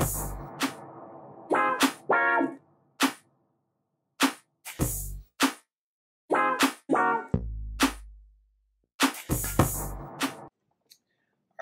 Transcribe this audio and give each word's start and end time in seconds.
All 0.00 0.06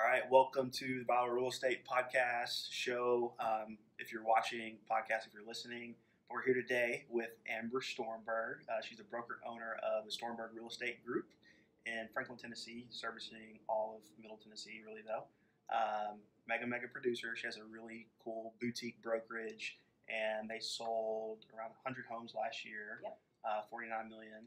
right, 0.05 0.21
welcome 0.31 0.69
to 0.71 0.99
the 0.99 1.03
Vital 1.05 1.27
Real 1.29 1.49
Estate 1.49 1.79
Podcast 1.85 2.67
show. 2.71 3.33
Um, 3.41 3.77
if 3.97 4.13
you're 4.13 4.23
watching 4.23 4.77
podcast, 4.89 5.27
if 5.27 5.33
you're 5.33 5.45
listening, 5.45 5.95
we're 6.31 6.41
here 6.41 6.53
today 6.53 7.03
with 7.09 7.31
Amber 7.45 7.81
Stormberg. 7.81 8.61
Uh, 8.69 8.79
she's 8.81 9.01
a 9.01 9.03
broker 9.03 9.39
owner 9.45 9.75
of 9.83 10.05
the 10.05 10.11
Stormberg 10.11 10.55
Real 10.55 10.69
Estate 10.69 11.05
Group 11.05 11.25
in 11.85 12.07
Franklin, 12.13 12.37
Tennessee, 12.37 12.87
servicing 12.89 13.59
all 13.67 13.97
of 13.97 14.21
Middle 14.21 14.39
Tennessee, 14.41 14.79
really 14.85 15.01
though. 15.05 15.25
Um, 15.75 16.19
mega 16.49 16.65
mega 16.65 16.87
producer. 16.87 17.35
She 17.37 17.45
has 17.45 17.57
a 17.57 17.63
really 17.63 18.07
cool 18.23 18.53
boutique 18.59 18.99
brokerage, 19.03 19.77
and 20.09 20.49
they 20.49 20.59
sold 20.59 21.45
around 21.55 21.77
100 21.85 22.05
homes 22.09 22.33
last 22.35 22.65
year. 22.65 22.99
Yep. 23.03 23.17
Uh, 23.45 23.61
49 23.69 24.09
million 24.09 24.43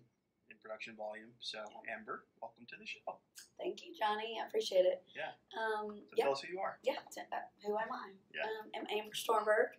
in 0.51 0.57
production 0.61 0.95
volume. 0.99 1.31
So, 1.39 1.59
Yep. 1.59 1.97
Amber, 1.97 2.25
welcome 2.43 2.67
to 2.69 2.77
the 2.77 2.85
show. 2.85 3.17
Thank 3.57 3.87
you, 3.87 3.95
Johnny. 3.99 4.37
I 4.43 4.47
appreciate 4.47 4.85
it. 4.85 5.03
Yeah. 5.17 5.31
Um, 5.57 5.95
So 5.97 6.15
yeah, 6.19 6.25
tell 6.25 6.33
us 6.35 6.41
who 6.43 6.53
you 6.53 6.59
are. 6.61 6.77
yeah. 6.83 6.99
uh, 7.17 7.37
who 7.65 7.73
am 7.79 7.89
I? 7.91 8.11
Yeah. 8.35 8.43
Um, 8.43 8.69
I'm 8.75 8.99
Amber 8.99 9.15
Stormberg, 9.15 9.79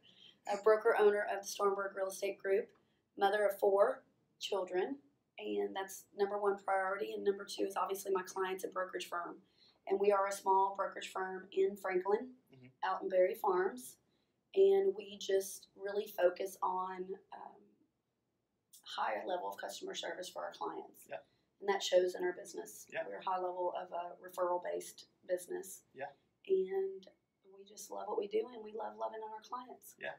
a 0.51 0.57
broker 0.63 0.95
owner 0.97 1.27
of 1.29 1.43
the 1.43 1.47
Stormberg 1.47 1.93
Real 1.95 2.07
Estate 2.07 2.39
Group, 2.39 2.69
mother 3.19 3.45
of 3.45 3.59
four 3.59 4.01
children, 4.39 4.95
and 5.37 5.75
that's 5.75 6.05
number 6.17 6.39
one 6.39 6.57
priority. 6.63 7.13
And 7.13 7.23
number 7.23 7.43
two 7.45 7.63
is 7.65 7.75
obviously 7.75 8.11
my 8.13 8.23
client's 8.23 8.63
a 8.63 8.69
brokerage 8.69 9.07
firm, 9.09 9.35
and 9.87 9.99
we 9.99 10.11
are 10.11 10.27
a 10.27 10.31
small 10.31 10.75
brokerage 10.75 11.09
firm 11.11 11.47
in 11.51 11.75
Franklin, 11.75 12.35
Mhm. 12.53 12.71
out 12.83 13.01
in 13.01 13.09
Berry 13.09 13.35
Farms, 13.35 13.97
and 14.55 14.93
we 14.95 15.17
just 15.17 15.67
really 15.75 16.07
focus 16.07 16.57
on 16.61 17.19
um, 17.31 17.61
higher 18.83 19.25
level 19.25 19.49
of 19.49 19.57
customer 19.57 19.95
service 19.95 20.29
for 20.29 20.43
our 20.43 20.53
clients. 20.53 21.05
Yeah. 21.07 21.17
And 21.59 21.69
that 21.69 21.81
shows 21.81 22.15
in 22.15 22.23
our 22.23 22.33
business. 22.33 22.85
Yeah. 22.91 23.07
We're 23.07 23.17
a 23.17 23.23
high 23.23 23.37
level 23.39 23.73
of 23.75 23.91
a 23.91 24.15
referral 24.21 24.61
based 24.63 25.05
business. 25.27 25.83
Yeah. 25.93 26.11
And 26.47 27.07
we 27.57 27.63
just 27.63 27.89
love 27.89 28.07
what 28.07 28.17
we 28.17 28.27
do 28.27 28.47
and 28.53 28.63
we 28.63 28.73
love 28.73 28.97
loving 28.97 29.21
on 29.23 29.31
our 29.31 29.41
clients. 29.41 29.95
Yeah. 29.97 30.13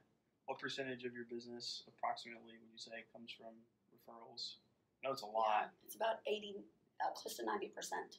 What 0.46 0.58
percentage 0.58 1.04
of 1.04 1.14
your 1.14 1.24
business, 1.26 1.84
approximately, 1.86 2.58
would 2.58 2.70
you 2.72 2.78
say, 2.78 3.04
comes 3.12 3.30
from 3.32 3.54
referrals? 3.94 4.56
I 5.02 5.06
know 5.08 5.12
it's 5.12 5.22
a 5.22 5.26
lot. 5.26 5.46
Yeah, 5.48 5.68
it's 5.84 5.94
about 5.94 6.20
80, 6.26 6.64
uh, 7.00 7.10
close 7.12 7.36
to 7.36 7.44
90% 7.44 8.18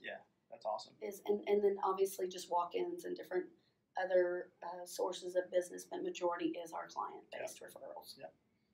That's 0.51 0.65
awesome. 0.65 0.93
is, 1.01 1.21
and, 1.27 1.41
and 1.47 1.63
then 1.63 1.77
obviously 1.83 2.27
just 2.27 2.49
walk 2.51 2.75
ins 2.75 3.05
and 3.05 3.15
different 3.15 3.45
other 4.01 4.49
uh, 4.63 4.85
sources 4.85 5.35
of 5.35 5.49
business, 5.51 5.85
but 5.89 6.03
majority 6.03 6.53
is 6.63 6.71
our 6.71 6.87
client 6.87 7.23
based 7.31 7.61
referrals. 7.61 8.15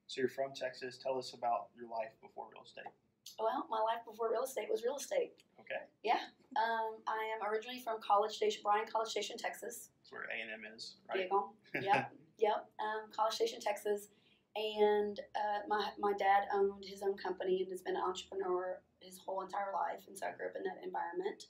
So 0.08 0.20
you're 0.22 0.30
from 0.30 0.54
Texas. 0.54 0.98
Tell 0.98 1.18
us 1.18 1.34
about 1.34 1.68
your 1.76 1.88
life 1.90 2.12
before 2.22 2.48
real 2.52 2.64
estate. 2.66 2.92
Well, 3.40 3.66
my 3.70 3.80
life 3.80 4.04
before 4.06 4.30
real 4.32 4.44
estate 4.44 4.68
was 4.70 4.84
real 4.84 4.98
estate. 4.98 5.34
Okay, 5.60 5.82
Yeah. 6.04 6.20
Um, 6.58 7.00
I 7.08 7.32
am 7.32 7.48
originally 7.50 7.80
from 7.80 8.02
College 8.02 8.34
Station, 8.34 8.60
Bryan, 8.64 8.86
College 8.92 9.10
Station, 9.10 9.38
Texas. 9.38 9.90
that's 10.02 10.12
where 10.12 10.24
A 10.24 10.42
and 10.42 10.52
M 10.52 10.68
is, 10.76 10.96
right? 11.08 11.30
Yep, 11.82 12.12
yep. 12.40 12.68
Um, 12.82 13.10
College 13.16 13.36
Station, 13.36 13.62
Texas, 13.62 14.10
and 14.56 15.20
uh, 15.36 15.60
my 15.68 15.90
my 16.00 16.14
dad 16.14 16.44
owned 16.54 16.84
his 16.86 17.02
own 17.04 17.16
company 17.18 17.62
and 17.62 17.70
has 17.72 17.82
been 17.82 17.96
an 17.96 18.04
entrepreneur 18.04 18.82
his 19.00 19.18
whole 19.18 19.42
entire 19.42 19.72
life, 19.74 20.04
and 20.08 20.18
so 20.18 20.28
I 20.28 20.32
grew 20.38 20.48
up 20.48 20.56
in 20.56 20.64
that 20.64 20.84
environment. 20.84 21.44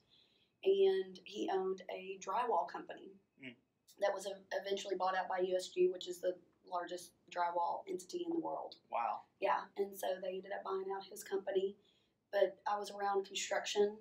And 0.64 1.20
he 1.26 1.50
owned 1.52 1.82
a 1.90 2.20
drywall 2.22 2.68
company 2.70 3.14
Mm. 3.42 3.56
that 4.00 4.14
was 4.14 4.28
eventually 4.54 4.96
bought 4.96 5.16
out 5.18 5.28
by 5.28 5.40
USG, 5.42 5.92
which 5.92 6.08
is 6.08 6.22
the 6.22 6.36
largest 6.70 7.14
drywall 7.32 7.82
entity 7.90 8.24
in 8.24 8.32
the 8.32 8.40
world. 8.40 8.76
wow. 8.92 9.22
Yeah, 9.40 9.62
and 9.78 9.98
so 9.98 10.06
they 10.22 10.36
ended 10.36 10.52
up 10.56 10.64
buying 10.64 10.86
out 10.96 11.04
his 11.04 11.24
company. 11.24 11.76
But 12.32 12.62
I 12.68 12.78
was 12.78 12.92
around 12.92 13.26
construction 13.26 13.98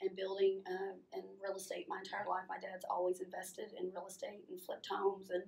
and 0.00 0.16
building 0.16 0.62
uh, 0.66 0.94
and 1.12 1.22
real 1.40 1.54
estate 1.56 1.86
my 1.88 1.98
entire 1.98 2.26
life. 2.28 2.44
My 2.48 2.58
dad's 2.58 2.84
always 2.90 3.20
invested 3.20 3.72
in 3.78 3.92
real 3.92 4.06
estate 4.08 4.44
and 4.50 4.60
flipped 4.60 4.88
homes 4.90 5.30
and 5.30 5.44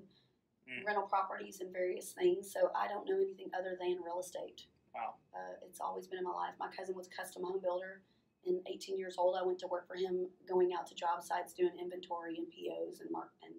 Mm. 0.68 0.86
rental 0.86 1.02
properties 1.04 1.60
and 1.60 1.72
various 1.72 2.12
things. 2.12 2.52
So 2.52 2.70
I 2.74 2.86
don't 2.86 3.08
know 3.08 3.16
anything 3.16 3.50
other 3.58 3.76
than 3.78 3.98
real 4.04 4.20
estate. 4.20 4.62
Wow. 4.94 5.14
Uh, 5.34 5.54
it's 5.66 5.80
always 5.80 6.06
been 6.06 6.18
in 6.18 6.24
my 6.24 6.30
life. 6.30 6.54
My 6.58 6.68
cousin 6.68 6.94
was 6.94 7.08
a 7.08 7.10
custom 7.10 7.42
home 7.42 7.60
builder. 7.60 8.00
And 8.46 8.60
18 8.66 8.98
years 8.98 9.16
old, 9.18 9.36
I 9.40 9.42
went 9.44 9.58
to 9.60 9.66
work 9.68 9.86
for 9.86 9.94
him, 9.94 10.26
going 10.48 10.72
out 10.72 10.86
to 10.88 10.94
job 10.94 11.22
sites, 11.22 11.52
doing 11.52 11.72
inventory 11.80 12.36
and 12.38 12.46
POs 12.50 13.00
and 13.00 13.10
mark 13.10 13.30
and 13.42 13.54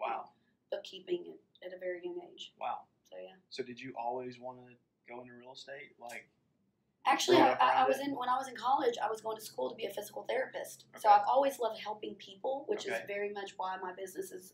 Wow. 0.00 0.30
bookkeeping 0.70 1.24
at, 1.62 1.68
at 1.68 1.76
a 1.76 1.78
very 1.78 2.00
young 2.04 2.20
age. 2.32 2.52
Wow. 2.60 2.80
So 3.08 3.16
yeah. 3.22 3.36
So 3.50 3.62
did 3.62 3.80
you 3.80 3.92
always 3.98 4.38
want 4.38 4.58
to 4.58 4.74
go 5.12 5.20
into 5.20 5.34
real 5.34 5.52
estate? 5.52 5.92
Like, 6.00 6.28
Actually, 7.06 7.38
I, 7.38 7.52
I, 7.52 7.84
I 7.84 7.88
was 7.88 7.98
in 7.98 8.14
when 8.14 8.28
I 8.28 8.36
was 8.36 8.48
in 8.48 8.54
college. 8.54 8.96
I 9.02 9.08
was 9.08 9.22
going 9.22 9.36
to 9.38 9.42
school 9.42 9.70
to 9.70 9.74
be 9.74 9.86
a 9.86 9.90
physical 9.90 10.24
therapist. 10.28 10.84
So 10.98 11.08
I've 11.08 11.24
always 11.26 11.58
loved 11.58 11.80
helping 11.80 12.14
people, 12.16 12.64
which 12.68 12.86
is 12.86 12.92
very 13.06 13.32
much 13.32 13.54
why 13.56 13.76
my 13.82 13.92
business 13.94 14.30
is 14.32 14.52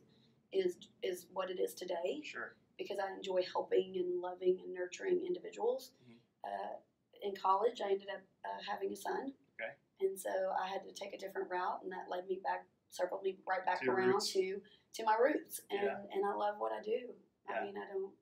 is 0.53 0.77
is 1.03 1.27
what 1.33 1.51
it 1.51 1.59
is 1.61 1.75
today. 1.75 2.21
sure. 2.25 2.55
Because 2.79 2.99
I 2.99 3.11
enjoy 3.15 3.43
helping 3.53 3.97
and 3.97 4.21
loving 4.21 4.61
and 4.63 4.75
nurturing 4.75 5.25
individuals. 5.27 5.93
Mhm. 6.07 6.19
Uh, 6.45 6.77
in 7.23 7.35
college, 7.35 7.81
I 7.81 7.91
ended 7.93 8.09
up 8.11 8.21
uh, 8.45 8.61
having 8.69 8.93
a 8.93 8.97
son, 8.97 9.33
Okay. 9.55 9.73
and 10.01 10.19
so 10.19 10.31
I 10.61 10.69
had 10.69 10.85
to 10.85 10.93
take 10.93 11.15
a 11.15 11.19
different 11.19 11.51
route, 11.51 11.83
and 11.83 11.91
that 11.91 12.09
led 12.11 12.27
me 12.29 12.41
back, 12.45 12.67
circled 12.91 13.23
me 13.23 13.39
right 13.47 13.65
back 13.65 13.81
To 13.83 13.91
around 13.91 14.09
roots. 14.13 14.33
to 14.35 14.63
to 14.93 15.05
my 15.05 15.17
roots, 15.17 15.61
and 15.71 15.83
Yeah. 15.83 16.05
and 16.13 16.25
I 16.27 16.35
love 16.35 16.59
what 16.59 16.73
I 16.73 16.83
do. 16.83 17.15
Yeah. 17.49 17.55
I 17.61 17.65
mean, 17.65 17.77
I 17.79 17.87
don't. 17.89 18.15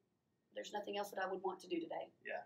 There's 0.54 0.72
nothing 0.72 0.96
else 0.96 1.10
that 1.10 1.18
I 1.22 1.26
would 1.26 1.42
want 1.42 1.58
to 1.60 1.68
do 1.68 1.80
today. 1.80 2.12
Yeah. 2.24 2.44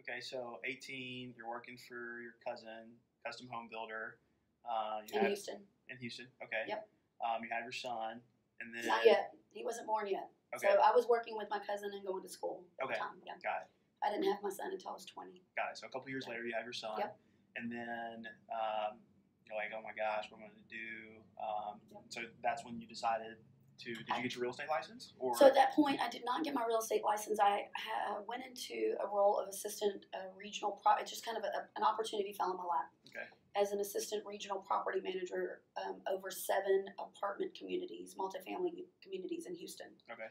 Okay, 0.00 0.20
so 0.20 0.60
18, 0.64 1.34
you're 1.36 1.48
working 1.48 1.76
for 1.78 2.20
your 2.20 2.32
cousin, 2.44 2.98
custom 3.24 3.46
home 3.48 3.68
builder. 3.68 4.18
Uh, 4.64 5.02
In 5.12 5.18
had, 5.20 5.26
Houston, 5.28 5.66
in 5.88 5.96
Houston. 5.98 6.26
Okay. 6.42 6.64
Yep. 6.66 6.88
Um, 7.20 7.42
you 7.44 7.50
have 7.50 7.62
your 7.62 7.72
son, 7.72 8.22
and 8.60 8.74
then 8.74 8.86
not 8.86 9.04
yet. 9.04 9.32
He 9.50 9.64
wasn't 9.64 9.86
born 9.86 10.06
yet. 10.06 10.28
Okay. 10.54 10.68
So 10.72 10.80
I 10.80 10.94
was 10.94 11.06
working 11.08 11.36
with 11.36 11.48
my 11.50 11.58
cousin 11.58 11.90
and 11.92 12.04
going 12.06 12.22
to 12.22 12.28
school 12.28 12.64
at 12.80 12.84
Okay. 12.86 12.94
the 12.94 12.98
time. 13.00 13.18
Yeah. 13.24 13.34
Got 13.42 13.66
it. 13.66 13.70
I 14.02 14.10
didn't 14.10 14.30
have 14.30 14.42
my 14.42 14.50
son 14.50 14.70
until 14.72 14.90
I 14.90 14.94
was 14.94 15.04
20. 15.06 15.42
Got 15.56 15.72
it. 15.72 15.78
So 15.78 15.86
a 15.86 15.90
couple 15.90 16.08
years 16.08 16.24
Yeah. 16.26 16.34
later, 16.34 16.46
you 16.46 16.54
have 16.54 16.64
your 16.64 16.72
son, 16.76 16.94
Yep. 16.98 17.18
and 17.56 17.70
then 17.72 18.28
um, 18.52 19.00
you're 19.44 19.56
like, 19.56 19.72
"Oh 19.74 19.82
my 19.82 19.92
gosh, 19.92 20.30
what 20.30 20.38
am 20.38 20.46
I 20.46 20.48
going 20.48 20.62
to 20.62 20.70
do?" 20.70 21.22
Um, 21.42 21.80
Yep. 21.90 22.02
So 22.08 22.20
that's 22.42 22.64
when 22.64 22.80
you 22.80 22.86
decided 22.86 23.36
to. 23.78 23.94
Did 23.94 24.08
you 24.16 24.22
get 24.22 24.34
your 24.34 24.42
real 24.42 24.50
estate 24.52 24.68
license? 24.68 25.14
Or 25.18 25.34
So 25.36 25.46
at 25.46 25.54
that 25.54 25.72
point, 25.72 26.00
I 26.00 26.08
did 26.08 26.24
not 26.24 26.44
get 26.44 26.54
my 26.54 26.64
real 26.66 26.78
estate 26.78 27.02
license. 27.04 27.38
I 27.40 27.68
ha- 27.76 28.20
went 28.26 28.44
into 28.46 28.96
a 29.02 29.06
role 29.06 29.38
of 29.38 29.48
assistant 29.48 30.06
uh, 30.14 30.30
regional. 30.36 30.72
Pro- 30.82 30.96
it 30.96 31.06
just 31.06 31.24
kind 31.24 31.36
of 31.36 31.44
a, 31.44 31.68
an 31.76 31.82
opportunity 31.82 32.32
fell 32.32 32.50
in 32.52 32.56
my 32.56 32.64
lap. 32.64 32.90
Okay. 33.08 33.26
As 33.56 33.72
an 33.72 33.80
assistant 33.80 34.24
regional 34.26 34.58
property 34.58 35.00
manager 35.02 35.62
um, 35.76 35.96
over 36.10 36.30
seven 36.30 36.86
apartment 36.98 37.54
communities, 37.58 38.14
multifamily 38.18 38.84
communities 39.02 39.46
in 39.46 39.54
Houston. 39.54 39.88
okay. 40.10 40.30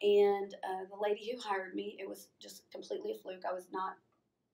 And 0.00 0.54
uh, 0.64 0.84
the 0.90 0.96
lady 1.00 1.32
who 1.32 1.40
hired 1.40 1.74
me, 1.74 1.96
it 1.98 2.08
was 2.08 2.28
just 2.40 2.70
completely 2.70 3.12
a 3.12 3.14
fluke. 3.16 3.42
I 3.48 3.52
was 3.52 3.66
not. 3.72 3.94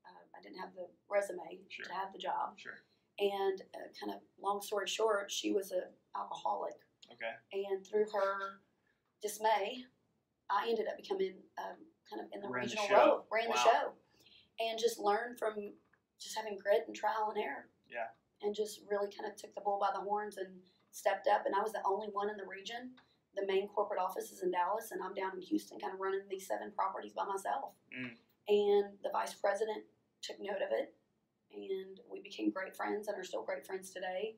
Uh, 0.07 0.23
I 0.39 0.41
didn't 0.43 0.59
have 0.59 0.71
the 0.75 0.87
resume 1.11 1.61
Sure. 1.69 1.85
to 1.87 1.93
have 1.93 2.13
the 2.13 2.19
job. 2.19 2.55
Sure. 2.57 2.79
And 3.19 3.61
uh, 3.75 3.89
kind 4.01 4.13
of 4.17 4.23
long 4.43 4.63
story 4.63 4.87
short, 4.87 5.31
she 5.31 5.53
was 5.53 5.71
an 5.71 5.83
alcoholic. 6.17 6.75
Okay. 7.13 7.35
and 7.53 7.87
through 7.87 8.07
her 8.15 8.61
dismay, 9.21 9.85
I 10.51 10.67
ended 10.69 10.87
up 10.89 10.97
becoming 10.97 11.35
um, 11.59 11.77
kind 12.09 12.23
of 12.25 12.29
in 12.33 12.41
the 12.41 12.49
Ran 12.49 12.65
regional 12.65 12.87
show. 12.87 12.97
role, 12.97 13.27
ran 13.31 13.51
the 13.51 13.57
show, 13.59 13.93
and 14.61 14.79
just 14.79 14.99
learned 14.99 15.39
from 15.39 15.55
just 16.19 16.35
having 16.37 16.57
grit 16.57 16.85
and 16.87 16.97
trial 16.97 17.33
and 17.35 17.45
error. 17.45 17.69
Yeah. 17.95 18.09
And 18.43 18.55
just 18.55 18.81
really 18.91 19.09
kind 19.11 19.31
of 19.31 19.37
took 19.39 19.55
the 19.55 19.61
bull 19.63 19.79
by 19.81 19.91
the 19.95 20.01
horns 20.03 20.37
and 20.37 20.49
stepped 20.91 21.29
up. 21.29 21.47
And 21.47 21.55
I 21.55 21.61
was 21.63 21.73
the 21.73 21.81
only 21.87 22.09
one 22.09 22.29
in 22.29 22.37
the 22.37 22.45
region. 22.47 22.91
The 23.37 23.47
main 23.47 23.69
corporate 23.69 24.01
office 24.01 24.31
is 24.31 24.43
in 24.43 24.51
Dallas, 24.51 24.91
and 24.91 25.03
I'm 25.03 25.15
down 25.15 25.33
in 25.35 25.41
Houston, 25.43 25.79
kind 25.81 25.95
of 25.95 26.01
running 26.01 26.21
these 26.29 26.47
seven 26.47 26.71
properties 26.73 27.13
by 27.15 27.25
myself. 27.25 27.73
Mm. 27.97 28.13
And 28.49 28.99
the 29.03 29.11
vice 29.13 29.35
president 29.35 29.85
took 30.23 30.37
note 30.41 30.63
of 30.63 30.71
it, 30.71 30.95
and 31.53 31.99
we 32.11 32.21
became 32.21 32.51
great 32.51 32.77
friends, 32.77 33.09
and 33.09 33.17
are 33.19 33.25
still 33.25 33.43
great 33.45 33.65
friends 33.67 33.91
today 33.91 34.37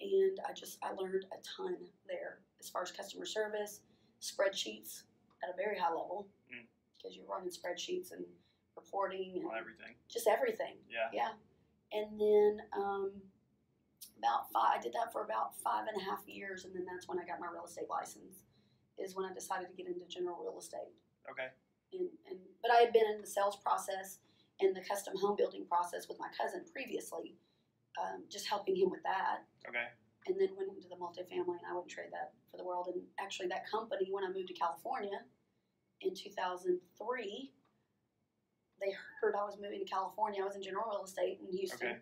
and 0.00 0.38
I 0.48 0.52
just 0.54 0.78
I 0.82 0.92
learned 0.92 1.26
a 1.32 1.36
ton 1.42 1.76
there 2.08 2.38
as 2.60 2.70
far 2.70 2.82
as 2.82 2.90
customer 2.90 3.26
service, 3.26 3.80
spreadsheets 4.22 5.02
at 5.42 5.50
a 5.50 5.56
very 5.56 5.76
high 5.78 5.90
level 5.90 6.28
Mm. 6.50 6.64
because 6.96 7.16
you're 7.16 7.26
running 7.26 7.50
spreadsheets 7.50 8.12
and 8.12 8.24
reporting 8.76 9.32
and 9.36 9.46
On 9.46 9.58
everything. 9.58 9.94
just 10.08 10.26
everything. 10.26 10.76
Yeah. 10.88 11.10
Yeah, 11.12 11.32
and 11.92 12.18
then 12.20 12.60
um, 12.76 13.12
about 14.18 14.50
five, 14.52 14.78
I 14.78 14.80
did 14.80 14.92
that 14.94 15.12
for 15.12 15.24
about 15.24 15.56
five 15.62 15.86
and 15.92 16.00
a 16.00 16.04
half 16.04 16.20
years, 16.26 16.64
and 16.64 16.74
then 16.74 16.84
that's 16.84 17.08
when 17.08 17.18
I 17.18 17.24
got 17.24 17.40
my 17.40 17.48
real 17.52 17.64
estate 17.64 17.88
license. 17.90 18.44
Is 18.98 19.16
when 19.16 19.24
I 19.24 19.32
decided 19.32 19.68
to 19.70 19.74
get 19.74 19.86
into 19.88 20.04
general 20.08 20.36
real 20.44 20.58
estate. 20.60 20.92
Okay. 21.30 21.48
And, 21.94 22.08
and 22.28 22.38
but 22.60 22.70
I 22.70 22.84
had 22.84 22.92
been 22.92 23.08
in 23.14 23.20
the 23.22 23.26
sales 23.26 23.56
process 23.56 24.18
and 24.60 24.76
the 24.76 24.84
custom 24.84 25.14
home 25.16 25.36
building 25.36 25.64
process 25.64 26.06
with 26.06 26.18
my 26.20 26.28
cousin 26.36 26.64
previously, 26.70 27.38
um, 27.96 28.24
just 28.28 28.46
helping 28.46 28.76
him 28.76 28.90
with 28.90 29.02
that 29.04 29.48
Okay. 29.66 29.88
and 30.28 30.36
then 30.38 30.52
went 30.54 30.68
into 30.68 30.86
the 30.88 30.96
multifamily, 31.00 31.56
and 31.56 31.66
I 31.66 31.72
wouldn't 31.72 31.88
trade 31.90 32.12
that 32.12 32.34
for 32.50 32.58
the 32.58 32.64
world. 32.64 32.92
And 32.92 33.00
actually, 33.18 33.48
that 33.48 33.64
company, 33.70 34.08
when 34.12 34.22
I 34.22 34.28
moved 34.28 34.48
to 34.48 34.54
California 34.54 35.24
in 36.02 36.12
2003, 36.14 37.52
they 38.80 38.92
heard 39.20 39.34
I 39.36 39.44
was 39.44 39.56
moving 39.60 39.80
to 39.84 39.88
California. 39.88 40.42
I 40.42 40.46
was 40.48 40.56
in 40.56 40.62
general 40.62 40.88
real 40.88 41.04
estate 41.04 41.38
in 41.44 41.52
Houston. 41.56 41.78
Okay. 41.86 41.96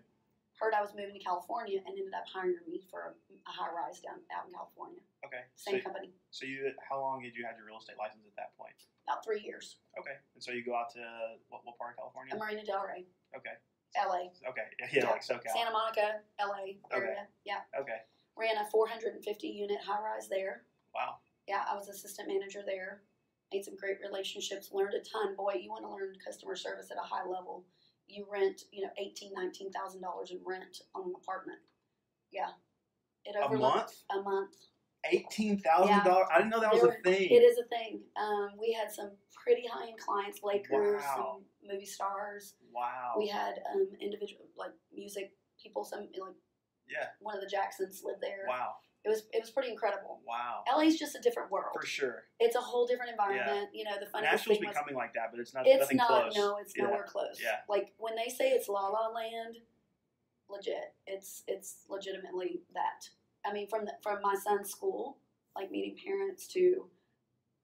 Heard 0.59 0.75
I 0.75 0.83
was 0.83 0.91
moving 0.95 1.15
to 1.15 1.23
California 1.23 1.79
and 1.87 1.95
ended 1.95 2.11
up 2.15 2.27
hiring 2.27 2.59
me 2.67 2.83
for 2.91 3.15
a, 3.15 3.31
a 3.47 3.53
high 3.53 3.71
rise 3.71 4.03
down 4.03 4.19
out 4.35 4.51
in 4.51 4.55
California. 4.55 4.99
Okay. 5.23 5.47
So, 5.55 5.71
Same 5.71 5.83
company, 5.83 6.11
so 6.31 6.47
you, 6.47 6.75
how 6.83 6.99
long 6.99 7.23
did 7.23 7.35
you 7.39 7.47
have 7.47 7.55
your 7.59 7.67
real 7.67 7.79
estate 7.79 7.95
license 7.99 8.27
at 8.27 8.35
that 8.39 8.55
point? 8.59 8.75
about 9.07 9.25
three 9.25 9.41
years. 9.41 9.79
Okay. 9.99 10.19
And 10.35 10.43
so 10.45 10.53
you 10.53 10.61
go 10.63 10.77
out 10.77 10.93
to 10.93 11.01
what, 11.49 11.65
what 11.65 11.79
part 11.79 11.95
of 11.95 11.97
California? 11.97 12.37
Marina 12.37 12.61
Del 12.67 12.83
Rey, 12.85 13.07
Okay. 13.35 13.57
LA, 13.97 14.29
Okay. 14.51 14.69
Yeah, 14.79 14.89
Yeah. 14.93 15.11
like 15.11 15.23
SoCal. 15.25 15.49
Santa 15.49 15.71
Monica, 15.73 16.21
LA 16.39 16.77
area. 16.93 17.25
Yeah, 17.47 17.65
Okay. 17.79 18.05
ran 18.37 18.59
a 18.59 18.69
450 18.69 19.17
unit 19.49 19.79
high 19.81 20.03
rise 20.03 20.29
there. 20.29 20.65
Wow. 20.95 21.17
yeah, 21.49 21.65
I 21.71 21.75
was 21.75 21.89
assistant 21.89 22.29
manager 22.29 22.61
there. 22.67 23.01
Made 23.53 23.65
some 23.65 23.77
great 23.77 23.97
relationships, 24.03 24.71
learned 24.73 24.95
a 24.95 25.00
ton. 25.00 25.35
Boy, 25.35 25.55
you 25.62 25.71
want 25.71 25.85
to 25.85 25.91
learn 25.91 26.12
customer 26.25 26.55
service 26.55 26.91
at 26.91 26.99
a 26.99 27.06
high 27.06 27.25
level. 27.25 27.65
You 28.06 28.27
rent, 28.31 28.62
you 28.73 28.83
know, 28.85 28.91
eighteen, 28.99 29.33
nineteen 29.35 29.71
thousand 29.73 30.03
dollars 30.03 30.31
in 30.31 30.41
rent 30.47 30.83
on 30.95 31.05
an 31.09 31.12
apartment. 31.17 31.59
Yeah, 32.31 32.50
it 33.25 33.37
over 33.43 33.56
A 33.56 33.59
month? 33.59 33.93
a 34.11 34.21
month. 34.23 34.55
Eighteen 35.11 35.59
thousand 35.61 36.05
dollars. 36.05 36.29
I 36.31 36.39
didn't 36.39 36.50
know 36.50 36.61
that 36.61 36.73
was 36.73 36.83
a 36.83 36.87
were- 36.89 37.00
thing. 37.05 37.31
It 37.31 37.43
is 37.43 37.56
a 37.59 37.65
thing. 37.69 38.00
Um, 38.17 38.50
we 38.61 38.73
had 38.73 38.93
some 38.93 39.12
pretty 39.35 39.67
high 39.67 39.89
end 39.89 39.99
clients, 39.99 40.41
Lakers, 40.43 41.03
Wow. 41.03 41.15
some 41.17 41.71
movie 41.71 41.87
stars. 41.87 42.55
Wow. 42.75 43.15
We 43.17 43.29
had 43.29 43.61
um, 43.73 43.89
individual 44.00 44.45
like 44.59 44.73
music 44.95 45.33
people. 45.62 45.85
Some 45.85 46.00
like 46.00 46.35
yeah. 46.91 47.06
one 47.21 47.35
of 47.35 47.41
the 47.41 47.49
Jacksons 47.49 48.03
lived 48.05 48.21
there. 48.21 48.45
Wow. 48.47 48.75
It 49.05 49.09
was 49.09 49.23
it 49.33 49.41
was 49.41 49.50
pretty 49.50 49.71
incredible. 49.71 50.21
Wow. 50.27 50.65
LA's 50.77 50.99
just 50.99 51.15
a 51.15 51.21
different 51.21 51.50
world. 51.50 51.71
For 51.73 51.87
sure. 51.87 52.25
It's 52.41 52.56
a 52.56 52.61
whole 52.61 52.87
different 52.87 53.11
environment. 53.12 53.71
You 53.73 53.85
know, 53.85 53.93
the 53.99 54.06
funniest 54.06 54.33
Nashville's 54.33 54.59
thing 54.59 54.69
was 54.69 54.75
becoming 54.77 54.97
like 54.97 55.15
that, 55.15 55.29
but 55.31 55.41
it's 55.41 55.55
not. 55.55 55.67
it's 55.67 55.93
not 55.95 56.09
close. 56.09 56.37
no 56.37 56.56
it's 56.59 56.75
Yeah. 56.77 56.85
nowhere 56.85 57.05
close 57.05 57.41
Yeah. 57.43 57.61
like 57.69 57.93
when 57.99 58.17
they 58.17 58.29
say 58.29 58.50
it's 58.50 58.69
la 58.69 58.89
la 58.89 59.09
land 59.09 59.59
legit 60.50 60.95
it's 61.06 61.45
it's 61.47 61.85
legitimately 61.91 62.62
that 62.73 63.06
i 63.45 63.53
mean 63.53 63.69
from 63.69 63.85
the, 63.85 63.93
from 64.03 64.19
my 64.23 64.35
son's 64.35 64.71
school 64.71 65.19
like 65.55 65.71
meeting 65.71 65.95
parents 66.03 66.47
to 66.49 66.89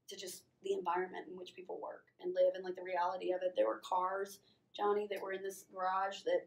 to 0.08 0.16
just 0.16 0.42
the 0.62 0.74
environment 0.74 1.26
in 1.30 1.34
which 1.38 1.54
people 1.54 1.80
work 1.82 2.04
and 2.20 2.34
live 2.34 2.52
and 2.54 2.62
like 2.62 2.76
the 2.76 2.82
reality 2.82 3.32
of 3.32 3.40
it 3.42 3.54
there 3.56 3.66
were 3.66 3.80
cars 3.88 4.40
johnny 4.76 5.06
that 5.10 5.20
were 5.22 5.32
in 5.32 5.42
this 5.42 5.64
garage 5.74 6.22
that 6.24 6.46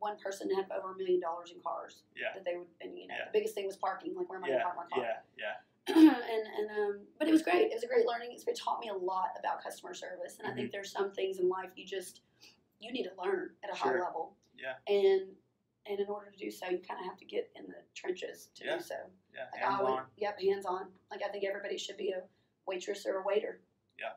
one 0.00 0.16
person 0.18 0.48
had 0.54 0.66
over 0.76 0.92
a 0.92 0.96
million 0.96 1.20
dollars 1.20 1.50
in 1.54 1.60
cars 1.62 2.02
Yeah. 2.16 2.28
that 2.34 2.44
they 2.44 2.56
would 2.56 2.66
and 2.80 2.96
you 2.98 3.06
know 3.08 3.14
Yeah. 3.18 3.24
the 3.26 3.38
biggest 3.38 3.54
thing 3.54 3.66
was 3.66 3.76
parking 3.76 4.14
like 4.14 4.28
where 4.28 4.38
am 4.38 4.44
i 4.44 4.48
going 4.48 4.60
to 4.60 4.64
park 4.64 4.76
my 4.76 4.96
car 4.96 5.04
Yeah. 5.04 5.18
Yeah. 5.38 5.54
and 5.94 6.46
and 6.58 6.70
um, 6.78 7.00
but 7.18 7.28
it 7.28 7.32
was 7.32 7.42
great. 7.42 7.72
It 7.72 7.74
was 7.74 7.82
a 7.82 7.86
great 7.86 8.04
learning. 8.06 8.36
It 8.36 8.58
taught 8.58 8.78
me 8.80 8.88
a 8.90 8.94
lot 8.94 9.30
about 9.38 9.62
customer 9.62 9.94
service, 9.94 10.36
and 10.38 10.46
I 10.46 10.50
Mm-hmm. 10.50 10.58
think 10.58 10.72
there's 10.72 10.92
some 10.92 11.12
things 11.12 11.38
in 11.38 11.48
life 11.48 11.70
you 11.76 11.86
just 11.86 12.20
you 12.78 12.92
need 12.92 13.04
to 13.04 13.12
learn 13.22 13.50
at 13.64 13.72
a 13.72 13.74
high 13.74 13.92
level. 13.98 14.36
Yeah. 14.54 14.74
And 14.86 15.28
and 15.86 15.98
in 15.98 16.06
order 16.08 16.30
to 16.30 16.36
do 16.36 16.50
so, 16.50 16.66
you 16.68 16.80
kind 16.86 17.00
of 17.00 17.06
have 17.06 17.16
to 17.16 17.24
get 17.24 17.50
in 17.56 17.64
the 17.68 17.80
trenches 17.94 18.50
to 18.56 18.66
Yeah. 18.66 18.76
do 18.76 18.82
so. 18.82 18.96
Yeah. 19.32 19.46
Like 19.50 19.62
Hands 19.62 19.76
I 19.80 19.82
would, 19.82 19.90
on. 19.92 20.02
yep, 20.18 20.38
hands 20.38 20.66
on. 20.66 20.88
Like 21.10 21.22
I 21.26 21.28
think 21.32 21.44
everybody 21.46 21.78
should 21.78 21.96
be 21.96 22.10
a 22.10 22.20
waitress 22.66 23.06
or 23.06 23.20
a 23.20 23.22
waiter. 23.22 23.60
Yeah, 23.98 24.12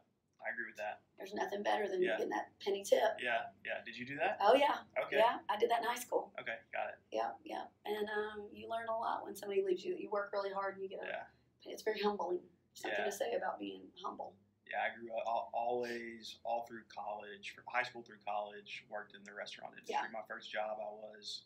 I 0.45 0.51
agree 0.51 0.65
with 0.67 0.75
that. 0.75 0.99
There's 1.21 1.35
nothing 1.35 1.61
better 1.61 1.87
than 1.87 2.01
Yeah. 2.01 2.17
getting 2.17 2.29
that 2.29 2.49
penny 2.65 2.83
tip. 2.83 3.21
Yeah. 3.21 3.45
Yeah. 3.63 3.83
Did 3.85 3.95
you 3.95 4.07
do 4.07 4.15
that? 4.17 4.39
Oh 4.41 4.55
yeah, 4.55 4.77
Okay. 5.05 5.17
yeah. 5.17 5.37
I 5.49 5.55
did 5.57 5.69
that 5.69 5.81
in 5.81 5.85
high 5.85 6.01
school. 6.01 6.33
Okay. 6.41 6.57
Got 6.73 6.89
it. 6.89 6.97
Yeah, 7.11 7.29
yeah. 7.45 7.65
And 7.85 8.09
um, 8.09 8.49
you 8.51 8.67
learn 8.67 8.87
a 8.89 8.97
lot 8.97 9.23
when 9.23 9.35
somebody 9.35 9.61
leaves 9.61 9.85
you. 9.85 9.95
You 9.95 10.09
work 10.09 10.31
really 10.33 10.49
hard 10.51 10.73
and 10.75 10.83
you 10.83 10.89
get 10.89 10.99
a. 11.03 11.05
Yeah. 11.05 11.71
It's 11.71 11.83
very 11.83 12.01
humbling. 12.01 12.39
Something 12.73 12.97
Yeah. 12.97 13.05
to 13.05 13.11
say 13.11 13.33
about 13.37 13.59
being 13.59 13.83
humble. 14.03 14.33
Yeah, 14.65 14.77
I 14.89 14.97
grew 14.97 15.11
up 15.13 15.51
always 15.53 16.39
all 16.43 16.65
through 16.65 16.83
college, 16.89 17.53
from 17.53 17.65
high 17.67 17.83
school 17.83 18.01
through 18.01 18.23
college, 18.25 18.83
worked 18.89 19.13
in 19.13 19.21
the 19.23 19.33
restaurant 19.33 19.73
industry. 19.77 19.93
Yeah. 20.01 20.09
My 20.11 20.25
first 20.27 20.49
job, 20.51 20.77
I 20.81 20.89
was 20.89 21.43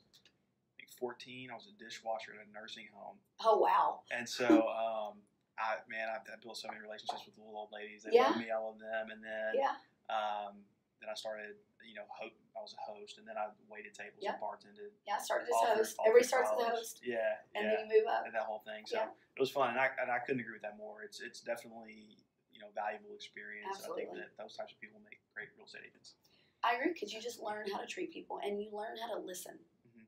I 0.80 0.86
14. 1.00 1.50
I 1.52 1.56
was 1.56 1.68
a 1.68 1.84
dishwasher 1.84 2.32
at 2.40 2.48
a 2.48 2.52
nursing 2.54 2.88
home, 2.94 3.18
Oh 3.44 3.58
wow. 3.60 4.02
and 4.12 4.30
so 4.30 4.70
um, 4.70 5.18
I 5.58 5.80
man, 5.88 6.10
I, 6.12 6.20
I 6.20 6.36
built 6.44 6.58
so 6.58 6.68
many 6.68 6.82
relationships 6.82 7.24
with 7.26 7.36
the 7.36 7.42
little 7.42 7.56
old 7.58 7.72
ladies. 7.72 8.04
They 8.04 8.12
Yeah. 8.12 8.28
loved 8.36 8.40
me, 8.44 8.52
I 8.52 8.58
loved 8.60 8.82
them, 8.82 9.12
and 9.12 9.24
then 9.24 9.56
Yeah. 9.56 9.76
um, 10.12 10.66
then 11.02 11.10
I 11.10 11.16
started, 11.16 11.56
you 11.84 11.94
know, 11.96 12.06
ho- 12.10 12.32
I 12.56 12.60
was 12.62 12.74
a 12.74 12.80
host, 12.82 13.18
and 13.20 13.28
then 13.28 13.38
I 13.38 13.52
waited 13.68 13.94
tables 13.94 14.20
Yeah. 14.24 14.34
and 14.34 14.42
bartended. 14.42 14.92
Yeah, 15.06 15.16
I 15.16 15.22
started 15.22 15.48
as 15.48 15.56
a 15.62 15.76
host. 15.76 15.98
Everybody 16.06 16.26
starts 16.28 16.52
as 16.52 16.60
a 16.60 16.70
host, 16.72 17.02
Yeah, 17.04 17.38
and 17.54 17.66
yeah, 17.68 17.76
then 17.76 17.80
you 17.90 18.00
move 18.00 18.08
up. 18.08 18.26
and 18.26 18.34
that 18.34 18.44
whole 18.44 18.60
thing. 18.68 18.86
So 18.86 18.98
Yeah. 18.98 19.12
it 19.36 19.40
was 19.40 19.52
fun, 19.52 19.72
and 19.72 19.80
I 19.80 19.92
and 20.00 20.12
I 20.12 20.20
couldn't 20.20 20.42
agree 20.42 20.54
with 20.54 20.62
that 20.64 20.78
more. 20.78 21.04
It's 21.04 21.20
it's 21.22 21.42
definitely 21.42 22.18
you 22.52 22.60
know 22.60 22.70
valuable 22.72 23.14
experience. 23.16 23.68
I 23.68 23.80
Absolutely. 23.80 24.06
think 24.06 24.16
that 24.18 24.38
those 24.38 24.56
types 24.56 24.72
of 24.74 24.80
people 24.80 25.00
make 25.02 25.20
great 25.34 25.50
real 25.58 25.66
estate 25.66 25.84
agents. 25.86 26.16
I 26.64 26.76
agree 26.76 26.94
because 26.94 27.14
you 27.14 27.22
just 27.22 27.40
learn 27.40 27.70
how 27.72 27.80
to 27.80 27.86
treat 27.88 28.12
people 28.12 28.40
and 28.44 28.62
you 28.62 28.72
learn 28.72 28.98
how 28.98 29.14
to 29.14 29.20
listen. 29.20 29.60
Mhm. 29.86 30.08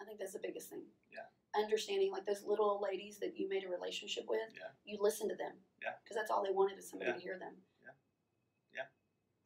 I 0.00 0.04
think 0.04 0.18
that's 0.18 0.32
the 0.34 0.40
biggest 0.40 0.68
thing. 0.70 0.84
Yeah. 1.10 1.26
Understanding 1.54 2.12
like 2.12 2.24
those 2.26 2.44
little 2.44 2.80
ladies 2.80 3.18
that 3.18 3.36
you 3.36 3.48
made 3.48 3.64
a 3.64 3.68
relationship 3.68 4.24
with. 4.28 4.54
Yeah. 4.54 4.70
You 4.84 4.98
listen 5.00 5.28
to 5.28 5.34
them. 5.34 5.52
Yeah. 5.82 5.94
Because 6.02 6.16
that's 6.16 6.30
all 6.30 6.44
they 6.44 6.52
wanted 6.52 6.78
is 6.78 6.88
somebody 6.88 7.10
Yeah. 7.10 7.16
to 7.16 7.20
hear 7.20 7.38
them. 7.38 7.54
Yeah. 7.82 7.90
Yeah. 8.72 8.86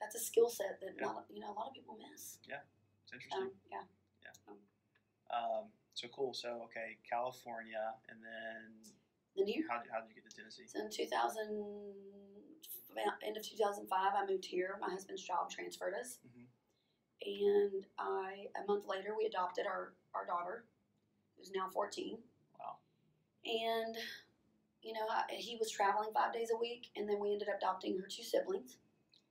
That's 0.00 0.14
a 0.14 0.20
skill 0.20 0.50
set 0.50 0.80
that 0.80 0.94
Yeah. 0.98 1.04
a 1.04 1.06
lot 1.06 1.16
of, 1.24 1.30
you 1.30 1.40
know 1.40 1.50
a 1.50 1.56
lot 1.56 1.68
of 1.68 1.72
people 1.74 1.96
miss. 1.96 2.38
Yeah. 2.46 2.60
It's 3.04 3.12
interesting. 3.12 3.42
Um, 3.42 3.60
yeah. 3.70 3.84
Um, 5.30 5.72
so 5.94 6.06
cool. 6.08 6.34
So 6.34 6.62
okay, 6.64 6.98
California, 7.08 7.94
and 8.08 8.22
then 8.22 8.84
Then 9.34 9.46
here, 9.46 9.66
how 9.68 9.82
how 9.90 10.00
did 10.00 10.10
you 10.10 10.14
get 10.22 10.30
to 10.30 10.36
Tennessee? 10.36 10.66
so 10.66 10.80
in 10.80 10.90
2000, 10.90 11.94
end 13.22 13.36
of 13.36 13.42
2005, 13.42 14.14
I 14.14 14.26
moved 14.26 14.44
here. 14.44 14.76
My 14.80 14.90
husband's 14.90 15.22
job 15.24 15.50
transferred 15.50 15.94
us. 15.94 16.18
Mhm. 16.26 16.46
and 17.26 17.86
I 17.98 18.50
a 18.54 18.64
month 18.66 18.84
later 18.86 19.16
we 19.16 19.24
adopted 19.24 19.66
our 19.66 19.94
our 20.14 20.26
daughter, 20.26 20.66
who's 21.44 21.52
now 21.54 21.68
fourteen. 21.72 22.18
Wow. 22.58 22.76
And 23.44 23.96
you 24.82 24.92
know 24.92 25.06
I, 25.10 25.22
he 25.32 25.56
was 25.58 25.70
traveling 25.70 26.10
five 26.14 26.32
days 26.32 26.50
a 26.54 26.58
week, 26.58 26.88
and 26.96 27.08
then 27.08 27.20
we 27.20 27.32
ended 27.32 27.48
up 27.48 27.56
adopting 27.58 27.98
her 27.98 28.06
two 28.08 28.22
siblings. 28.22 28.78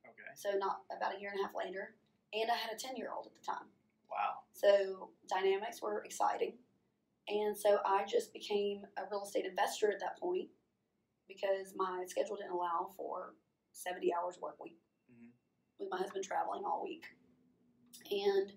Okay. 0.05 0.33
So 0.35 0.51
not 0.57 0.81
about 0.95 1.15
a 1.15 1.19
year 1.19 1.31
and 1.31 1.39
a 1.39 1.43
half 1.43 1.55
later, 1.55 1.95
and 2.33 2.49
I 2.51 2.55
had 2.55 2.71
a 2.73 2.77
ten 2.77 2.95
year 2.95 3.09
old 3.15 3.27
at 3.27 3.33
the 3.33 3.45
time. 3.45 3.67
Wow. 4.09 4.41
So 4.53 5.09
dynamics 5.27 5.81
were 5.81 6.03
exciting, 6.03 6.53
and 7.27 7.57
so 7.57 7.79
I 7.85 8.05
just 8.05 8.31
became 8.33 8.83
a 8.97 9.03
real 9.09 9.23
estate 9.23 9.45
investor 9.45 9.91
at 9.91 9.99
that 10.01 10.19
point 10.19 10.49
because 11.27 11.73
my 11.75 12.03
schedule 12.07 12.35
didn't 12.35 12.51
allow 12.51 12.91
for 12.95 13.33
seventy 13.71 14.13
hours 14.13 14.37
work 14.39 14.63
week 14.63 14.77
Mhm. 15.11 15.29
with 15.79 15.89
my 15.89 15.97
husband 15.97 16.23
traveling 16.23 16.63
all 16.63 16.83
week. 16.83 17.05
And 18.11 18.53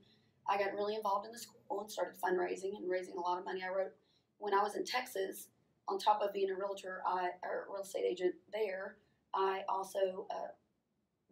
I 0.48 0.58
got 0.58 0.74
really 0.74 0.94
involved 0.94 1.26
in 1.26 1.32
the 1.32 1.38
school 1.38 1.80
and 1.80 1.90
started 1.90 2.14
fundraising 2.20 2.76
and 2.76 2.88
raising 2.88 3.16
a 3.16 3.20
lot 3.20 3.38
of 3.38 3.44
money. 3.44 3.62
I 3.64 3.68
wrote 3.68 3.92
when 4.38 4.54
I 4.54 4.62
was 4.62 4.76
in 4.76 4.84
Texas, 4.84 5.48
on 5.88 5.98
top 5.98 6.20
of 6.22 6.32
being 6.32 6.50
a 6.50 6.54
realtor, 6.54 7.02
I 7.06 7.30
or 7.42 7.66
real 7.72 7.82
estate 7.82 8.04
agent 8.04 8.34
there, 8.52 8.96
I 9.34 9.62
also 9.68 10.26
uh, 10.30 10.48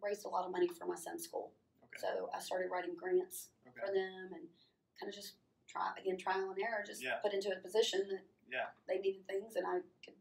raised 0.01 0.25
a 0.25 0.29
lot 0.29 0.45
of 0.45 0.51
money 0.51 0.67
for 0.67 0.85
my 0.85 0.95
son's 0.95 1.23
school. 1.23 1.51
Okay. 1.83 2.01
So 2.01 2.29
I 2.35 2.39
started 2.39 2.69
writing 2.71 2.95
grants 2.95 3.49
Okay. 3.67 3.79
for 3.85 3.93
them 3.93 4.29
and 4.33 4.43
kind 4.99 5.09
of 5.09 5.13
just 5.13 5.33
try 5.67 5.91
again 5.99 6.17
trial 6.17 6.51
and 6.51 6.59
error, 6.59 6.83
just 6.85 7.03
Yeah. 7.03 7.15
put 7.17 7.33
into 7.33 7.51
a 7.51 7.59
position 7.59 8.07
that 8.09 8.23
Yeah. 8.49 8.67
they 8.87 8.99
needed 8.99 9.25
things 9.27 9.55
and 9.55 9.65
I 9.67 9.79
could 10.03 10.15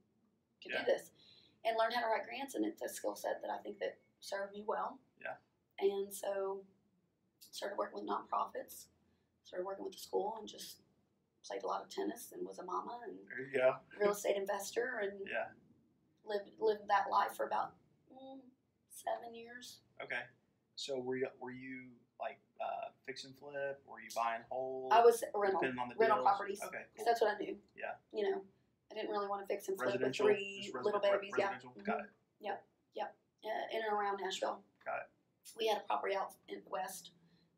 could 0.63 0.73
Yeah. 0.73 0.81
do 0.81 0.85
this 0.87 1.11
and 1.65 1.77
learn 1.77 1.93
how 1.93 2.01
to 2.01 2.07
write 2.07 2.25
grants 2.25 2.55
and 2.55 2.65
it's 2.65 2.81
a 2.83 2.89
skill 2.89 3.15
set 3.15 3.43
that 3.43 3.51
I 3.51 3.59
think 3.59 3.79
that 3.81 3.99
served 4.21 4.53
me 4.55 4.63
well. 4.67 4.99
Yeah. 5.21 5.37
And 5.79 6.13
so 6.13 6.65
started 7.51 7.77
working 7.79 8.01
with 8.01 8.09
nonprofits, 8.09 8.87
started 9.45 9.65
working 9.67 9.85
with 9.85 9.95
the 9.95 10.01
school 10.01 10.37
and 10.39 10.49
just 10.49 10.81
played 11.47 11.63
a 11.63 11.67
lot 11.67 11.83
of 11.83 11.89
tennis 11.91 12.33
and 12.33 12.47
was 12.47 12.59
a 12.59 12.65
mama 12.65 13.01
and 13.05 13.17
go. 13.53 13.75
real 14.01 14.13
estate 14.13 14.37
investor 14.37 15.01
and 15.03 15.13
Yeah. 15.29 15.49
lived 16.25 16.51
lived 16.59 16.89
that 16.89 17.11
life 17.11 17.37
for 17.37 17.47
about 17.47 17.75
mm, 18.13 18.41
seven 18.89 19.35
years. 19.35 19.81
Okay. 20.03 20.23
So 20.77 20.99
were 20.99 21.17
you 21.17 21.29
were 21.39 21.51
you 21.53 21.91
like 22.19 22.41
uh, 22.61 22.89
fix 23.05 23.25
and 23.25 23.37
flip? 23.37 23.83
Were 23.87 24.01
you 24.01 24.09
buying 24.17 24.43
whole? 24.49 24.89
I 24.91 25.01
was 25.03 25.23
rental 25.35 25.65
on 25.65 25.89
the 25.91 25.95
rental 25.97 26.23
properties. 26.23 26.63
Okay. 26.65 26.85
Cool. 26.97 27.05
that's 27.05 27.21
what 27.21 27.35
I 27.35 27.39
knew. 27.39 27.57
Yeah. 27.77 27.95
You 28.13 28.31
know, 28.31 28.43
I 28.91 28.95
didn't 28.95 29.11
really 29.11 29.29
want 29.29 29.47
to 29.47 29.47
fix 29.53 29.69
and 29.69 29.77
flip 29.79 30.01
with 30.01 30.17
three 30.17 30.73
little 30.83 31.01
babies. 31.01 31.33
Residential. 31.37 31.73
Yeah. 31.77 31.83
Got 31.83 31.99
Mhm. 31.99 32.05
it. 32.05 32.11
uh, 33.47 33.77
in 33.77 33.83
and 33.85 33.93
around 33.93 34.19
Nashville. 34.23 34.65
Got 34.87 35.01
it. 35.03 35.09
We 35.59 35.67
had 35.67 35.77
a 35.77 35.81
property 35.87 36.17
out 36.17 36.33
in 36.49 36.63
the 36.65 36.71
west 36.71 37.11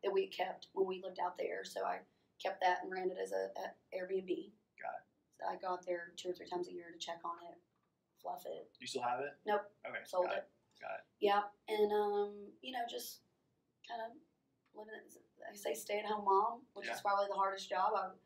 that 0.07 0.13
we 0.15 0.29
kept 0.29 0.69
when 0.73 0.87
we 0.87 1.03
lived 1.03 1.19
out 1.19 1.37
there, 1.37 1.65
so 1.65 1.85
I 1.85 1.99
kept 2.41 2.61
that 2.63 2.79
and 2.83 2.93
ran 2.93 3.11
it 3.11 3.19
as 3.21 3.33
a, 3.33 3.51
a 3.59 3.75
Airbnb. 3.91 4.55
Got 4.79 4.95
it. 4.95 5.05
So 5.35 5.43
I 5.51 5.57
go 5.61 5.75
out 5.75 5.85
there 5.85 6.13
two 6.17 6.31
or 6.31 6.33
three 6.33 6.47
times 6.47 6.69
a 6.69 6.73
year 6.73 6.87
to 6.95 6.99
check 7.05 7.19
on 7.25 7.35
it, 7.51 7.59
fluff 8.23 8.47
it, 8.47 8.71
Do 8.73 8.79
you 8.81 8.87
still 8.87 9.03
have 9.03 9.19
it? 9.21 9.35
Nope. 9.45 9.67
Okay. 9.85 9.99
sold 10.07 10.27
got 10.27 10.37
it. 10.37 10.49
Got 10.81 10.95
it. 11.03 11.05
Yeah, 11.21 11.43
and 11.69 11.91
um, 11.93 12.33
you 12.63 12.71
know, 12.73 12.87
just 12.89 13.21
kind 13.89 14.01
of 14.07 14.15
living. 14.79 14.95
it- 14.95 15.23
I 15.47 15.55
say 15.55 15.75
stay 15.75 16.01
at 16.01 16.07
home 16.07 16.25
mom, 16.25 16.63
which 16.75 16.87
Yeah. 16.89 16.95
is 16.95 17.01
probably 17.01 17.27
the 17.29 17.37
hardest 17.39 17.69
job. 17.69 17.93
I've 17.95 18.19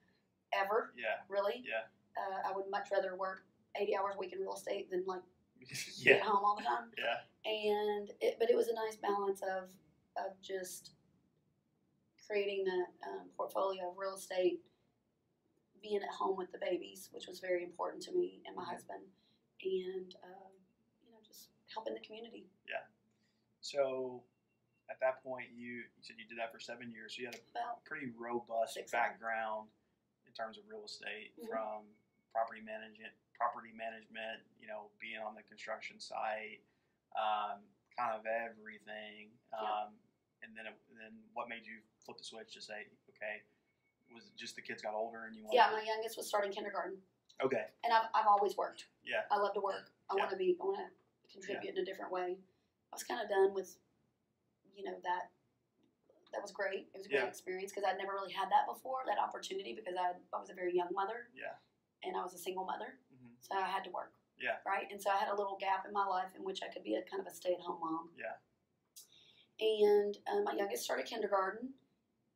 ever. 0.55 0.95
Yeah. 0.97 1.21
Really. 1.29 1.63
Yeah. 1.67 1.85
Uh, 2.17 2.49
I 2.49 2.57
would 2.57 2.65
much 2.71 2.89
rather 2.91 3.15
work 3.15 3.45
80 3.77 3.95
hours 3.97 4.15
a 4.17 4.19
week 4.19 4.33
in 4.33 4.41
real 4.41 4.55
estate 4.55 4.91
than 4.91 5.05
like 5.07 5.21
be 5.61 5.67
yeah. 5.99 6.15
at 6.15 6.23
home 6.23 6.43
all 6.43 6.57
the 6.57 6.63
time. 6.63 6.91
Yeah. 6.97 7.21
And 7.45 8.11
it, 8.23 8.37
but 8.39 8.49
it 8.49 8.57
was 8.57 8.69
a 8.69 8.75
nice 8.75 8.97
balance 8.97 9.43
of 9.43 9.69
of 10.17 10.33
just 10.41 10.93
creating 12.31 12.63
that 12.63 12.87
um, 13.11 13.27
portfolio 13.37 13.91
of 13.91 13.99
real 13.99 14.15
estate, 14.15 14.63
being 15.83 15.99
at 15.99 16.09
home 16.15 16.37
with 16.39 16.53
the 16.53 16.59
babies, 16.63 17.09
which 17.11 17.27
was 17.27 17.41
very 17.41 17.65
important 17.65 17.99
to 18.05 18.13
me 18.13 18.41
and 18.47 18.55
my 18.55 18.63
Mhm. 18.63 18.71
husband, 18.71 19.03
and 19.65 20.15
um, 20.23 20.53
you 21.03 21.11
know 21.11 21.19
just 21.27 21.51
helping 21.75 21.93
the 21.95 22.01
community. 22.01 22.47
Yeah. 22.69 22.87
So 23.61 24.23
at 24.89 25.01
that 25.01 25.23
point, 25.25 25.51
you, 25.51 25.83
you 25.97 26.03
said 26.03 26.19
you 26.19 26.25
did 26.27 26.39
that 26.39 26.53
for 26.53 26.61
seven 26.61 26.91
years. 26.93 27.17
So 27.17 27.21
you 27.23 27.27
had 27.27 27.35
a 27.35 27.51
About 27.51 27.85
pretty 27.85 28.11
robust 28.17 28.79
background 28.93 29.71
in 30.27 30.33
terms 30.33 30.57
of 30.59 30.69
real 30.69 30.85
estate 30.85 31.35
Mhm. 31.37 31.49
from 31.49 31.95
property 32.33 32.61
management, 32.61 33.13
property 33.35 33.73
management, 33.73 34.47
you 34.61 34.69
know, 34.69 34.91
being 35.01 35.19
on 35.19 35.35
the 35.35 35.43
construction 35.45 35.99
site, 35.99 36.63
um, 37.17 37.67
kind 37.97 38.15
of 38.15 38.25
everything. 38.27 39.37
Um, 39.53 39.99
And 40.43 40.57
then, 40.57 40.67
it, 40.67 40.77
then 40.97 41.13
what 41.37 41.49
made 41.49 41.65
you 41.69 41.85
flip 42.05 42.17
the 42.19 42.25
switch 42.25 42.53
to 42.57 42.61
say, 42.63 42.89
okay, 43.13 43.45
was 44.13 44.25
it 44.27 44.35
just 44.37 44.57
the 44.57 44.63
kids 44.65 44.81
got 44.83 44.95
older 44.95 45.25
and 45.29 45.37
you 45.37 45.45
wanted? 45.45 45.57
yeah, 45.61 45.69
my 45.71 45.85
youngest 45.85 46.17
was 46.17 46.27
starting 46.27 46.51
kindergarten, 46.51 46.99
okay, 47.45 47.71
and 47.85 47.93
I've 47.93 48.09
I've 48.15 48.27
always 48.27 48.57
worked. 48.57 48.87
yeah, 49.05 49.23
I 49.31 49.39
love 49.39 49.55
to 49.55 49.61
work. 49.63 49.93
I 50.11 50.17
Yeah. 50.17 50.27
want 50.27 50.31
to 50.33 50.37
be. 50.41 50.57
I 50.61 50.65
want 50.65 50.79
to 50.83 50.89
contribute 51.31 51.77
in 51.77 51.79
a 51.79 51.85
different 51.87 52.11
way. 52.11 52.35
I 52.91 52.93
was 52.97 53.05
kind 53.05 53.23
of 53.23 53.29
done 53.31 53.55
with, 53.55 53.79
you 54.75 54.83
know, 54.85 54.99
that. 55.05 55.31
That 56.33 56.43
was 56.43 56.51
great. 56.55 56.87
It 56.95 56.99
was 56.99 57.07
a 57.07 57.09
great 57.11 57.23
Yeah. 57.23 57.27
experience 57.27 57.71
because 57.73 57.83
I'd 57.83 57.99
never 57.99 58.13
really 58.15 58.31
had 58.33 58.51
that 58.51 58.67
before. 58.67 59.03
That 59.07 59.19
opportunity 59.19 59.75
because 59.75 59.95
I 59.99 60.15
I 60.35 60.39
was 60.39 60.51
a 60.51 60.55
very 60.55 60.75
young 60.75 60.91
mother 60.95 61.29
yeah, 61.35 61.55
and 62.03 62.17
I 62.17 62.23
was 62.23 62.35
a 62.35 62.39
single 62.39 62.65
mother, 62.65 62.99
hmm 63.11 63.35
so 63.41 63.55
I 63.59 63.67
had 63.67 63.83
to 63.85 63.91
work. 63.91 64.13
Yeah. 64.39 64.57
Right. 64.67 64.87
And 64.91 65.01
so 65.03 65.11
I 65.11 65.19
had 65.19 65.29
a 65.29 65.35
little 65.37 65.57
gap 65.61 65.87
in 65.87 65.93
my 65.93 66.07
life 66.07 66.35
in 66.35 66.43
which 66.43 66.63
I 66.63 66.69
could 66.73 66.83
be 66.83 66.95
a 66.97 67.03
kind 67.03 67.21
of 67.21 67.27
a 67.27 67.35
stay 67.35 67.53
at 67.55 67.61
home 67.61 67.79
mom. 67.81 68.11
yeah, 68.17 68.39
And 69.61 70.17
um, 70.33 70.45
my 70.45 70.53
youngest 70.55 70.85
started 70.85 71.07
kindergarten, 71.07 71.69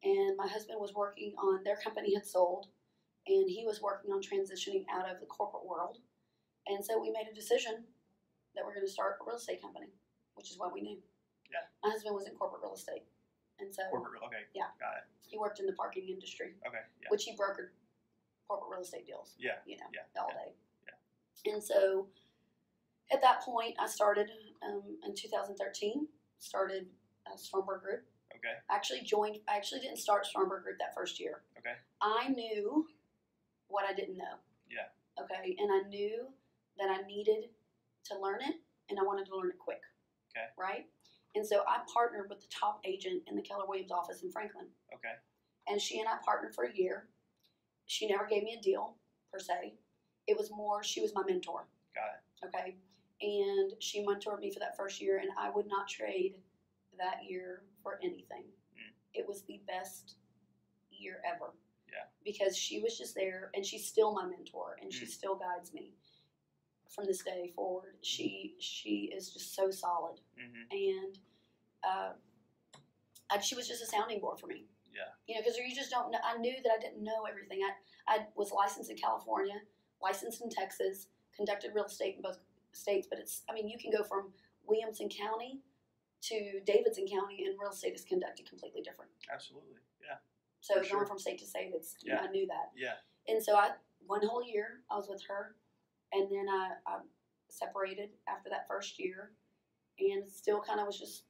and 0.02 0.36
my 0.36 0.46
husband 0.46 0.78
was 0.80 0.92
working 0.94 1.32
on 1.38 1.64
their 1.64 1.76
company 1.76 2.14
had 2.14 2.26
sold, 2.26 2.66
and 3.26 3.48
he 3.48 3.64
was 3.64 3.80
working 3.80 4.12
on 4.12 4.20
transitioning 4.20 4.84
out 4.92 5.08
of 5.10 5.20
the 5.20 5.26
corporate 5.26 5.64
world. 5.64 5.98
And 6.66 6.84
so 6.84 7.00
we 7.00 7.10
made 7.10 7.26
a 7.30 7.34
decision 7.34 7.84
that 8.54 8.64
we're 8.64 8.74
going 8.74 8.86
to 8.86 8.92
start 8.92 9.16
a 9.20 9.24
real 9.26 9.36
estate 9.36 9.62
company, 9.62 9.86
which 10.34 10.50
is 10.50 10.58
what 10.58 10.72
we 10.74 10.82
knew. 10.82 10.98
Yeah. 11.50 11.64
My 11.82 11.90
husband 11.90 12.14
was 12.14 12.26
in 12.28 12.34
corporate 12.34 12.62
real 12.62 12.74
estate, 12.74 13.04
and 13.58 13.72
so 13.74 13.82
corporate, 13.90 14.20
real- 14.20 14.28
okay, 14.28 14.44
Yeah. 14.54 14.68
got 14.78 14.96
it, 15.00 15.04
he 15.26 15.38
worked 15.38 15.60
in 15.60 15.66
the 15.66 15.72
parking 15.72 16.08
industry, 16.08 16.52
okay, 16.66 16.84
yeah, 17.00 17.08
which 17.08 17.24
he 17.24 17.32
brokered 17.32 17.72
corporate 18.48 18.70
real 18.70 18.82
estate 18.82 19.06
deals. 19.06 19.34
yeah, 19.38 19.64
You 19.66 19.76
know, 19.78 19.86
yeah, 19.92 20.20
all 20.20 20.28
yeah, 20.30 20.44
day. 20.44 20.52
And 21.52 21.62
so 21.62 22.06
at 23.12 23.20
that 23.22 23.40
point, 23.42 23.74
I 23.78 23.86
started 23.86 24.30
um, 24.66 24.82
in 25.06 25.14
2013. 25.14 26.06
Started 26.38 26.86
uh, 27.26 27.36
Stormberg 27.36 27.82
Group. 27.82 28.04
okay, 28.34 28.54
I 28.70 28.74
actually 28.74 29.02
joined. 29.02 29.38
I 29.48 29.56
actually 29.56 29.80
didn't 29.80 29.98
start 29.98 30.26
Stormberg 30.26 30.62
Group 30.62 30.76
that 30.78 30.94
first 30.94 31.20
year. 31.20 31.42
okay, 31.58 31.74
I 32.00 32.28
knew 32.28 32.86
what 33.68 33.84
I 33.88 33.94
didn't 33.94 34.16
know. 34.16 34.36
Yeah. 34.70 34.88
Okay, 35.22 35.56
and 35.58 35.70
I 35.72 35.88
knew 35.88 36.26
that 36.78 36.90
I 36.90 37.06
needed 37.06 37.50
to 38.06 38.18
learn 38.18 38.40
it, 38.42 38.56
and 38.90 38.98
I 38.98 39.02
wanted 39.02 39.26
to 39.26 39.36
learn 39.36 39.50
it 39.50 39.58
quick. 39.58 39.80
Okay. 40.36 40.46
Right. 40.58 40.86
And 41.36 41.46
so 41.46 41.62
I 41.68 41.78
partnered 41.92 42.28
with 42.28 42.40
the 42.40 42.46
top 42.48 42.80
agent 42.84 43.22
in 43.28 43.34
the 43.36 43.42
Keller 43.42 43.66
Williams 43.66 43.90
office 43.90 44.22
in 44.22 44.30
Franklin, 44.30 44.66
okay, 44.94 45.14
and 45.68 45.80
she 45.80 45.98
and 46.00 46.08
I 46.08 46.16
partnered 46.24 46.54
for 46.54 46.64
a 46.64 46.74
year. 46.74 47.08
She 47.86 48.06
never 48.06 48.26
gave 48.26 48.42
me 48.44 48.56
a 48.58 48.62
deal 48.62 48.94
per 49.32 49.38
se. 49.38 49.74
It 50.26 50.36
was 50.38 50.50
more 50.50 50.82
she 50.82 51.00
was 51.00 51.12
my 51.14 51.22
mentor. 51.26 51.66
got 51.94 52.04
it, 52.14 52.46
Okay. 52.46 52.76
And 53.20 53.72
she 53.80 54.04
mentored 54.04 54.40
me 54.40 54.50
for 54.52 54.58
that 54.60 54.76
first 54.76 55.00
year, 55.00 55.18
and 55.18 55.30
I 55.38 55.50
would 55.50 55.66
not 55.66 55.88
trade 55.88 56.36
that 56.98 57.24
year 57.28 57.62
for 57.82 57.98
anything. 58.02 58.44
Mm. 58.76 58.92
It 59.14 59.26
was 59.28 59.42
the 59.42 59.60
best 59.66 60.16
year 60.90 61.20
ever. 61.24 61.52
Yeah. 61.88 62.04
Because 62.24 62.56
she 62.56 62.80
was 62.80 62.96
just 62.98 63.14
there, 63.14 63.50
and 63.54 63.64
she's 63.64 63.86
still 63.86 64.12
my 64.12 64.26
mentor, 64.26 64.76
and 64.82 64.92
she 64.92 65.04
Mm. 65.04 65.08
still 65.08 65.36
guides 65.36 65.72
me 65.72 65.92
from 66.88 67.06
this 67.06 67.22
day 67.22 67.52
forward. 67.54 67.96
She 68.02 68.54
she 68.58 69.10
is 69.14 69.32
just 69.32 69.54
so 69.54 69.70
solid, 69.70 70.20
hmm 70.36 70.62
and 70.70 71.18
uh, 71.82 72.12
I, 73.30 73.40
she 73.40 73.54
was 73.54 73.66
just 73.68 73.82
a 73.82 73.86
sounding 73.86 74.20
board 74.20 74.38
for 74.38 74.46
me. 74.46 74.66
yeah, 74.92 75.02
You 75.26 75.34
know, 75.34 75.40
because 75.42 75.56
you 75.58 75.74
just 75.74 75.90
don't 75.90 76.10
know. 76.10 76.18
I 76.24 76.36
knew 76.38 76.54
that 76.62 76.72
I 76.72 76.80
didn't 76.80 77.02
know 77.02 77.24
everything. 77.28 77.60
I, 77.62 78.14
I 78.14 78.26
was 78.36 78.52
licensed 78.52 78.90
in 78.90 78.96
California, 78.96 79.60
licensed 80.02 80.42
in 80.42 80.50
Texas, 80.50 81.08
conducted 81.34 81.72
real 81.74 81.84
estate 81.86 82.16
in 82.16 82.22
both 82.22 82.38
states. 82.72 83.06
But 83.10 83.18
it's, 83.18 83.42
I 83.48 83.52
mean, 83.54 83.68
you 83.68 83.78
can 83.78 83.90
go 83.90 84.02
from 84.04 84.32
Williamson 84.66 85.08
County 85.08 85.60
to 86.28 86.60
Davidson 86.64 87.06
County, 87.06 87.44
and 87.44 87.58
real 87.60 87.70
estate 87.70 87.94
is 87.94 88.04
conducted 88.04 88.48
completely 88.48 88.82
different. 88.82 89.10
absolutely, 89.32 89.80
yeah, 90.02 90.16
So 90.60 90.78
For 90.78 90.84
sure. 90.84 90.96
going 90.98 91.08
from 91.08 91.18
state 91.18 91.38
to 91.40 91.46
state, 91.46 91.72
it's, 91.74 91.96
Yeah. 92.02 92.20
I 92.20 92.28
knew 92.28 92.46
that. 92.46 92.70
yeah, 92.74 92.94
And 93.28 93.42
so 93.42 93.56
I, 93.56 93.72
one 94.06 94.24
whole 94.26 94.42
year, 94.42 94.80
I 94.90 94.96
was 94.96 95.08
with 95.08 95.22
her, 95.28 95.56
and 96.12 96.30
then 96.30 96.48
I, 96.48 96.74
I 96.86 97.00
separated 97.48 98.10
after 98.26 98.48
that 98.50 98.66
first 98.68 98.98
year, 98.98 99.32
and 99.98 100.28
still 100.28 100.60
kind 100.60 100.80
of 100.80 100.86
was 100.86 100.98
just 100.98 101.24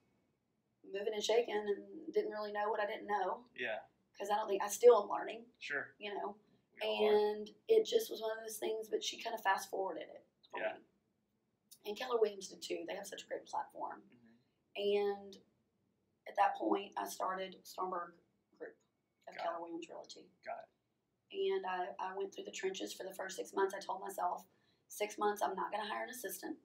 moving 0.85 1.15
and 1.15 1.23
shaking, 1.23 1.55
and 1.57 2.13
didn't 2.13 2.31
really 2.31 2.53
know 2.53 2.69
what 2.71 2.81
I 2.81 2.87
didn't 2.87 3.07
know 3.07 3.45
yeah, 3.57 3.79
because 4.13 4.31
I 4.31 4.37
don't 4.37 4.49
think 4.49 4.63
I 4.63 4.69
still 4.69 5.03
am 5.03 5.09
learning, 5.09 5.45
sure, 5.59 5.89
you 5.99 6.15
know. 6.15 6.37
And 6.83 7.49
it 7.69 7.87
just 7.87 8.11
was 8.11 8.21
one 8.21 8.33
of 8.33 8.39
those 8.45 8.59
things, 8.59 8.89
but 8.89 9.03
she 9.03 9.21
kind 9.23 9.35
of 9.35 9.41
fast 9.43 9.71
forwarded 9.71 10.03
it 10.05 10.25
for 10.51 10.61
Yeah. 10.61 10.75
me. 10.75 10.81
And 11.87 11.97
Keller 11.97 12.19
Williams 12.21 12.49
did 12.49 12.61
too. 12.63 12.85
They 12.89 12.95
have 12.97 13.07
such 13.07 13.23
a 13.23 13.27
great 13.27 13.47
platform. 13.47 14.03
Mhm. 14.03 14.24
And 14.77 15.37
at 16.29 16.35
that 16.37 16.57
point, 16.57 16.93
I 16.99 17.07
started 17.07 17.57
Stormberg 17.63 18.17
Group 18.59 18.75
of 19.29 19.37
Got 19.37 19.45
Keller 19.45 19.61
Williams 19.61 19.87
Realty. 19.89 20.27
Got 20.45 20.67
it. 20.67 20.71
And 21.35 21.67
I, 21.67 21.91
I 21.99 22.17
went 22.17 22.35
through 22.35 22.45
the 22.47 22.55
trenches 22.55 22.93
for 22.93 23.03
the 23.05 23.15
first 23.15 23.37
six 23.37 23.53
months. 23.55 23.75
I 23.75 23.81
told 23.83 24.01
myself, 24.01 24.45
six 24.89 25.19
months, 25.19 25.43
I'm 25.43 25.55
not 25.57 25.71
going 25.73 25.83
to 25.83 25.91
hire 25.91 26.05
an 26.05 26.11
assistant. 26.11 26.57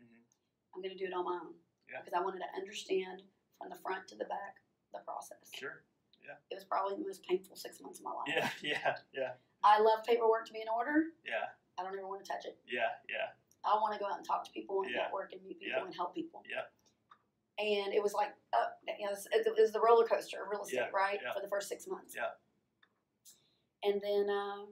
Mhm. 0.00 0.20
I'm 0.74 0.82
going 0.82 0.92
to 0.92 0.98
do 1.00 1.08
it 1.08 1.14
on 1.16 1.24
my 1.24 1.40
own. 1.44 1.54
Yeah. 1.88 2.00
Because 2.04 2.12
I 2.12 2.20
wanted 2.20 2.40
to 2.44 2.50
understand 2.56 3.22
from 3.56 3.70
the 3.70 3.80
front 3.80 4.06
to 4.08 4.16
the 4.16 4.28
back 4.28 4.60
the 4.92 5.00
process. 5.04 5.48
Sure. 5.52 5.84
Yeah. 6.20 6.36
It 6.52 6.56
was 6.56 6.64
probably 6.64 6.96
the 7.00 7.04
most 7.04 7.24
painful 7.24 7.56
six 7.56 7.80
months 7.80 8.00
of 8.00 8.04
my 8.04 8.12
life. 8.12 8.28
Yeah. 8.28 8.48
Yeah. 8.62 8.94
Yeah. 9.12 9.32
I 9.64 9.80
love 9.80 10.04
paperwork 10.04 10.46
to 10.46 10.52
be 10.52 10.60
in 10.60 10.68
order. 10.68 11.12
Yeah. 11.24 11.52
I 11.78 11.82
don't 11.84 11.92
ever 11.96 12.06
want 12.06 12.24
to 12.24 12.28
touch 12.30 12.44
it. 12.44 12.58
Yeah. 12.68 12.92
Yeah. 13.08 13.32
I 13.64 13.74
want 13.80 13.92
to 13.96 14.00
go 14.00 14.06
out 14.06 14.16
and 14.20 14.26
talk 14.26 14.44
to 14.44 14.52
people 14.52 14.82
and 14.84 14.92
Yeah. 14.92 15.08
network 15.08 15.32
and 15.32 15.40
meet 15.42 15.58
people 15.60 15.80
Yeah. 15.80 15.84
and 15.84 15.94
help 15.94 16.14
people. 16.14 16.44
Yeah. 16.48 16.68
And 17.58 17.92
it 17.92 18.00
was 18.02 18.14
like, 18.14 18.34
uh, 18.52 18.70
you 18.98 19.04
know, 19.06 19.10
it 19.10 19.16
was, 19.16 19.26
it 19.34 19.60
was 19.60 19.72
the 19.72 19.80
roller 19.80 20.06
coaster 20.06 20.42
of 20.42 20.48
real 20.50 20.62
estate, 20.62 20.76
Yeah. 20.76 20.90
right? 20.94 21.18
Yeah. 21.22 21.34
For 21.34 21.40
the 21.40 21.48
first 21.48 21.68
six 21.68 21.88
months. 21.88 22.14
Yeah. 22.16 22.30
And 23.82 24.00
then, 24.00 24.30
um, 24.30 24.68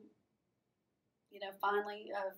you 1.30 1.40
know, 1.40 1.50
finally, 1.60 2.10
uh, 2.16 2.30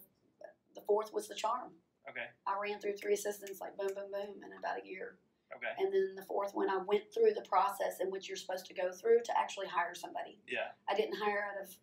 the 0.75 0.81
fourth 0.87 1.13
was 1.13 1.29
the 1.29 1.35
charm. 1.35 1.73
Okay. 2.09 2.25
I 2.47 2.57
ran 2.61 2.81
through 2.81 2.95
three 2.95 3.13
assistants, 3.13 3.61
like 3.61 3.77
boom, 3.77 3.89
boom, 3.89 4.11
boom, 4.11 4.43
in 4.43 4.59
about 4.59 4.83
a 4.83 4.87
year. 4.87 5.17
Okay. 5.55 5.69
And 5.79 5.93
then 5.93 6.15
the 6.17 6.23
fourth 6.23 6.55
one, 6.55 6.71
I 6.71 6.79
went 6.79 7.05
through 7.13 7.35
the 7.35 7.43
process 7.43 8.01
in 8.01 8.11
which 8.11 8.29
you're 8.29 8.37
supposed 8.37 8.65
to 8.67 8.75
go 8.75 8.91
through 8.91 9.21
to 9.25 9.39
actually 9.39 9.67
hire 9.67 9.95
somebody. 9.95 10.41
Yeah. 10.49 10.73
I 10.89 10.95
didn't 10.95 11.17
hire 11.17 11.45
out 11.45 11.63
of, 11.63 11.77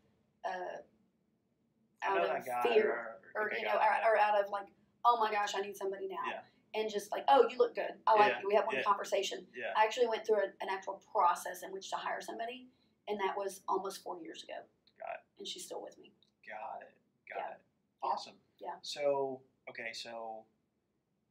uh, 0.44 0.78
out 2.04 2.38
of 2.38 2.44
fear 2.64 3.20
Or, 3.36 3.42
or 3.42 3.48
okay, 3.48 3.58
you 3.60 3.66
know, 3.66 3.74
or, 3.74 4.14
or 4.14 4.18
out 4.18 4.44
of 4.44 4.50
like, 4.52 4.68
oh 5.04 5.20
my 5.20 5.32
gosh, 5.32 5.54
I 5.56 5.62
need 5.62 5.76
somebody 5.78 6.08
now. 6.08 6.18
Yeah. 6.28 6.40
And 6.76 6.92
just 6.92 7.12
like, 7.12 7.24
oh, 7.30 7.48
you 7.50 7.58
look 7.58 7.74
good. 7.76 7.94
I 8.06 8.20
like 8.20 8.32
Yeah, 8.34 8.42
you. 8.42 8.48
We 8.50 8.56
have 8.56 8.66
one 8.66 8.76
yeah. 8.76 8.84
conversation. 8.84 9.46
Yeah. 9.56 9.72
I 9.78 9.84
actually 9.86 10.08
went 10.08 10.26
through 10.28 10.38
a, 10.38 10.52
an 10.62 10.68
actual 10.70 11.02
process 11.12 11.64
in 11.64 11.72
which 11.72 11.90
to 11.92 11.96
hire 11.96 12.20
somebody, 12.22 12.68
and 13.08 13.20
that 13.20 13.36
was 13.38 13.62
almost 13.70 14.04
four 14.04 14.20
years 14.22 14.44
ago. 14.44 14.60
Got 15.00 15.16
it. 15.16 15.22
And 15.40 15.48
she's 15.48 15.64
still 15.66 15.82
with 15.82 15.98
me. 15.98 16.12
Got 16.48 16.82
it. 16.82 16.94
Got 17.34 17.52
it. 17.52 17.62
Awesome. 18.04 18.34
Yeah. 18.60 18.76
So 18.82 19.42
okay, 19.70 19.92
so 19.94 20.44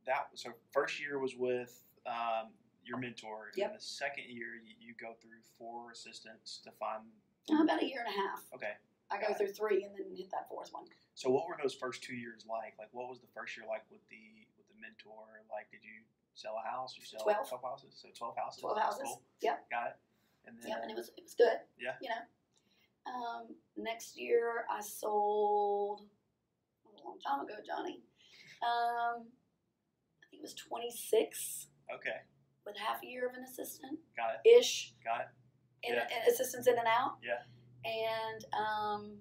that 0.06 0.28
so 0.34 0.50
first 0.72 1.00
year 1.00 1.18
was 1.18 1.36
with 1.36 1.82
um, 2.06 2.48
your 2.84 2.98
mentor. 2.98 3.50
Yep. 3.56 3.70
And 3.70 3.78
the 3.78 3.82
second 3.82 4.24
year, 4.28 4.56
you, 4.64 4.74
you 4.80 4.94
go 5.00 5.14
through 5.20 5.40
four 5.58 5.90
assistants 5.92 6.60
to 6.64 6.70
find. 6.72 7.02
Uh, 7.50 7.62
about 7.62 7.82
a 7.82 7.86
year 7.86 8.04
and 8.06 8.14
a 8.14 8.18
half. 8.18 8.44
Okay. 8.54 8.72
I 9.10 9.20
go 9.20 9.32
it. 9.32 9.36
through 9.36 9.52
three 9.52 9.84
and 9.84 9.92
then 9.92 10.16
hit 10.16 10.30
that 10.30 10.48
fourth 10.48 10.72
one. 10.72 10.84
So 11.14 11.30
what 11.30 11.46
were 11.46 11.56
those 11.60 11.74
first 11.74 12.02
two 12.02 12.14
years 12.16 12.44
like? 12.48 12.74
Like 12.78 12.88
what 12.92 13.08
was 13.08 13.20
the 13.20 13.28
first 13.34 13.56
year 13.56 13.66
like 13.68 13.84
with 13.90 14.00
the 14.08 14.43
mentor? 14.84 15.40
Like 15.48 15.70
did 15.72 15.80
you 15.80 16.04
sell 16.36 16.60
a 16.60 16.64
house? 16.68 16.94
You 16.98 17.04
sell 17.04 17.20
Twelve. 17.24 17.48
twelve 17.48 17.64
houses. 17.64 17.96
So 17.96 18.08
twelve 18.12 18.36
houses. 18.36 18.60
Twelve 18.60 18.78
houses. 18.78 19.00
cool. 19.04 19.22
Yep. 19.40 19.70
Got 19.72 19.86
it. 19.88 19.96
And 20.46 20.56
then 20.60 20.68
Yep, 20.70 20.78
and 20.82 20.90
it 20.92 20.96
was 20.96 21.08
it 21.16 21.24
was 21.24 21.34
good. 21.34 21.58
Yeah. 21.80 21.96
You 22.04 22.10
know. 22.12 22.22
Um, 23.06 23.42
next 23.76 24.16
year 24.18 24.64
I 24.70 24.80
sold 24.80 26.02
a 26.84 26.92
long 27.04 27.18
time 27.20 27.40
ago, 27.44 27.54
Johnny. 27.66 28.00
Um, 28.64 29.28
I 30.20 30.24
think 30.30 30.40
it 30.40 30.42
was 30.42 30.54
twenty 30.54 30.90
six 30.90 31.68
okay, 31.94 32.24
with 32.64 32.76
half 32.76 33.02
a 33.02 33.06
year 33.06 33.28
of 33.28 33.34
an 33.36 33.44
assistant 33.44 33.98
got 34.16 34.40
it. 34.44 34.48
ish. 34.48 34.94
Got 35.04 35.20
it. 35.20 35.26
And, 35.86 35.96
Yeah. 35.96 36.16
in 36.24 36.32
assistants 36.32 36.66
in 36.66 36.78
and 36.78 36.88
out. 36.88 37.16
Yeah. 37.22 37.44
And 37.84 38.44
um, 38.56 39.16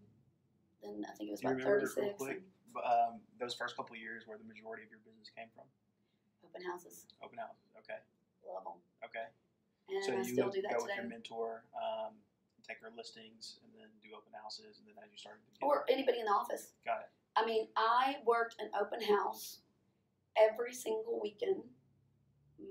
then 0.81 1.03
I 1.09 1.11
think 1.17 1.27
it 1.27 1.31
was 1.31 1.43
you 1.43 1.49
about 1.49 1.61
thirty 1.61 1.85
six. 1.87 2.23
Um, 2.81 3.21
those 3.39 3.53
first 3.53 3.75
couple 3.77 3.95
years 3.95 4.23
where 4.25 4.37
the 4.37 4.43
majority 4.49 4.83
of 4.83 4.89
your 4.89 4.99
business 5.05 5.29
came 5.29 5.47
from? 5.53 5.65
Open 6.43 6.61
houses, 6.65 7.05
Open 7.21 7.37
houses. 7.37 7.61
Okay. 7.79 7.99
love 8.45 8.63
them, 8.65 8.79
Okay. 9.05 9.27
and 9.89 10.03
so 10.03 10.11
I 10.13 10.21
you 10.21 10.35
would 10.43 10.53
do 10.53 10.61
that 10.63 10.73
go 10.77 10.83
with 10.83 10.95
your 10.95 11.05
mentor, 11.05 11.63
um, 11.73 12.13
take 12.67 12.79
her 12.81 12.91
listings, 12.95 13.59
and 13.63 13.71
then 13.73 13.87
do 14.01 14.09
open 14.15 14.31
houses, 14.33 14.79
and 14.79 14.87
then 14.87 14.95
as 15.03 15.11
you 15.11 15.17
started 15.17 15.41
to 15.59 15.65
Or 15.65 15.85
anybody 15.89 16.19
in 16.19 16.25
the 16.25 16.31
office. 16.31 16.73
got 16.85 17.01
it. 17.01 17.09
I 17.35 17.45
mean, 17.45 17.67
I 17.75 18.17
worked 18.25 18.55
an 18.59 18.69
open 18.79 19.01
house 19.01 19.59
every 20.37 20.73
single 20.73 21.19
weekend, 21.21 21.63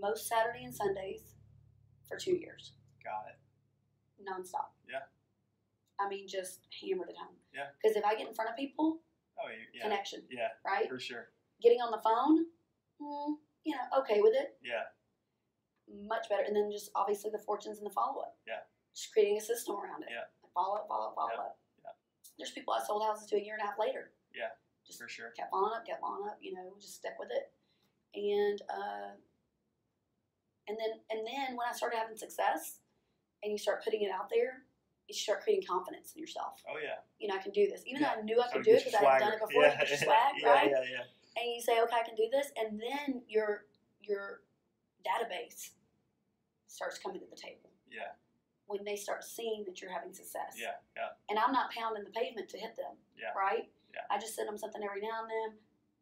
most 0.00 0.26
Saturday 0.28 0.64
and 0.64 0.74
Sundays, 0.74 1.34
for 2.08 2.16
two 2.16 2.34
years, 2.36 2.72
Got 3.02 3.26
it. 3.28 3.38
nonstop. 4.22 4.70
Yeah. 4.88 5.02
I 5.98 6.08
mean, 6.08 6.28
just 6.28 6.66
hammered 6.80 7.08
it 7.10 7.16
home. 7.16 7.34
Yeah. 7.54 7.66
Because 7.82 7.96
if 7.96 8.04
I 8.04 8.14
get 8.16 8.28
in 8.28 8.34
front 8.34 8.50
of 8.50 8.56
people, 8.56 9.00
Oh 9.42 9.48
yeah. 9.74 9.82
connection, 9.82 10.22
Yeah, 10.30 10.48
right? 10.64 10.88
for 10.88 10.98
sure. 10.98 11.28
Getting 11.60 11.80
on 11.80 11.90
the 11.90 11.98
phone, 12.02 12.46
mm, 13.00 13.34
you 13.64 13.74
know, 13.74 14.00
okay 14.00 14.20
with 14.20 14.34
it, 14.34 14.56
Yeah. 14.62 14.84
much 15.88 16.28
better. 16.28 16.42
And 16.42 16.54
then 16.54 16.70
just 16.70 16.90
obviously 16.94 17.30
the 17.30 17.38
fortunes 17.38 17.78
and 17.78 17.86
the 17.86 17.90
follow 17.92 18.22
up. 18.22 18.38
Yeah. 18.46 18.60
Just 18.94 19.12
creating 19.12 19.38
a 19.38 19.40
system 19.40 19.76
around 19.76 20.02
it. 20.04 20.08
Yeah. 20.10 20.24
Follow 20.54 20.76
up, 20.76 20.88
follow 20.88 21.08
up, 21.08 21.14
follow 21.14 21.30
Yeah. 21.32 21.40
up. 21.40 21.58
Yeah. 21.84 21.90
There's 22.38 22.52
people 22.52 22.74
I 22.74 22.82
sold 22.84 23.02
houses 23.02 23.26
to 23.30 23.36
a 23.36 23.40
year 23.40 23.54
and 23.54 23.62
a 23.62 23.66
half 23.66 23.78
later. 23.78 24.12
Yeah. 24.34 24.50
Just 24.84 24.98
For 25.00 25.08
sure. 25.08 25.30
kept 25.32 25.52
on 25.52 25.72
up, 25.72 25.86
kept 25.86 26.02
on 26.02 26.28
up, 26.28 26.38
you 26.42 26.52
know, 26.54 26.74
just 26.78 26.96
stick 26.96 27.14
with 27.18 27.30
it. 27.30 27.52
And 28.14 28.60
uh, 28.68 29.12
and 30.68 30.78
then 30.78 31.00
and 31.10 31.26
then 31.26 31.56
when 31.56 31.66
I 31.68 31.72
started 31.72 31.96
having 31.96 32.16
success 32.16 32.78
and 33.42 33.50
you 33.50 33.58
start 33.58 33.82
putting 33.84 34.02
it 34.02 34.10
out 34.10 34.28
there, 34.28 34.64
you 35.08 35.14
start 35.14 35.42
creating 35.42 35.66
confidence 35.66 36.12
in 36.14 36.20
yourself. 36.20 36.62
Oh 36.68 36.78
yeah. 36.82 37.00
You 37.18 37.28
know, 37.28 37.34
I 37.34 37.38
can 37.38 37.52
do 37.52 37.66
this. 37.68 37.82
Even 37.86 38.02
Yeah. 38.02 38.14
though 38.14 38.20
I 38.20 38.24
knew 38.24 38.40
I 38.40 38.46
So 38.46 38.52
could 38.54 38.64
do 38.64 38.72
it 38.72 38.84
because 38.84 38.94
I 38.94 39.04
had 39.12 39.18
done 39.18 39.32
it 39.34 39.40
before, 39.40 39.62
Yeah. 39.62 39.80
you 39.82 39.86
get 39.88 39.98
swag, 40.04 40.32
yeah, 40.40 40.48
right? 40.48 40.70
Yeah, 40.70 40.82
yeah. 40.90 41.04
And 41.42 41.52
you 41.54 41.60
say, 41.60 41.80
okay, 41.82 41.96
I 41.96 42.02
can 42.04 42.14
do 42.14 42.28
this, 42.30 42.52
and 42.56 42.80
then 42.80 43.22
your 43.28 43.66
your 44.02 44.42
database 45.04 45.70
starts 46.66 46.98
coming 46.98 47.20
to 47.20 47.26
the 47.26 47.36
table 47.36 47.70
Yeah. 47.90 48.12
when 48.66 48.84
they 48.84 48.96
start 48.96 49.24
seeing 49.24 49.64
that 49.64 49.80
you're 49.80 49.92
having 49.92 50.12
success. 50.12 50.56
Yeah. 50.56 50.74
Yeah. 50.96 51.10
And 51.28 51.38
I'm 51.38 51.52
not 51.52 51.70
pounding 51.70 52.04
the 52.04 52.10
pavement 52.10 52.48
to 52.50 52.58
hit 52.58 52.76
them. 52.76 52.96
Yeah. 53.16 53.30
Right? 53.36 53.70
Yeah. 53.94 54.00
I 54.10 54.18
just 54.18 54.34
send 54.34 54.48
them 54.48 54.56
something 54.58 54.82
every 54.82 55.00
now 55.02 55.22
and 55.22 55.30
then. 55.30 55.58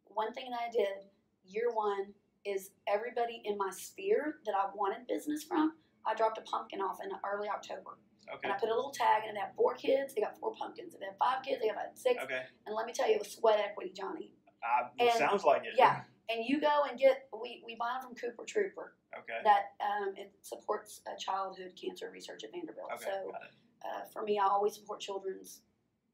One 0.07 0.33
thing 0.33 0.50
that 0.50 0.61
I 0.61 0.71
did 0.71 1.09
year 1.45 1.71
one 1.73 2.14
is 2.45 2.71
everybody 2.87 3.42
in 3.45 3.57
my 3.59 3.71
sphere 3.71 4.38
that 4.47 4.54
I 4.54 4.71
wanted 4.75 5.07
business 5.07 5.42
from, 5.45 5.76
I 6.07 6.14
dropped 6.14 6.38
a 6.38 6.42
pumpkin 6.42 6.80
off 6.80 6.99
in 7.02 7.11
early 7.25 7.49
October. 7.49 7.99
Okay. 8.34 8.40
And 8.44 8.52
I 8.52 8.56
put 8.58 8.68
a 8.68 8.75
little 8.75 8.90
tag 8.92 9.22
and 9.26 9.37
they 9.37 9.40
have 9.40 9.54
four 9.56 9.75
kids, 9.75 10.14
they 10.14 10.20
got 10.20 10.38
four 10.38 10.54
pumpkins. 10.54 10.94
If 10.94 11.00
they 11.00 11.06
have 11.06 11.18
five 11.18 11.42
kids, 11.44 11.60
they 11.60 11.68
got 11.68 11.96
six. 11.99 12.22
Okay. 12.22 12.42
And 12.66 12.75
let 12.75 12.87
me 12.87 12.92
tell 12.92 13.08
you, 13.08 13.14
it 13.14 13.20
was 13.20 13.32
sweat 13.32 13.58
equity, 13.60 13.92
Johnny. 13.96 14.32
Uh, 14.62 14.88
it 14.99 15.10
And- 15.10 15.18
sounds 15.18 15.44
like 15.44 15.62
it. 15.64 15.75
Yeah. 15.76 16.02
And 16.30 16.44
you 16.46 16.60
go 16.60 16.84
and 16.88 16.96
get, 16.99 17.26
we, 17.42 17.62
we 17.66 17.75
buy 17.75 17.99
them 18.00 18.02
from 18.06 18.14
Cooper 18.14 18.44
Trooper. 18.46 18.94
Okay. 19.18 19.38
That 19.42 19.75
um, 19.82 20.14
it 20.16 20.30
supports 20.42 21.00
uh, 21.08 21.16
childhood 21.18 21.72
cancer 21.75 22.08
research 22.12 22.44
at 22.44 22.52
Vanderbilt. 22.52 22.87
Okay. 22.94 23.04
So 23.04 23.30
got 23.32 23.42
it. 23.42 23.50
uh, 23.84 24.04
for 24.12 24.22
me, 24.22 24.38
I 24.38 24.44
always 24.44 24.75
support 24.76 25.00
children's 25.00 25.62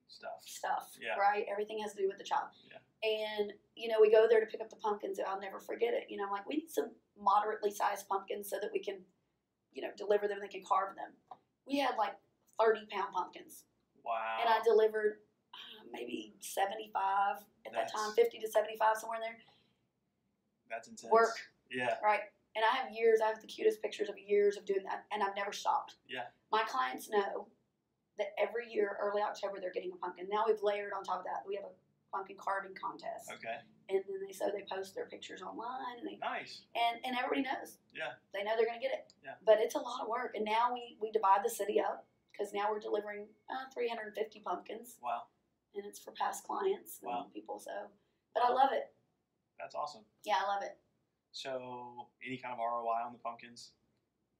Stuff. 0.08 0.40
stuff, 0.40 0.88
Yeah. 0.98 1.16
right? 1.20 1.44
Everything 1.50 1.78
has 1.80 1.92
to 1.92 1.98
do 2.00 2.08
with 2.08 2.16
the 2.16 2.24
child. 2.24 2.48
Yeah. 2.70 2.78
And, 3.36 3.52
you 3.74 3.88
know, 3.88 3.96
we 4.00 4.10
go 4.10 4.26
there 4.30 4.40
to 4.40 4.46
pick 4.46 4.62
up 4.62 4.70
the 4.70 4.76
pumpkins. 4.76 5.18
I'll 5.20 5.38
never 5.40 5.58
forget 5.60 5.92
it. 5.92 6.06
You 6.08 6.16
know, 6.16 6.24
I'm 6.24 6.30
like, 6.30 6.48
we 6.48 6.56
need 6.56 6.70
some 6.70 6.92
moderately 7.20 7.70
sized 7.70 8.08
pumpkins 8.08 8.48
so 8.48 8.56
that 8.62 8.70
we 8.72 8.78
can, 8.78 9.00
you 9.74 9.82
know, 9.82 9.88
deliver 9.98 10.26
them, 10.28 10.38
they 10.40 10.48
can 10.48 10.62
carve 10.64 10.96
them. 10.96 11.10
We 11.66 11.78
had 11.78 11.96
like 11.98 12.14
30 12.60 12.86
pound 12.90 13.12
pumpkins. 13.12 13.64
Wow. 14.04 14.38
And 14.40 14.48
I 14.48 14.60
delivered 14.64 15.18
uh, 15.52 15.84
maybe 15.92 16.34
75 16.40 17.38
at 17.66 17.72
that 17.72 17.92
time, 17.92 18.12
50 18.14 18.38
to 18.38 18.48
75, 18.48 18.96
somewhere 18.96 19.18
in 19.18 19.22
there. 19.22 19.38
That's 20.70 20.88
intense. 20.88 21.12
Work, 21.12 21.36
Yeah. 21.70 21.94
right? 22.02 22.20
And 22.54 22.64
I 22.64 22.74
have 22.76 22.90
years, 22.92 23.20
I 23.22 23.28
have 23.28 23.40
the 23.40 23.46
cutest 23.46 23.82
pictures 23.82 24.08
of 24.08 24.16
years 24.18 24.56
of 24.56 24.64
doing 24.64 24.82
that, 24.84 25.04
and 25.12 25.22
I've 25.22 25.36
never 25.36 25.52
stopped. 25.52 25.96
Yeah. 26.08 26.24
My 26.50 26.62
clients 26.66 27.10
know 27.10 27.48
that 28.18 28.28
every 28.38 28.72
year, 28.72 28.96
early 29.00 29.20
October, 29.20 29.58
they're 29.60 29.72
getting 29.72 29.92
a 29.92 29.96
pumpkin. 29.96 30.26
Now 30.30 30.44
we've 30.46 30.62
layered 30.62 30.92
on 30.96 31.04
top 31.04 31.18
of 31.18 31.24
that, 31.24 31.44
we 31.46 31.54
have 31.56 31.64
a 31.64 32.16
pumpkin 32.16 32.36
carving 32.38 32.74
contest. 32.74 33.30
Okay. 33.34 33.58
And 33.88 34.02
then 34.08 34.18
they 34.26 34.32
so 34.32 34.50
they 34.52 34.64
post 34.68 34.94
their 34.94 35.06
pictures 35.06 35.42
online, 35.42 35.98
and 35.98 36.06
they 36.08 36.16
Nice. 36.18 36.62
and, 36.74 36.98
and 37.04 37.16
everybody 37.16 37.42
knows. 37.42 37.78
Yeah. 37.94 38.18
They 38.34 38.42
know 38.42 38.52
they're 38.56 38.66
going 38.66 38.80
to 38.80 38.84
get 38.84 38.92
it. 38.92 39.12
Yeah. 39.24 39.34
But 39.44 39.58
it's 39.60 39.76
a 39.76 39.78
lot 39.78 40.02
of 40.02 40.08
work, 40.08 40.32
and 40.34 40.44
now 40.44 40.72
we 40.74 40.96
we 41.00 41.10
divide 41.12 41.40
the 41.44 41.50
city 41.50 41.80
up 41.80 42.04
because 42.32 42.52
now 42.52 42.66
we're 42.70 42.80
delivering 42.80 43.26
uh, 43.48 43.70
350 43.72 44.40
pumpkins, 44.40 44.96
Wow. 45.02 45.22
and 45.74 45.84
it's 45.86 46.00
for 46.00 46.10
past 46.12 46.44
clients 46.44 46.98
and 47.02 47.10
Wow. 47.10 47.26
people. 47.32 47.60
So, 47.60 47.70
but 48.34 48.42
I 48.44 48.50
love 48.50 48.70
it. 48.72 48.92
That's 49.58 49.74
awesome. 49.74 50.02
Yeah, 50.24 50.34
I 50.44 50.48
love 50.52 50.62
it. 50.62 50.76
So, 51.32 52.08
any 52.26 52.38
kind 52.38 52.52
of 52.52 52.58
ROI 52.58 53.06
on 53.06 53.12
the 53.12 53.18
pumpkins? 53.18 53.70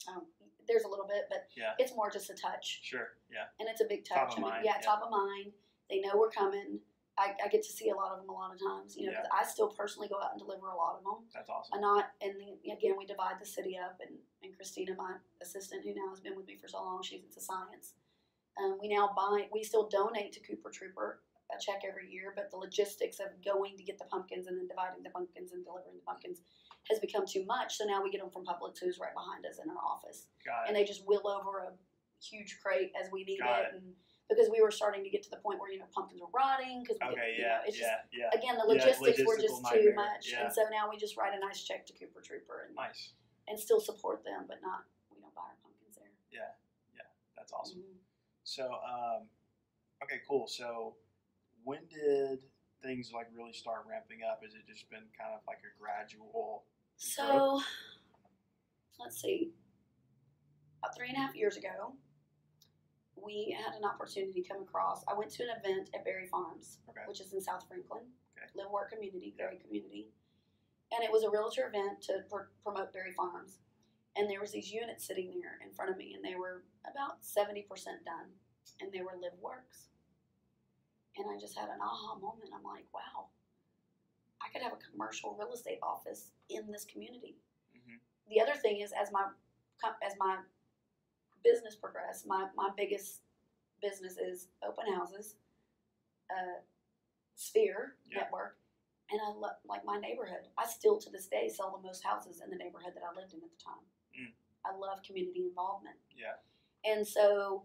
Um, 0.09 0.27
there's 0.67 0.83
a 0.85 0.89
little 0.89 1.07
bit, 1.07 1.27
but 1.31 1.49
Yeah. 1.55 1.75
it's 1.79 1.95
more 1.95 2.11
just 2.11 2.31
a 2.31 2.35
touch, 2.35 2.81
Sure. 2.83 3.17
Yeah. 3.31 3.47
and 3.61 3.69
it's 3.69 3.81
a 3.81 3.85
big 3.87 4.05
touch. 4.05 4.19
Top 4.19 4.29
of 4.33 4.39
I 4.39 4.41
mean, 4.41 4.51
mind, 4.51 4.65
yeah, 4.65 4.73
yeah. 4.77 4.81
top 4.81 5.03
of 5.03 5.11
mind. 5.11 5.53
They 5.89 6.01
know 6.01 6.17
we're 6.17 6.31
coming. 6.31 6.81
I, 7.19 7.35
I 7.45 7.49
get 7.49 7.63
to 7.63 7.73
see 7.73 7.89
a 7.91 7.95
lot 7.95 8.13
of 8.13 8.21
them 8.21 8.29
a 8.29 8.33
lot 8.33 8.53
of 8.53 8.61
times, 8.61 8.97
you 8.97 9.07
know. 9.07 9.13
'cause 9.23 9.31
I 9.33 9.45
still 9.45 9.69
personally 9.69 10.09
go 10.09 10.21
out 10.21 10.33
and 10.33 10.39
deliver 10.39 10.69
a 10.69 10.77
lot 10.77 10.97
of 10.99 11.05
them. 11.05 11.27
That's 11.33 11.49
awesome. 11.49 11.81
not, 11.81 12.11
and 12.21 12.39
then, 12.39 12.59
again, 12.71 12.95
we 12.99 13.07
divide 13.07 13.41
the 13.41 13.47
city 13.47 13.79
up, 13.79 13.99
and, 14.01 14.19
and 14.43 14.55
Christina, 14.55 14.95
my 14.97 15.17
assistant, 15.41 15.85
who 15.85 15.95
now 15.95 16.11
has 16.11 16.21
been 16.21 16.37
with 16.37 16.47
me 16.47 16.57
for 16.57 16.69
so 16.69 16.79
long, 16.83 17.03
she's 17.03 17.23
into 17.25 17.41
science. 17.41 17.95
Um, 18.59 18.79
we 18.81 18.89
now 18.89 19.13
buy, 19.17 19.49
we 19.53 19.63
still 19.65 19.89
donate 19.89 20.33
to 20.35 20.41
Cooper 20.41 20.71
Trooper 20.71 21.21
a 21.55 21.59
check 21.61 21.83
every 21.89 22.11
year, 22.11 22.33
but 22.35 22.51
the 22.51 22.57
logistics 22.57 23.21
of 23.21 23.29
going 23.45 23.77
to 23.77 23.85
get 23.85 23.99
the 23.99 24.05
pumpkins 24.07 24.47
and 24.49 24.59
then 24.59 24.67
dividing 24.67 25.03
the 25.03 25.11
pumpkins 25.11 25.53
and 25.53 25.65
delivering 25.65 25.95
the 25.95 26.03
pumpkins 26.03 26.41
has 26.91 26.99
become 26.99 27.25
too 27.27 27.45
much. 27.47 27.77
So 27.77 27.85
now 27.85 28.03
we 28.03 28.11
get 28.11 28.21
them 28.21 28.31
from 28.31 28.45
Publix, 28.45 28.79
who's 28.81 28.99
right 28.99 29.15
behind 29.15 29.47
us 29.47 29.59
in 29.63 29.71
our 29.71 29.77
office, 29.79 30.27
Got 30.45 30.67
and 30.67 30.75
they 30.77 30.85
just 30.85 31.07
wheel 31.07 31.23
over 31.29 31.61
a 31.61 31.73
huge 32.23 32.59
crate 32.63 32.91
as 33.01 33.11
we 33.13 33.25
need 33.25 33.39
Got 33.39 33.61
it, 33.61 33.75
and 33.75 33.95
because 34.29 34.51
we 34.51 34.61
were 34.61 34.71
starting 34.71 35.05
to 35.05 35.11
get 35.11 35.23
to 35.23 35.31
the 35.31 35.37
point 35.39 35.61
where 35.61 35.71
you 35.71 35.79
know 35.79 35.87
pumpkins 35.95 36.21
were 36.21 36.31
rotting 36.35 36.83
because 36.83 36.99
Okay. 37.03 37.37
Yeah. 37.39 37.59
know, 37.59 37.61
it's 37.67 37.77
just 37.79 37.91
Yeah. 38.13 38.31
Yeah. 38.33 38.39
again 38.39 38.57
the 38.59 38.67
logistics 38.67 39.23
were 39.25 39.39
just 39.39 39.63
nightmare, 39.63 39.83
too 39.83 39.95
much 39.95 40.33
and 40.39 40.53
so 40.53 40.63
now 40.71 40.91
we 40.91 40.97
just 40.97 41.17
write 41.17 41.35
a 41.35 41.39
nice 41.39 41.63
check 41.63 41.87
to 41.87 41.93
cooper 41.93 42.21
trooper 42.21 42.65
and, 42.67 42.75
Nice. 42.75 43.13
and 43.49 43.59
still 43.59 43.81
support 43.81 44.25
them 44.25 44.45
but 44.49 44.61
not 44.63 44.85
we 45.15 45.21
don't 45.21 45.35
buy 45.35 45.43
our 45.43 45.57
pumpkins 45.63 45.97
there 45.97 46.11
Yeah. 46.31 46.51
Yeah. 46.95 47.03
That's 47.37 47.53
awesome. 47.53 47.81
Mhm. 47.81 47.99
So, 48.45 48.73
um, 48.75 49.29
okay, 50.05 50.21
cool. 50.29 50.47
So, 50.47 50.97
when 51.65 51.81
did 51.89 52.39
things 52.81 53.11
like 53.13 53.27
really 53.35 53.53
start 53.53 53.85
ramping 53.89 54.23
up? 54.23 54.41
Has 54.45 54.55
it 54.55 54.65
just 54.69 54.89
been 54.89 55.03
kind 55.19 55.35
of 55.35 55.41
like 55.49 55.59
a 55.67 55.79
gradual? 55.79 56.65
so 56.99 57.61
let's 58.99 59.21
see 59.21 59.53
about 60.79 60.97
three 60.97 61.09
and 61.09 61.17
a 61.17 61.21
half 61.21 61.35
years 61.35 61.57
ago 61.59 61.93
we 63.23 63.57
had 63.57 63.75
an 63.75 63.85
opportunity 63.85 64.43
come 64.47 64.63
across 64.63 65.05
i 65.09 65.15
went 65.15 65.31
to 65.31 65.43
an 65.43 65.51
event 65.59 65.91
at 65.95 66.05
berry 66.05 66.27
farms 66.27 66.79
Okay. 66.89 67.01
which 67.09 67.21
is 67.21 67.33
in 67.33 67.41
south 67.41 67.65
franklin. 67.69 68.03
Okay. 68.37 68.47
live 68.55 68.71
work 68.71 68.91
community 68.91 69.35
Yeah. 69.39 69.51
community. 69.65 70.11
And 70.93 71.03
it 71.03 71.11
was 71.11 71.25
a 71.25 71.31
realtor 71.31 71.67
event 71.67 72.01
to 72.03 72.23
pr- 72.31 72.53
promote 72.63 72.93
berry 72.93 73.13
farms. 73.13 73.59
And 74.15 74.31
there 74.31 74.41
was 74.41 74.53
these 74.53 74.71
units 74.73 75.05
sitting 75.05 75.31
there 75.35 75.59
in 75.67 75.73
front 75.75 75.91
of 75.91 75.97
me 75.97 76.15
and 76.15 76.25
they 76.25 76.37
were 76.37 76.63
about 76.89 77.23
70% 77.23 77.67
done 78.05 78.31
and 78.81 78.93
they 78.93 79.03
were 79.03 79.17
live 79.21 79.37
works. 79.41 79.89
And 81.17 81.27
i 81.31 81.39
just 81.41 81.57
had 81.59 81.69
an 81.71 81.81
aha 81.83 82.15
moment. 82.17 82.51
I'm 82.55 82.63
like 82.65 82.87
wow 82.95 83.29
i 84.43 84.49
could 84.53 84.63
have 84.63 84.73
a 84.75 84.91
commercial 84.91 85.35
real 85.39 85.53
estate 85.53 85.79
office 85.83 86.31
in 86.51 86.71
this 86.71 86.85
community. 86.85 87.37
Hmm 87.75 87.97
the 88.31 88.41
other 88.41 88.55
thing 88.55 88.81
is 88.81 88.93
as 88.93 89.11
my 89.13 89.25
as 90.05 90.15
my 90.19 90.39
business 91.45 91.75
progress, 91.77 92.25
my, 92.27 92.47
my 92.57 92.71
biggest 92.77 93.21
business 93.83 94.17
is 94.17 94.49
open 94.67 94.93
houses 94.93 95.37
uh, 96.31 96.61
sphere 97.37 97.95
Yeah. 98.11 98.21
network 98.23 98.57
and 99.11 99.21
i 99.21 99.29
love 99.39 99.57
like 99.69 99.85
my 99.85 99.99
neighborhood. 100.01 100.49
I 100.59 100.67
still 100.67 100.99
to 100.99 101.11
this 101.11 101.27
day 101.29 101.49
sell 101.49 101.71
the 101.77 101.87
most 101.87 102.03
houses 102.03 102.41
in 102.43 102.51
the 102.51 102.57
neighborhood 102.57 102.93
that 102.95 103.03
i 103.05 103.15
lived 103.15 103.35
in 103.35 103.41
at 103.43 103.51
the 103.51 103.63
time. 103.63 103.85
Mm. 104.19 104.33
i 104.65 104.77
love 104.77 105.03
community 105.07 105.45
involvement. 105.47 105.97
Yeah. 106.17 106.35
and 106.91 107.07
so 107.07 107.65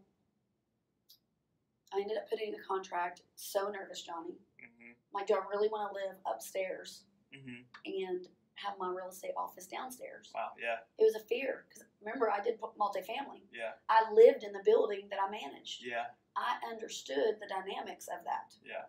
i 1.93 1.99
ended 2.01 2.17
up 2.17 2.29
putting 2.29 2.49
in 2.49 2.55
a 2.55 2.63
contract 2.67 3.21
so 3.35 3.69
nervous 3.69 4.01
johnny. 4.03 4.35
Hmm 4.59 4.91
like 5.13 5.27
do 5.27 5.33
i 5.35 5.41
really 5.49 5.69
want 5.69 5.91
to 5.91 5.95
live 5.95 6.17
upstairs? 6.31 7.03
Hmm 7.33 7.61
and 7.85 8.27
have 8.55 8.75
my 8.79 8.89
real 8.89 9.09
estate 9.09 9.33
office 9.37 9.65
downstairs 9.67 10.29
Wow. 10.35 10.51
Yeah. 10.61 10.77
it 10.99 11.03
was 11.03 11.15
a 11.15 11.25
fear 11.25 11.65
because 11.67 11.83
remember 12.01 12.29
I 12.29 12.43
did 12.43 12.59
multifamily. 12.61 13.47
Yeah. 13.51 13.73
I 13.89 14.11
lived 14.13 14.43
in 14.43 14.51
the 14.53 14.61
building 14.65 15.07
that 15.09 15.19
I 15.19 15.29
managed. 15.31 15.83
Yeah. 15.83 16.13
I 16.35 16.57
understood 16.69 17.37
the 17.39 17.47
dynamics 17.47 18.07
of 18.07 18.23
that. 18.25 18.53
Yeah. 18.63 18.85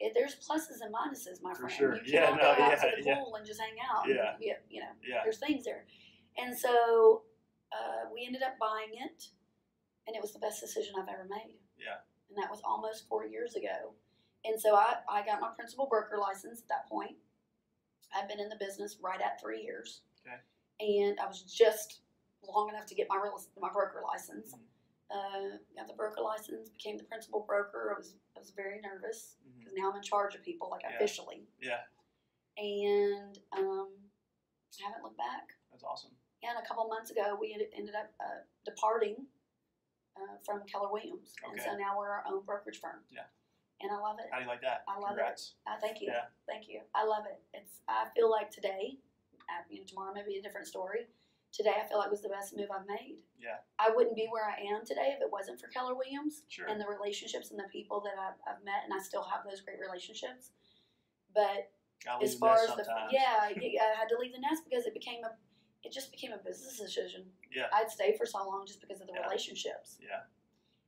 It, 0.00 0.12
there's 0.14 0.34
pluses 0.36 0.82
and 0.82 0.92
minuses, 0.92 1.40
my 1.42 1.52
For 1.54 1.68
friend. 1.68 1.72
sure. 1.74 1.94
You 1.96 2.02
Yeah, 2.18 2.26
cannot 2.30 2.36
no, 2.42 2.42
go 2.56 2.62
out 2.64 2.70
yeah, 2.70 2.90
to 2.90 2.96
the 3.02 3.08
yeah. 3.08 3.14
pool 3.16 3.34
and 3.36 3.46
just 3.46 3.60
hang 3.60 3.76
out. 3.80 4.08
Yeah. 4.08 4.34
be- 4.38 4.52
you 4.68 4.80
know, 4.80 4.92
Yeah. 5.06 5.20
there's 5.22 5.38
things 5.38 5.64
there, 5.64 5.84
and 6.36 6.56
so 6.58 7.22
uh, 7.72 8.10
we 8.12 8.26
ended 8.26 8.42
up 8.42 8.58
buying 8.58 8.90
it, 8.92 9.24
and 10.06 10.14
it 10.16 10.20
was 10.22 10.32
the 10.32 10.38
best 10.40 10.60
decision 10.60 10.94
I've 11.00 11.08
ever 11.08 11.26
made. 11.30 11.58
Yeah. 11.78 12.02
And 12.28 12.36
that 12.42 12.50
was 12.50 12.60
almost 12.64 13.08
four 13.08 13.24
years 13.26 13.54
ago. 13.54 13.94
And 14.44 14.60
so 14.60 14.74
I, 14.74 14.96
I 15.08 15.24
got 15.24 15.40
my 15.40 15.50
principal 15.54 15.86
broker 15.86 16.18
license 16.18 16.60
at 16.62 16.68
that 16.68 16.88
point. 16.88 17.16
I've 18.14 18.28
been 18.28 18.40
in 18.40 18.48
the 18.48 18.56
business 18.56 18.98
right 19.02 19.20
at 19.20 19.40
three 19.40 19.62
years. 19.62 20.02
Okay. 20.26 20.36
And 20.80 21.18
I 21.20 21.26
was 21.26 21.42
just 21.42 22.00
long 22.46 22.68
enough 22.68 22.86
to 22.86 22.94
get 22.94 23.06
my 23.08 23.16
real, 23.22 23.38
my 23.60 23.70
broker 23.72 24.02
license. 24.06 24.54
Mhm. 24.54 24.60
Uh, 25.10 25.58
got 25.76 25.86
the 25.86 25.92
broker 25.94 26.22
license, 26.22 26.70
became 26.70 26.96
the 26.96 27.04
principal 27.04 27.40
broker. 27.40 27.92
I 27.94 27.98
was 27.98 28.14
I 28.34 28.38
was 28.40 28.50
very 28.50 28.80
nervous 28.80 29.36
because 29.58 29.74
now 29.76 29.90
I'm 29.90 29.96
in 29.96 30.02
charge 30.02 30.34
of 30.34 30.42
people, 30.42 30.70
like 30.70 30.82
Yeah. 30.82 30.94
officially. 30.96 31.46
Yeah, 31.60 31.82
And 32.56 33.38
um, 33.52 33.92
I 34.80 34.84
haven't 34.88 35.02
looked 35.02 35.18
back. 35.18 35.52
that's 35.70 35.84
awesome. 35.84 36.12
Yeah, 36.42 36.50
and 36.56 36.64
a 36.64 36.66
couple 36.66 36.88
months 36.88 37.10
ago, 37.10 37.36
we 37.38 37.52
ended 37.76 37.94
up 37.94 38.10
uh, 38.20 38.40
departing 38.64 39.26
uh, 40.16 40.36
from 40.44 40.64
Keller 40.66 40.90
Williams, 40.90 41.34
and 41.44 41.60
so 41.60 41.76
now 41.76 41.96
we're 41.98 42.08
our 42.10 42.24
own 42.26 42.42
brokerage 42.44 42.80
firm. 42.80 43.04
Yeah. 43.10 43.26
And 43.82 43.90
I 43.92 43.98
love 43.98 44.16
it. 44.18 44.26
How 44.30 44.38
do 44.38 44.44
you 44.44 44.48
like 44.48 44.62
that? 44.62 44.84
I 44.88 44.98
love 44.98 45.08
Congrats. 45.18 45.54
it. 45.66 45.70
Uh, 45.70 45.76
thank 45.80 46.00
you, 46.00 46.08
Yeah. 46.08 46.26
thank 46.46 46.68
you. 46.68 46.80
I 46.94 47.04
love 47.04 47.24
it. 47.26 47.40
It's. 47.52 47.80
I 47.88 48.06
feel 48.14 48.30
like 48.30 48.50
today, 48.50 48.98
uh, 49.50 49.62
you 49.68 49.80
know, 49.80 49.86
tomorrow 49.86 50.12
may 50.14 50.22
be 50.24 50.36
a 50.38 50.42
different 50.42 50.66
story. 50.66 51.06
Today, 51.52 51.74
I 51.76 51.86
feel 51.86 51.98
like 51.98 52.10
was 52.10 52.22
the 52.22 52.30
best 52.30 52.56
move 52.56 52.70
I've 52.70 52.86
made. 52.86 53.18
Yeah, 53.38 53.56
I 53.78 53.90
wouldn't 53.94 54.16
be 54.16 54.26
where 54.30 54.46
I 54.48 54.56
am 54.72 54.86
today 54.86 55.12
if 55.14 55.20
it 55.20 55.30
wasn't 55.30 55.60
for 55.60 55.66
Keller 55.68 55.94
Williams 55.94 56.44
sure. 56.48 56.66
and 56.66 56.80
the 56.80 56.86
relationships 56.86 57.50
and 57.50 57.58
the 57.60 57.68
people 57.70 58.00
that 58.00 58.14
I've, 58.18 58.40
I've 58.48 58.64
met, 58.64 58.84
and 58.84 58.94
I 58.94 58.98
still 59.02 59.22
have 59.24 59.44
those 59.44 59.60
great 59.60 59.78
relationships. 59.78 60.50
But 61.34 61.70
as 62.22 62.34
far 62.36 62.54
as 62.56 62.68
the 62.76 62.84
sometimes. 62.84 63.12
yeah, 63.12 63.36
I, 63.42 63.52
I 63.52 63.98
had 63.98 64.08
to 64.08 64.18
leave 64.18 64.32
the 64.32 64.40
nest 64.40 64.62
because 64.68 64.86
it 64.86 64.94
became 64.94 65.24
a, 65.24 65.32
it 65.84 65.92
just 65.92 66.10
became 66.10 66.32
a 66.32 66.38
business 66.38 66.78
decision. 66.78 67.24
Yeah. 67.54 67.66
I'd 67.72 67.90
stay 67.90 68.16
for 68.16 68.24
so 68.26 68.38
long 68.46 68.64
just 68.66 68.80
because 68.80 69.00
of 69.00 69.06
the 69.06 69.14
Yeah. 69.14 69.22
relationships. 69.26 69.98
Yeah. 70.00 70.20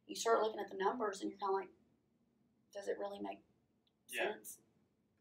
You 0.07 0.15
start 0.17 0.41
looking 0.43 0.61
at 0.61 0.71
the 0.71 0.77
numbers 0.77 1.21
and 1.21 1.31
you're 1.31 1.39
kind 1.39 1.51
of 1.51 1.61
like, 1.61 1.69
does 2.75 2.89
it 2.89 2.99
really 2.99 3.21
make 3.21 3.39
Yeah. 4.11 4.33
sense? 4.35 4.59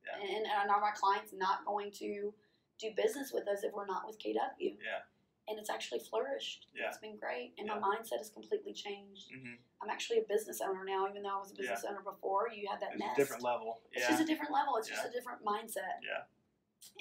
Yeah. 0.05 0.19
And, 0.19 0.45
and 0.45 0.69
are 0.71 0.81
my 0.81 0.91
clients 0.91 1.31
not 1.33 1.65
going 1.65 1.91
to 2.03 2.33
do 2.79 2.91
business 2.97 3.31
with 3.31 3.47
us 3.47 3.63
if 3.63 3.71
we're 3.73 3.85
not 3.85 4.05
with 4.05 4.17
KW? 4.19 4.35
Yeah. 4.59 5.05
And 5.47 5.59
it's 5.59 5.69
actually 5.69 5.99
flourished. 5.99 6.67
Yeah. 6.75 6.87
It's 6.87 6.97
been 6.97 7.17
great, 7.17 7.53
and 7.57 7.67
Yeah. 7.67 7.77
my 7.79 7.95
mindset 7.97 8.17
has 8.17 8.29
completely 8.29 8.73
changed. 8.73 9.29
hmm 9.31 9.53
I'm 9.81 9.89
actually 9.89 10.19
a 10.19 10.23
business 10.29 10.61
owner 10.61 10.85
now, 10.85 11.09
even 11.09 11.23
though 11.23 11.35
I 11.35 11.39
was 11.39 11.51
a 11.51 11.55
business 11.55 11.83
owner 11.83 11.99
before. 12.01 12.47
You 12.47 12.69
had 12.69 12.79
that 12.79 12.91
It's 12.93 12.99
nest. 13.01 13.17
a 13.17 13.21
different 13.21 13.43
level. 13.43 13.81
It's 13.91 14.07
just 14.07 14.21
a 14.21 14.25
different 14.25 14.53
level. 14.53 14.77
It's 14.77 14.87
just 14.87 15.05
a 15.05 15.11
different 15.11 15.43
mindset. 15.43 15.99
Yeah. 16.01 16.23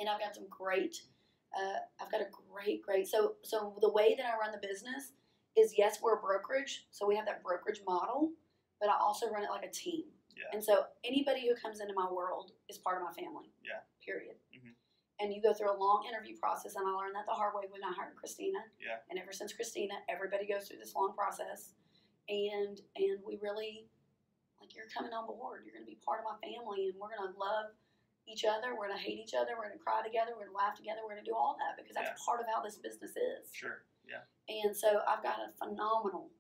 And 0.01 0.09
I've 0.09 0.19
got 0.19 0.35
some 0.35 0.49
great. 0.51 1.03
Uh, 1.57 1.79
I've 2.01 2.11
got 2.11 2.21
a 2.23 2.27
great, 2.51 2.83
great. 2.83 3.07
So, 3.07 3.37
so 3.43 3.79
the 3.81 3.89
way 3.89 4.17
that 4.17 4.27
I 4.27 4.37
run 4.37 4.51
the 4.51 4.59
business 4.67 5.13
is 5.57 5.79
yes, 5.79 6.01
we're 6.03 6.17
a 6.17 6.21
brokerage, 6.21 6.87
so 6.91 7.07
we 7.07 7.15
have 7.15 7.27
that 7.27 7.45
brokerage 7.45 7.83
model, 7.87 8.33
but 8.81 8.89
I 8.89 8.97
also 8.99 9.31
run 9.31 9.45
it 9.45 9.51
like 9.51 9.65
a 9.65 9.71
team. 9.71 10.07
Yeah. 10.37 10.51
And 10.53 10.63
so 10.65 10.87
anybody 11.05 11.47
who 11.49 11.55
comes 11.55 11.81
into 11.81 11.95
my 11.95 12.11
world 12.11 12.53
is 12.69 12.79
part 12.79 12.97
of 13.01 13.05
my 13.05 13.13
family. 13.13 13.53
Yeah. 13.63 13.81
Period. 14.05 14.37
Mhm. 14.53 14.75
And 15.21 15.33
you 15.33 15.41
go 15.41 15.55
through 15.55 15.71
a 15.71 15.77
long 15.79 16.05
interview 16.07 16.37
process, 16.39 16.75
and 16.75 16.87
I 16.87 16.91
learned 16.91 17.15
that 17.15 17.27
the 17.27 17.33
hard 17.33 17.55
way 17.55 17.67
when 17.69 17.85
I 17.85 17.93
hired 17.93 18.17
Christina. 18.17 18.59
Yeah. 18.81 18.99
And 19.11 19.19
ever 19.19 19.33
since 19.33 19.53
Christina, 19.53 19.95
everybody 20.09 20.47
goes 20.47 20.67
through 20.69 20.79
this 20.79 20.95
long 20.95 21.15
process, 21.15 21.75
and 22.29 22.81
and 22.97 23.23
we 23.25 23.37
really 23.37 23.89
like 24.61 24.75
you're 24.75 24.89
coming 24.89 25.13
on 25.13 25.27
board. 25.27 25.63
You're 25.65 25.75
going 25.75 25.85
to 25.85 25.91
be 25.91 25.99
part 26.05 26.21
of 26.21 26.25
my 26.25 26.39
family, 26.43 26.89
and 26.89 26.99
we're 26.99 27.15
going 27.17 27.33
to 27.33 27.39
love 27.39 27.75
each 28.27 28.45
other. 28.45 28.75
We're 28.75 28.87
going 28.87 28.97
to 28.99 29.03
hate 29.03 29.19
each 29.19 29.35
other. 29.35 29.55
We're 29.57 29.67
going 29.67 29.79
to 29.79 29.83
cry 29.85 30.03
together. 30.03 30.31
We're 30.35 30.47
going 30.47 30.55
to 30.55 30.57
laugh 30.57 30.77
together. 30.77 31.01
We're 31.03 31.11
going 31.15 31.25
to 31.25 31.31
do 31.31 31.35
all 31.35 31.57
that 31.59 31.77
because 31.77 31.95
that's 31.95 32.11
Yeah. 32.19 32.25
part 32.25 32.41
of 32.41 32.47
how 32.47 32.63
this 32.63 32.79
business 32.79 33.17
is. 33.17 33.51
Sure. 33.53 33.83
Yeah. 34.07 34.23
And 34.49 34.77
so 34.77 35.03
I've 35.07 35.23
got 35.23 35.39
a 35.41 35.51
phenomenal 35.59 36.31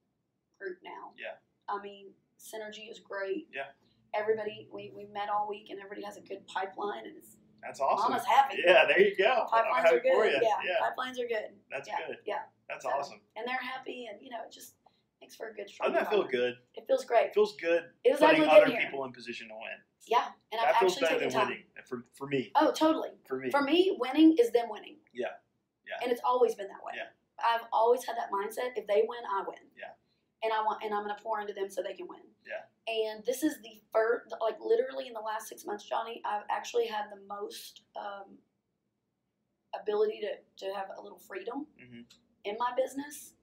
group 0.58 0.78
now. 0.82 1.14
Yeah. 1.18 1.38
I 1.68 1.80
mean, 1.82 2.14
synergy 2.38 2.88
is 2.90 3.00
great. 3.00 3.48
Yeah. 3.50 3.72
Everybody, 4.14 4.68
we, 4.72 4.92
we 4.94 5.06
met 5.12 5.28
all 5.28 5.48
week, 5.48 5.68
and 5.70 5.78
everybody 5.78 6.04
has 6.04 6.16
a 6.16 6.20
good 6.20 6.46
pipeline, 6.46 7.06
and 7.06 7.16
it's 7.16 7.36
That's 7.62 7.80
awesome. 7.80 8.10
Mama's 8.12 8.26
happy. 8.26 8.58
Yeah, 8.64 8.84
there 8.86 9.00
you 9.00 9.16
go. 9.16 9.46
Pipelines 9.50 9.92
are 9.92 10.00
good. 10.00 10.32
Yeah, 10.42 10.48
yeah. 10.64 10.74
pipelines 10.84 11.18
are 11.22 11.28
good. 11.28 11.56
That's 11.70 11.88
yeah, 11.88 11.94
good. 12.06 12.16
Yeah, 12.26 12.38
That's 12.68 12.84
So, 12.84 12.90
awesome. 12.90 13.20
and 13.36 13.46
they're 13.48 13.56
happy, 13.56 14.08
and 14.10 14.20
you 14.22 14.30
know, 14.30 14.38
it 14.46 14.52
just 14.52 14.74
makes 15.20 15.34
for 15.34 15.48
a 15.48 15.54
good. 15.54 15.68
Doesn't 15.80 15.94
that 15.94 16.10
feel 16.10 16.24
good? 16.24 16.54
It 16.74 16.84
feels 16.86 17.04
great. 17.04 17.26
It 17.26 17.34
feels 17.34 17.56
good 17.56 17.84
It 18.04 18.10
was 18.12 18.20
putting 18.20 18.44
other 18.44 18.66
here. 18.66 18.80
people 18.84 19.04
in 19.04 19.12
position 19.12 19.48
to 19.48 19.54
win. 19.54 19.78
Yeah, 20.06 20.26
and 20.52 20.60
that 20.60 20.68
I've 20.74 20.76
feels 20.76 20.92
actually 20.92 21.06
better 21.06 21.18
taken 21.20 21.28
than 21.30 21.38
time. 21.38 21.48
winning. 21.48 21.64
Uh, 21.78 21.82
for, 21.88 22.04
for 22.14 22.26
me. 22.26 22.50
Oh, 22.56 22.72
totally. 22.72 23.10
For 23.26 23.38
me. 23.38 23.50
For 23.50 23.62
me, 23.62 23.96
winning 23.98 24.36
is 24.38 24.50
them 24.50 24.66
winning. 24.68 24.96
Yeah. 25.14 25.26
Yeah. 25.86 26.02
And 26.02 26.12
it's 26.12 26.20
always 26.24 26.54
been 26.54 26.68
that 26.68 26.82
way. 26.84 26.92
Yeah. 26.96 27.08
I've 27.38 27.66
always 27.72 28.04
had 28.04 28.16
that 28.16 28.30
mindset. 28.30 28.76
If 28.76 28.86
they 28.86 29.04
win, 29.06 29.20
I 29.30 29.42
win. 29.46 29.58
Yeah. 29.78 29.94
And 30.42 30.52
I 30.52 30.60
want, 30.62 30.82
and 30.82 30.92
I'm 30.92 31.04
going 31.04 31.14
to 31.14 31.22
pour 31.22 31.40
into 31.40 31.52
them 31.52 31.70
so 31.70 31.82
they 31.82 31.94
can 31.94 32.08
win. 32.08 32.18
Yeah. 32.46 32.66
And 32.88 33.24
this 33.24 33.42
is 33.42 33.58
the 33.62 33.80
first, 33.92 34.32
like 34.40 34.56
literally 34.60 35.06
in 35.06 35.12
the 35.12 35.20
last 35.20 35.48
six 35.48 35.64
months, 35.64 35.84
Johnny, 35.84 36.20
I've 36.24 36.42
actually 36.50 36.86
had 36.86 37.04
the 37.10 37.20
most 37.28 37.82
um, 37.96 38.38
ability 39.80 40.20
to, 40.20 40.66
to 40.66 40.74
have 40.74 40.86
a 40.98 41.00
little 41.02 41.18
freedom 41.18 41.66
Mhm. 41.80 42.04
in 42.44 42.56
my 42.58 42.72
business. 42.76 43.34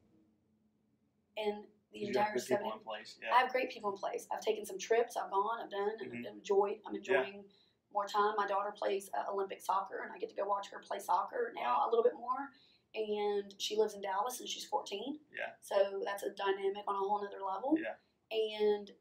And 1.37 1.63
the 1.91 1.99
you 1.99 2.07
entire 2.07 2.37
seven. 2.37 2.65
people 2.65 2.77
in 2.79 2.83
place. 2.83 3.17
I 3.33 3.39
have 3.39 3.51
great 3.51 3.71
people 3.71 3.91
in 3.91 3.97
place. 3.97 4.27
I've 4.31 4.41
taken 4.41 4.65
some 4.65 4.77
trips. 4.77 5.15
I've 5.17 5.31
gone. 5.31 5.61
I've 5.63 5.71
done, 5.71 5.89
and 6.01 6.11
Mhm. 6.11 6.19
I've 6.27 6.33
enjoyed. 6.33 6.81
I'm 6.85 6.95
enjoying 6.95 7.49
more 7.91 8.05
time. 8.07 8.35
My 8.35 8.45
daughter 8.45 8.71
plays 8.71 9.09
uh, 9.13 9.23
Olympic 9.31 9.61
soccer, 9.61 9.99
and 10.03 10.11
I 10.11 10.17
get 10.19 10.29
to 10.29 10.35
go 10.35 10.45
watch 10.45 10.67
her 10.69 10.79
play 10.79 10.99
soccer 10.99 11.51
now 11.55 11.87
a 11.87 11.89
little 11.89 12.03
bit 12.03 12.13
more. 12.15 12.51
And 12.93 13.59
she 13.59 13.75
lives 13.77 13.93
in 13.95 14.01
Dallas, 14.01 14.39
and 14.39 14.49
she's 14.49 14.65
14. 14.65 15.19
Yeah. 15.31 15.53
So 15.61 16.01
that's 16.03 16.23
a 16.23 16.29
dynamic 16.31 16.83
on 16.87 16.95
a 16.95 16.99
whole 16.99 17.21
nother 17.23 17.41
level. 17.41 17.75
Yeah. 17.79 17.95
And 18.31 18.91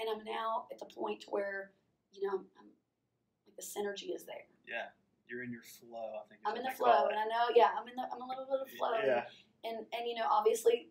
and 0.00 0.08
I'm 0.08 0.24
now 0.24 0.66
at 0.72 0.78
the 0.78 0.86
point 0.86 1.24
where 1.28 1.72
you 2.12 2.22
know 2.26 2.38
I'm, 2.58 2.70
like 3.46 3.56
the 3.56 3.62
synergy 3.62 4.14
is 4.14 4.24
there. 4.24 4.46
Yeah. 4.66 4.88
You're 5.28 5.42
in 5.44 5.52
your 5.52 5.62
flow, 5.62 6.24
I 6.24 6.28
think. 6.28 6.40
I'm 6.46 6.56
in 6.56 6.62
the 6.64 6.70
flow, 6.72 7.08
and 7.12 7.18
I 7.18 7.24
know. 7.28 7.52
Yeah, 7.54 7.68
I'm 7.76 7.86
in 7.86 7.94
the. 7.96 8.04
I'm 8.08 8.22
a 8.22 8.26
little 8.26 8.46
bit 8.48 8.60
of 8.64 8.70
flow. 8.78 8.96
Yeah. 9.04 9.28
And 9.64 9.84
and 9.92 10.08
you 10.08 10.14
know, 10.16 10.24
obviously, 10.30 10.88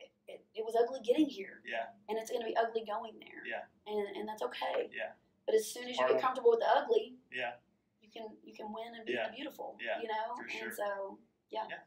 it, 0.00 0.10
it, 0.26 0.44
it 0.56 0.64
was 0.64 0.74
ugly 0.74 0.98
getting 1.06 1.26
here 1.28 1.62
Yeah. 1.62 1.92
and 2.08 2.18
it's 2.18 2.30
going 2.32 2.40
to 2.42 2.48
be 2.48 2.56
ugly 2.56 2.82
going 2.82 3.14
there. 3.20 3.46
Yeah. 3.46 3.62
And 3.86 4.16
and 4.16 4.26
that's 4.26 4.42
okay. 4.42 4.90
Yeah. 4.90 5.14
But 5.46 5.54
as 5.54 5.70
soon 5.70 5.86
as 5.86 5.96
you 5.96 6.02
get 6.08 6.20
comfortable 6.20 6.50
with 6.50 6.60
the 6.60 6.70
ugly, 6.72 7.14
Yeah. 7.30 7.60
you 8.02 8.08
can 8.10 8.34
you 8.42 8.54
can 8.56 8.72
win 8.72 8.96
and 8.96 9.06
be 9.06 9.12
Yeah. 9.12 9.30
beautiful. 9.30 9.78
Yeah, 9.78 10.00
You 10.02 10.08
know. 10.08 10.34
for 10.34 10.48
sure. 10.48 10.66
And 10.66 10.74
so 10.74 11.18
yeah. 11.50 11.66
Yeah. 11.70 11.84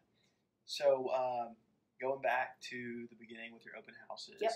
So, 0.64 1.10
um, 1.12 1.56
going 2.00 2.22
back 2.22 2.60
to 2.72 3.08
the 3.10 3.16
beginning 3.20 3.54
with 3.54 3.66
your 3.66 3.76
open 3.76 3.96
houses, 4.08 4.36
Yep. 4.40 4.52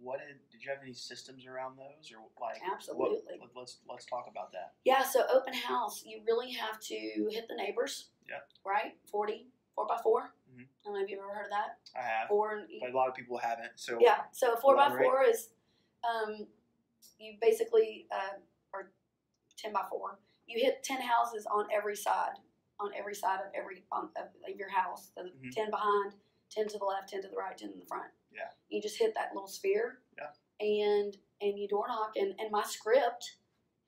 What 0.00 0.20
did 0.20 0.36
did 0.50 0.62
you 0.62 0.70
have 0.70 0.80
any 0.82 0.92
systems 0.94 1.46
around 1.46 1.76
those, 1.76 2.12
or 2.12 2.24
like 2.40 2.60
Absolutely. 2.72 3.38
What, 3.38 3.40
let- 3.40 3.56
let's 3.56 3.78
let's 3.88 4.06
talk 4.06 4.26
about 4.30 4.52
that. 4.52 4.74
yeah, 4.84 5.02
so 5.02 5.24
open 5.32 5.54
house, 5.54 6.04
you 6.06 6.20
really 6.26 6.52
have 6.52 6.78
to 6.80 6.94
hit 7.30 7.46
the 7.48 7.54
neighbors. 7.56 8.10
Yeah. 8.28 8.40
Right. 8.64 8.96
Forty 9.10 9.48
four 9.74 9.86
by 9.86 9.98
4 10.02 10.32
Mhm. 10.54 10.62
I 10.62 10.66
don't 10.84 10.94
know 10.94 11.02
if 11.02 11.10
you've 11.10 11.18
ever 11.18 11.34
heard 11.34 11.46
of 11.46 11.50
that. 11.50 11.78
I 11.96 12.02
have, 12.02 12.28
Four. 12.28 12.64
but 12.80 12.90
a 12.90 12.96
lot 12.96 13.08
of 13.08 13.14
people 13.16 13.36
haven't. 13.38 13.72
So 13.76 13.98
Yeah. 14.00 14.24
So 14.32 14.54
four 14.56 14.76
by 14.76 14.88
four 14.90 15.24
is, 15.24 15.50
um, 16.08 16.46
you 17.18 17.36
basically 17.40 18.06
uh, 18.12 18.38
or 18.72 18.92
ten 19.56 19.72
by 19.72 19.84
four. 19.90 20.20
You 20.46 20.60
hit 20.60 20.82
ten 20.84 21.00
houses 21.00 21.44
on 21.46 21.66
every 21.72 21.96
side, 21.96 22.34
on 22.78 22.92
every 22.94 23.14
side 23.16 23.40
of 23.40 23.46
every 23.54 23.84
on, 23.90 24.10
of, 24.16 24.28
your 24.56 24.68
house. 24.68 25.10
So 25.14 25.24
Mhm. 25.24 25.50
ten 25.52 25.70
behind, 25.70 26.14
ten 26.50 26.68
to 26.68 26.78
the 26.78 26.84
left, 26.84 27.08
ten 27.08 27.20
to 27.22 27.28
the 27.28 27.36
right, 27.36 27.56
ten 27.58 27.72
in 27.72 27.80
the 27.80 27.86
front. 27.86 28.12
Yeah. 28.34 28.48
You 28.68 28.82
just 28.82 28.98
hit 28.98 29.14
that 29.14 29.30
little 29.34 29.48
sphere. 29.48 29.98
Yeah. 30.18 30.30
And 30.60 31.16
and 31.40 31.58
you 31.58 31.68
door 31.68 31.86
knock 31.88 32.12
and 32.16 32.34
and 32.38 32.50
my 32.50 32.62
script 32.64 33.36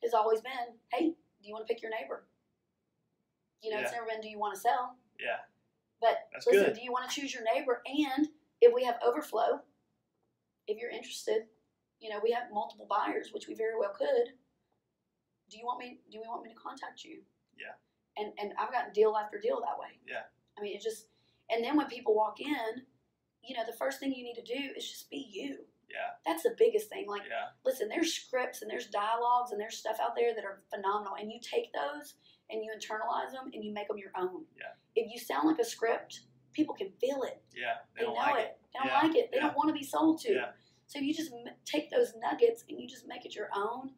has 0.03 0.15
always 0.15 0.41
been, 0.41 0.77
hey, 0.93 1.09
do 1.09 1.49
you 1.49 1.55
want 1.55 1.67
to 1.67 1.73
pick 1.73 1.83
your 1.83 1.91
neighbor? 1.91 2.27
You 3.63 3.73
know, 3.73 3.81
it's 3.81 3.93
never 3.93 4.07
been, 4.07 4.21
do 4.21 4.29
you 4.29 4.39
want 4.39 4.55
to 4.55 4.61
sell? 4.61 4.97
yeah, 5.19 5.39
But 6.01 6.29
That's 6.33 6.47
listen, 6.47 6.67
good. 6.67 6.75
do 6.75 6.83
you 6.83 6.93
want 6.93 7.09
to 7.11 7.21
choose 7.21 7.33
your 7.35 7.43
neighbor? 7.43 7.83
And 7.87 8.29
if 8.61 8.73
we 8.73 8.85
have 8.85 8.97
overflow, 9.05 9.61
if 10.69 10.79
you're 10.79 10.91
interested, 10.91 11.47
you 11.99 12.11
know, 12.11 12.21
we 12.23 12.31
have 12.33 12.45
multiple 12.53 12.87
buyers, 12.89 13.31
which 13.33 13.49
we 13.49 13.55
very 13.55 13.77
well 13.79 13.93
could. 13.97 14.35
Do 15.51 15.59
you 15.59 15.65
want 15.65 15.79
me? 15.81 16.01
Do 16.13 16.21
we 16.21 16.29
want 16.29 16.43
me 16.45 16.51
to 16.51 16.55
contact 16.57 17.03
you? 17.05 17.21
Yeah. 17.59 17.75
And 18.23 18.33
and 18.39 18.53
I've 18.59 18.71
gotten 18.73 18.93
deal 18.93 19.17
after 19.17 19.39
deal 19.41 19.61
that 19.61 19.79
way. 19.81 19.99
Yeah. 20.07 20.23
I 20.59 20.63
mean, 20.63 20.77
it 20.77 20.83
just 20.83 21.07
and 21.51 21.65
then 21.65 21.77
when 21.77 21.87
people 21.87 22.15
walk 22.15 22.41
in, 22.41 22.83
you 23.49 23.57
know, 23.57 23.63
the 23.67 23.77
first 23.77 24.01
thing 24.01 24.13
you 24.13 24.25
need 24.25 24.35
to 24.35 24.43
do 24.43 24.71
is 24.77 24.89
just 24.89 25.11
be 25.11 25.29
you. 25.31 25.59
yeah, 25.91 26.17
That's 26.25 26.43
the 26.43 26.55
biggest 26.59 26.89
thing. 26.89 27.07
Like 27.09 27.23
yeah, 27.29 27.51
listen, 27.65 27.89
there's 27.89 28.13
scripts 28.13 28.63
and 28.63 28.71
there's 28.71 28.87
dialogues 28.87 29.53
and 29.53 29.61
there's 29.61 29.77
stuff 29.77 29.99
out 30.03 30.15
there 30.17 30.35
that 30.35 30.45
are 30.45 30.63
phenomenal, 30.75 31.15
and 31.21 31.31
you 31.31 31.39
take 31.41 31.73
those 31.73 32.15
and 32.51 32.63
you 32.65 32.71
internalize 32.77 33.33
them 33.33 33.51
and 33.53 33.65
you 33.65 33.73
make 33.73 33.89
them 33.89 33.99
your 33.99 34.13
own. 34.17 34.45
Yeah. 34.57 34.73
If 34.95 35.11
you 35.13 35.19
sound 35.19 35.49
like 35.49 35.59
a 35.59 35.65
script, 35.65 36.21
people 36.53 36.75
can 36.75 36.91
feel 37.01 37.23
it. 37.23 37.43
yeah. 37.57 37.75
They, 37.95 38.01
They, 38.01 38.05
don't 38.07 38.15
know 38.15 38.21
like 38.21 38.39
it. 38.45 38.59
They 38.73 38.79
don't 38.79 38.87
Yeah, 38.89 39.01
like 39.09 39.17
it. 39.17 39.31
They 39.33 39.39
don't 39.41 39.57
want 39.57 39.69
to 39.69 39.75
be 39.75 39.83
sold 39.85 40.21
to. 40.23 40.33
Yeah. 40.33 40.51
So 40.87 41.01
you 41.01 41.13
just 41.13 41.33
m- 41.33 41.53
take 41.65 41.91
those 41.91 42.13
nuggets 42.23 42.63
and 42.69 42.79
you 42.81 42.87
just 42.89 43.09
make 43.09 43.27
it 43.27 43.35
your 43.35 43.49
own, 43.57 43.91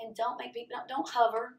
and 0.00 0.14
don't 0.14 0.38
make 0.38 0.52
people 0.52 0.76
don't, 0.76 0.86
don't 0.88 1.08
hover, 1.08 1.56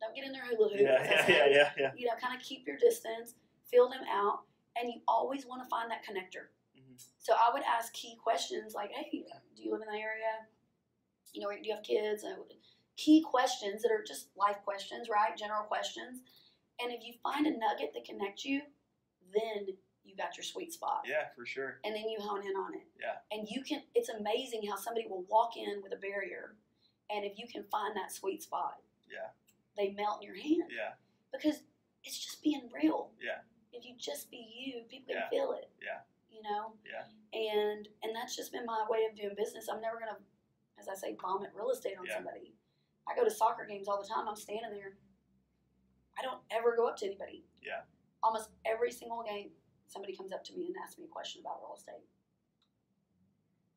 don't 0.00 0.14
get 0.14 0.24
in 0.26 0.32
their 0.32 0.44
hula 0.44 0.68
hoop. 0.70 0.80
Yeah, 0.80 1.02
yeah, 1.04 1.26
yeah, 1.28 1.46
yeah, 1.50 1.70
yeah. 1.78 1.90
You 1.96 2.06
know, 2.06 2.12
kind 2.20 2.36
of 2.36 2.42
keep 2.42 2.66
your 2.66 2.76
distance, 2.76 3.34
fill 3.70 3.88
them 3.88 4.02
out, 4.12 4.40
and 4.76 4.92
you 4.92 5.00
always 5.08 5.46
want 5.46 5.62
to 5.62 5.68
find 5.70 5.90
that 5.90 6.02
connector. 6.04 6.52
So 7.18 7.34
I 7.34 7.52
would 7.52 7.62
ask 7.62 7.92
key 7.92 8.16
questions 8.22 8.74
like, 8.74 8.90
"Hey, 8.92 9.24
do 9.56 9.62
you 9.62 9.72
live 9.72 9.82
in 9.82 9.88
the 9.92 9.98
area? 10.00 10.46
you 11.34 11.42
know, 11.42 11.50
do 11.50 11.58
you 11.68 11.74
have 11.74 11.84
kids? 11.84 12.22
And 12.24 12.36
key 12.96 13.20
questions 13.22 13.82
that 13.82 13.92
are 13.92 14.02
just 14.02 14.28
life 14.36 14.56
questions, 14.64 15.08
right? 15.10 15.36
General 15.36 15.62
questions. 15.64 16.20
And 16.80 16.90
if 16.92 17.04
you 17.04 17.12
find 17.22 17.46
a 17.46 17.50
nugget 17.50 17.92
that 17.92 18.04
connects 18.06 18.44
you, 18.46 18.62
then 19.34 19.66
you 20.04 20.16
got 20.16 20.36
your 20.38 20.44
sweet 20.44 20.72
spot. 20.72 21.02
Yeah, 21.06 21.28
for 21.36 21.44
sure. 21.44 21.80
And 21.84 21.94
then 21.94 22.08
you 22.08 22.18
hone 22.18 22.40
in 22.46 22.56
on 22.56 22.74
it. 22.74 22.86
Yeah. 22.98 23.16
And 23.30 23.46
you 23.48 23.62
can, 23.62 23.82
it's 23.94 24.08
amazing 24.08 24.62
how 24.68 24.76
somebody 24.76 25.06
will 25.06 25.24
walk 25.28 25.56
in 25.56 25.82
with 25.82 25.92
a 25.92 25.96
barrier. 25.96 26.56
And 27.10 27.24
if 27.26 27.38
you 27.38 27.46
can 27.46 27.64
find 27.70 27.94
that 27.96 28.10
sweet 28.10 28.42
spot, 28.42 28.80
Yeah. 29.10 29.28
they 29.76 29.90
melt 29.90 30.22
in 30.22 30.28
your 30.28 30.36
hand. 30.36 30.70
Yeah. 30.74 30.94
Because 31.30 31.60
it's 32.04 32.18
just 32.18 32.42
being 32.42 32.70
real. 32.72 33.12
Yeah. 33.20 33.40
If 33.72 33.84
you 33.84 33.94
just 33.98 34.30
be 34.30 34.38
you, 34.38 34.82
people 34.88 35.12
can 35.14 35.22
Yeah. 35.24 35.28
feel 35.28 35.52
it. 35.52 35.70
Yeah. 35.80 36.00
You 36.38 36.46
know? 36.50 36.74
Yeah. 36.86 37.02
And 37.34 37.88
and 38.02 38.14
that's 38.14 38.36
just 38.36 38.52
been 38.52 38.64
my 38.64 38.86
way 38.88 39.06
of 39.10 39.16
doing 39.16 39.34
business. 39.36 39.66
I'm 39.66 39.80
never 39.80 39.98
gonna, 39.98 40.18
as 40.78 40.86
I 40.88 40.94
say, 40.94 41.16
vomit 41.20 41.50
real 41.54 41.70
estate 41.70 41.98
on 41.98 42.06
Yeah. 42.06 42.14
somebody. 42.14 42.54
I 43.06 43.16
go 43.16 43.24
to 43.24 43.30
soccer 43.30 43.66
games 43.66 43.88
all 43.88 44.00
the 44.00 44.06
time. 44.06 44.28
I'm 44.28 44.36
standing 44.36 44.70
there. 44.70 44.98
I 46.18 46.22
don't 46.22 46.40
ever 46.50 46.76
go 46.76 46.86
up 46.86 46.96
to 46.98 47.06
anybody. 47.06 47.44
Yeah. 47.62 47.82
Almost 48.22 48.50
every 48.64 48.90
single 48.92 49.22
game, 49.22 49.50
somebody 49.86 50.14
comes 50.16 50.32
up 50.32 50.44
to 50.44 50.54
me 50.54 50.66
and 50.66 50.76
asks 50.82 50.98
me 50.98 51.04
a 51.04 51.08
question 51.08 51.40
about 51.40 51.58
real 51.62 51.74
estate. 51.76 52.06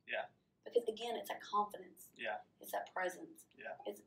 Yeah. 0.08 0.26
Because 0.66 0.88
again, 0.88 1.16
it's 1.18 1.30
that 1.30 1.42
confidence. 1.42 2.10
Yeah. 2.16 2.38
It's 2.60 2.72
that 2.72 2.94
presence. 2.94 3.46
Yeah. 3.58 3.78
It's 3.86 4.02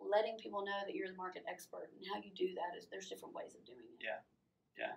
letting 0.00 0.38
people 0.38 0.64
know 0.64 0.80
that 0.86 0.94
you're 0.94 1.08
the 1.08 1.16
market 1.18 1.44
expert 1.50 1.90
and 1.96 2.04
how 2.06 2.20
you 2.22 2.30
do 2.34 2.54
that 2.54 2.78
is 2.78 2.86
there's 2.88 3.08
different 3.08 3.34
ways 3.34 3.54
of 3.54 3.64
doing 3.66 3.84
it. 3.92 4.00
Yeah. 4.00 4.20
Yeah. 4.78 4.94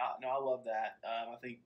Uh, 0.00 0.14
no, 0.20 0.28
I 0.28 0.38
love 0.38 0.64
that. 0.64 0.98
Um, 1.06 1.34
I 1.34 1.36
think 1.40 1.60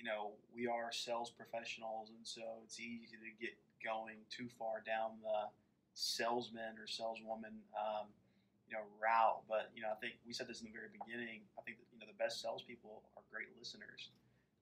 you 0.00 0.08
know 0.08 0.32
we 0.56 0.66
are 0.66 0.88
sales 0.88 1.28
professionals, 1.28 2.08
and 2.08 2.24
so 2.24 2.40
it's 2.64 2.80
easy 2.80 3.20
to 3.20 3.30
get 3.36 3.52
going 3.84 4.24
too 4.32 4.48
far 4.58 4.80
down 4.80 5.20
the 5.20 5.52
salesman 5.92 6.80
or 6.80 6.88
saleswoman 6.88 7.60
um, 7.76 8.08
you 8.64 8.72
know 8.72 8.88
route. 8.96 9.44
But 9.44 9.68
you 9.76 9.84
know, 9.84 9.92
I 9.92 10.00
think 10.00 10.16
we 10.24 10.32
said 10.32 10.48
this 10.48 10.64
in 10.64 10.72
the 10.72 10.72
very 10.72 10.88
beginning. 10.88 11.44
I 11.52 11.60
think 11.68 11.76
that 11.76 11.86
you 11.92 12.00
know 12.00 12.08
the 12.08 12.16
best 12.16 12.40
salespeople 12.40 13.04
are 13.12 13.24
great 13.28 13.52
listeners, 13.60 14.08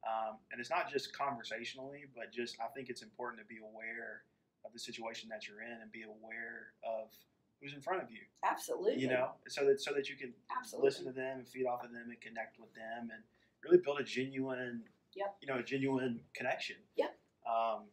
um, 0.03 0.43
and 0.51 0.59
it's 0.59 0.75
not 0.75 0.91
just 0.91 1.15
conversationally, 1.15 2.11
but 2.19 2.35
just 2.35 2.59
I 2.59 2.67
think 2.75 2.91
it's 2.91 3.07
important 3.07 3.39
to 3.39 3.47
be 3.47 3.63
aware 3.63 4.27
of 4.67 4.75
the 4.75 4.83
situation 4.83 5.31
that 5.31 5.47
you're 5.47 5.63
in 5.63 5.79
and 5.79 5.87
be 5.95 6.03
aware 6.03 6.75
of 6.83 7.15
who's 7.63 7.75
in 7.75 7.81
front 7.81 8.03
of 8.03 8.11
you. 8.11 8.27
Absolutely. 8.43 8.99
You 8.99 9.07
know, 9.07 9.39
so 9.47 9.63
that 9.71 9.79
so 9.79 9.95
that 9.95 10.11
you 10.11 10.19
can 10.19 10.35
Absolutely. 10.51 10.83
listen 10.83 11.07
to 11.07 11.15
them 11.15 11.39
and 11.39 11.47
feed 11.47 11.71
off 11.71 11.87
of 11.87 11.95
them 11.95 12.11
and 12.11 12.19
connect 12.19 12.59
with 12.59 12.75
them 12.75 13.15
and 13.15 13.23
really 13.63 13.79
build 13.79 14.01
a 14.01 14.05
genuine 14.05 14.83
Yep. 15.17 15.37
you 15.41 15.49
know 15.49 15.59
a 15.59 15.63
genuine 15.63 16.21
connection 16.35 16.77
Yep. 16.97 17.17
um, 17.49 17.85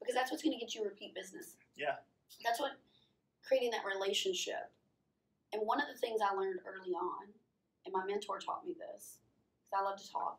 because 0.00 0.14
that's 0.14 0.30
what's 0.30 0.42
going 0.42 0.58
to 0.58 0.60
get 0.64 0.74
you 0.74 0.82
repeat 0.84 1.14
business. 1.14 1.56
Yeah. 1.76 1.96
That's 2.44 2.58
what 2.58 2.72
creating 3.46 3.70
that 3.72 3.84
relationship. 3.84 4.72
And 5.52 5.62
one 5.66 5.80
of 5.80 5.86
the 5.92 5.98
things 5.98 6.20
I 6.22 6.34
learned 6.34 6.60
early 6.66 6.92
on, 6.92 7.26
and 7.84 7.92
my 7.92 8.04
mentor 8.06 8.38
taught 8.38 8.64
me 8.64 8.72
this, 8.78 9.18
because 9.66 9.80
I 9.80 9.82
love 9.82 10.00
to 10.00 10.10
talk, 10.10 10.38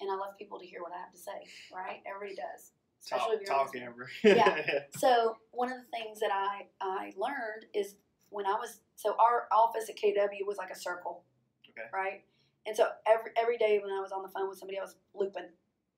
and 0.00 0.10
I 0.10 0.14
love 0.14 0.38
people 0.38 0.58
to 0.58 0.64
hear 0.66 0.80
what 0.82 0.92
I 0.92 0.98
have 1.00 1.12
to 1.12 1.18
say. 1.18 1.44
Right? 1.74 2.00
Everybody 2.06 2.36
does, 2.36 2.70
talk, 3.06 3.18
especially 3.18 3.36
if 3.36 3.40
you're 3.42 3.56
talk. 3.56 3.76
Amber 3.76 4.08
Yeah. 4.24 4.80
So 4.96 5.36
one 5.50 5.70
of 5.70 5.78
the 5.78 5.90
things 5.96 6.20
that 6.20 6.30
I 6.32 6.66
I 6.80 7.12
learned 7.16 7.66
is 7.74 7.96
when 8.30 8.46
I 8.46 8.52
was 8.54 8.80
so 8.96 9.16
our 9.18 9.48
office 9.52 9.88
at 9.90 9.96
KW 9.96 10.46
was 10.46 10.56
like 10.56 10.70
a 10.70 10.78
circle. 10.78 11.24
Okay. 11.68 11.88
Right. 11.92 12.24
And 12.66 12.76
so 12.76 12.88
every 13.06 13.30
every 13.36 13.56
day 13.58 13.80
when 13.82 13.92
I 13.92 14.00
was 14.00 14.12
on 14.12 14.22
the 14.22 14.28
phone 14.28 14.48
with 14.48 14.58
somebody, 14.58 14.78
I 14.78 14.82
was 14.82 14.96
looping, 15.14 15.48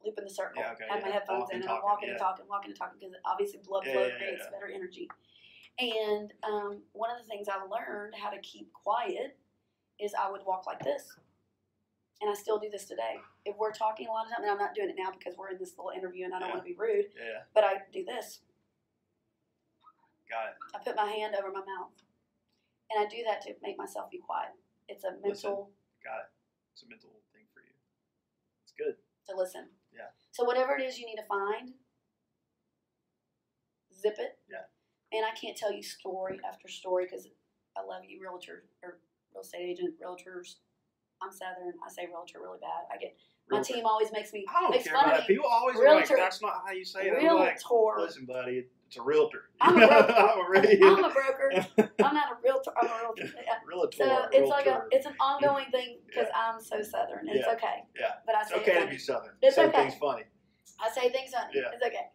looping 0.05 0.25
the 0.25 0.31
circle. 0.31 0.63
Yeah, 0.63 0.73
okay, 0.73 0.85
Had 0.89 1.03
my 1.03 1.09
headphones 1.11 1.41
Walking, 1.51 1.57
in, 1.57 1.63
and 1.63 1.71
I'm 1.71 1.83
walking 1.83 2.09
and 2.11 2.19
talking, 2.19 2.45
walking 2.49 2.71
and 2.71 2.79
talking 2.79 2.99
because 3.01 3.15
obviously 3.25 3.61
blood 3.67 3.85
flow 3.85 4.07
yeah, 4.07 4.07
yeah, 4.09 4.19
creates 4.19 4.43
yeah. 4.47 4.51
better 4.51 4.71
energy. 4.73 5.09
And 5.79 6.33
um, 6.45 6.83
one 6.93 7.11
of 7.11 7.19
the 7.23 7.29
things 7.29 7.49
I 7.49 7.59
learned 7.65 8.15
how 8.15 8.31
to 8.31 8.39
keep 8.41 8.73
quiet 8.73 9.37
is 9.99 10.13
I 10.15 10.31
would 10.31 10.43
walk 10.47 10.67
like 10.67 10.81
this. 10.85 11.09
And 12.21 12.31
I 12.31 12.35
still 12.35 12.59
do 12.59 12.69
this 12.71 12.85
today. 12.85 13.17
If 13.47 13.57
we're 13.57 13.73
talking 13.73 14.07
a 14.07 14.11
lot 14.13 14.27
of 14.27 14.33
time, 14.33 14.43
and 14.43 14.51
I'm 14.51 14.59
not 14.59 14.75
doing 14.75 14.91
it 14.91 14.97
now 14.99 15.11
because 15.11 15.39
we're 15.39 15.49
in 15.51 15.59
this 15.59 15.73
little 15.79 15.91
interview 15.91 16.27
and 16.27 16.35
I 16.35 16.39
don't 16.39 16.49
Yeah. 16.49 16.55
want 16.55 16.67
to 16.67 16.71
be 16.71 16.77
rude, 16.77 17.07
yeah 17.17 17.49
but 17.55 17.65
I 17.65 17.81
do 17.93 18.05
this. 18.05 18.41
got 20.29 20.49
it 20.49 20.55
I 20.75 20.79
put 20.85 20.97
my 20.97 21.11
hand 21.11 21.35
over 21.35 21.51
my 21.51 21.65
mouth. 21.65 21.97
And 22.93 23.05
I 23.05 23.09
do 23.09 23.23
that 23.27 23.41
to 23.43 23.55
make 23.63 23.79
myself 23.79 24.11
be 24.11 24.19
quiet. 24.19 24.51
It's 24.89 25.05
a 25.05 25.13
mental 25.25 25.71
got 26.05 26.19
it 26.19 26.29
it's 26.81 26.87
a 26.87 26.89
mental 26.89 27.13
thing 27.37 27.45
for 27.53 27.61
you 27.61 27.77
it's 28.65 28.73
good 28.73 28.97
to 29.29 29.37
listen. 29.37 29.69
Yeah. 29.93 30.09
So 30.33 30.45
whatever 30.45 30.77
it 30.77 30.83
is 30.83 30.99
you 30.99 31.05
need 31.05 31.21
to 31.21 31.29
find, 31.29 31.77
zip 33.93 34.17
it. 34.17 34.39
Yeah. 34.49 34.65
And 35.13 35.27
I 35.27 35.37
can't 35.37 35.57
tell 35.57 35.73
you 35.73 35.83
story 35.83 36.41
after 36.47 36.69
story 36.69 37.05
because 37.05 37.29
I 37.77 37.85
love 37.85 38.03
you, 38.09 38.23
realtor 38.23 38.65
or 38.83 38.99
real 39.35 39.43
estate 39.43 39.77
agent, 39.77 39.95
realtors. 40.01 40.57
I'm 41.21 41.31
Southern. 41.31 41.75
I 41.85 41.93
say 41.93 42.09
realtor 42.09 42.41
really 42.41 42.59
bad. 42.61 42.89
I 42.89 42.97
get 42.97 43.15
my 43.51 43.59
Realtor. 43.59 43.75
team 43.75 43.85
always 43.85 44.09
makes 44.13 44.33
me 44.33 44.47
I 44.49 44.61
don't 44.63 44.73
care 44.83 44.95
about. 44.95 45.27
People 45.27 45.51
always 45.51 45.77
are 45.77 45.95
like, 45.95 46.09
that's 46.09 46.41
not 46.41 46.63
how 46.65 46.73
you 46.73 46.85
say 46.85 47.09
it. 47.09 47.19
I'm 47.21 47.37
like, 47.37 47.61
Realtor. 47.61 48.01
listen, 48.01 48.25
buddy, 48.25 48.65
it's 48.91 48.97
a 48.99 49.03
realtor. 49.03 49.43
I'm 49.61 49.77
a 49.81 49.87
broker. 49.87 50.13
I'm 50.19 50.47
a 50.47 50.51
radio. 50.51 50.87
I'm 50.89 51.05
a 51.05 51.11
broker. 51.11 51.67
I'm 52.05 52.13
not 52.15 52.33
a 52.33 52.37
realtor. 52.43 52.73
I'm 52.77 52.89
a 52.89 52.99
realtor. 53.01 53.23
Yeah. 53.47 53.55
realtor. 53.65 53.97
So 53.99 54.27
it's 54.33 54.51
like 54.51 54.67
a 54.67 54.83
it's 54.91 55.07
an 55.07 55.15
ongoing 55.21 55.67
thing 55.71 55.99
because 56.09 56.27
I'm 56.35 56.61
so 56.61 56.83
southern. 56.83 57.29
It's 57.29 57.47
Yeah. 57.47 57.53
okay. 57.53 57.85
Yeah. 57.97 58.13
But 58.27 58.35
I 58.35 58.41
It's 58.41 58.51
say 58.51 58.57
it 58.57 58.63
okay 58.63 58.81
to 58.81 58.87
be 58.91 58.99
southern. 58.99 59.35
It's 59.43 59.55
Say 59.55 59.67
okay. 59.67 59.83
things 59.83 59.95
funny. 60.01 60.25
I 60.81 60.91
say 60.91 61.09
things 61.11 61.31
funny. 61.31 61.53
Yeah. 61.55 61.71
It's 61.73 61.87
okay. 61.87 62.09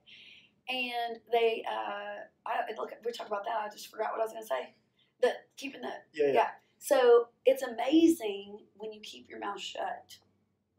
And 0.68 1.20
they, 1.32 1.64
uh, 1.66 2.26
I 2.46 2.74
look. 2.78 2.92
We 3.06 3.12
talked 3.14 3.30
about 3.30 3.46
that. 3.46 3.56
I 3.66 3.70
just 3.72 3.90
forgot 3.90 4.12
what 4.12 4.20
I 4.20 4.24
was 4.26 4.32
going 4.34 4.44
to 4.44 4.48
say. 4.48 4.74
The 5.22 5.30
keeping 5.56 5.82
the 5.82 5.94
Yeah, 6.14 6.26
yeah. 6.28 6.34
Yeah. 6.34 6.48
so 6.78 7.30
it's 7.46 7.64
amazing 7.64 8.58
when 8.76 8.92
you 8.92 9.00
keep 9.00 9.30
your 9.30 9.40
mouth 9.40 9.62
shut 9.62 10.18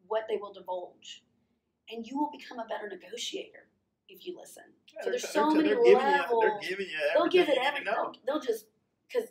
what 0.08 0.24
they 0.28 0.36
will 0.36 0.52
divulge, 0.52 1.24
and 1.90 2.06
you 2.06 2.18
will 2.18 2.30
become 2.30 2.58
a 2.58 2.66
better 2.68 2.86
negotiator 2.88 3.65
if 4.08 4.26
you 4.26 4.36
listen. 4.38 4.64
Yeah, 4.94 5.02
So 5.04 5.10
there's 5.10 5.28
so 5.28 5.50
many 5.50 5.68
they're 5.68 5.76
giving 5.82 5.90
You, 5.90 5.96
levels. 5.98 6.42
they're 6.42 6.60
giving 6.60 6.86
you 6.86 6.98
They'll 7.14 7.28
give 7.28 7.48
it 7.48 7.56
you 7.56 7.62
every. 7.62 7.80
need 7.80 7.86
to 7.86 7.90
know. 7.92 8.12
They'll, 8.26 8.38
they'll 8.38 8.40
just 8.46 8.66
because 9.08 9.28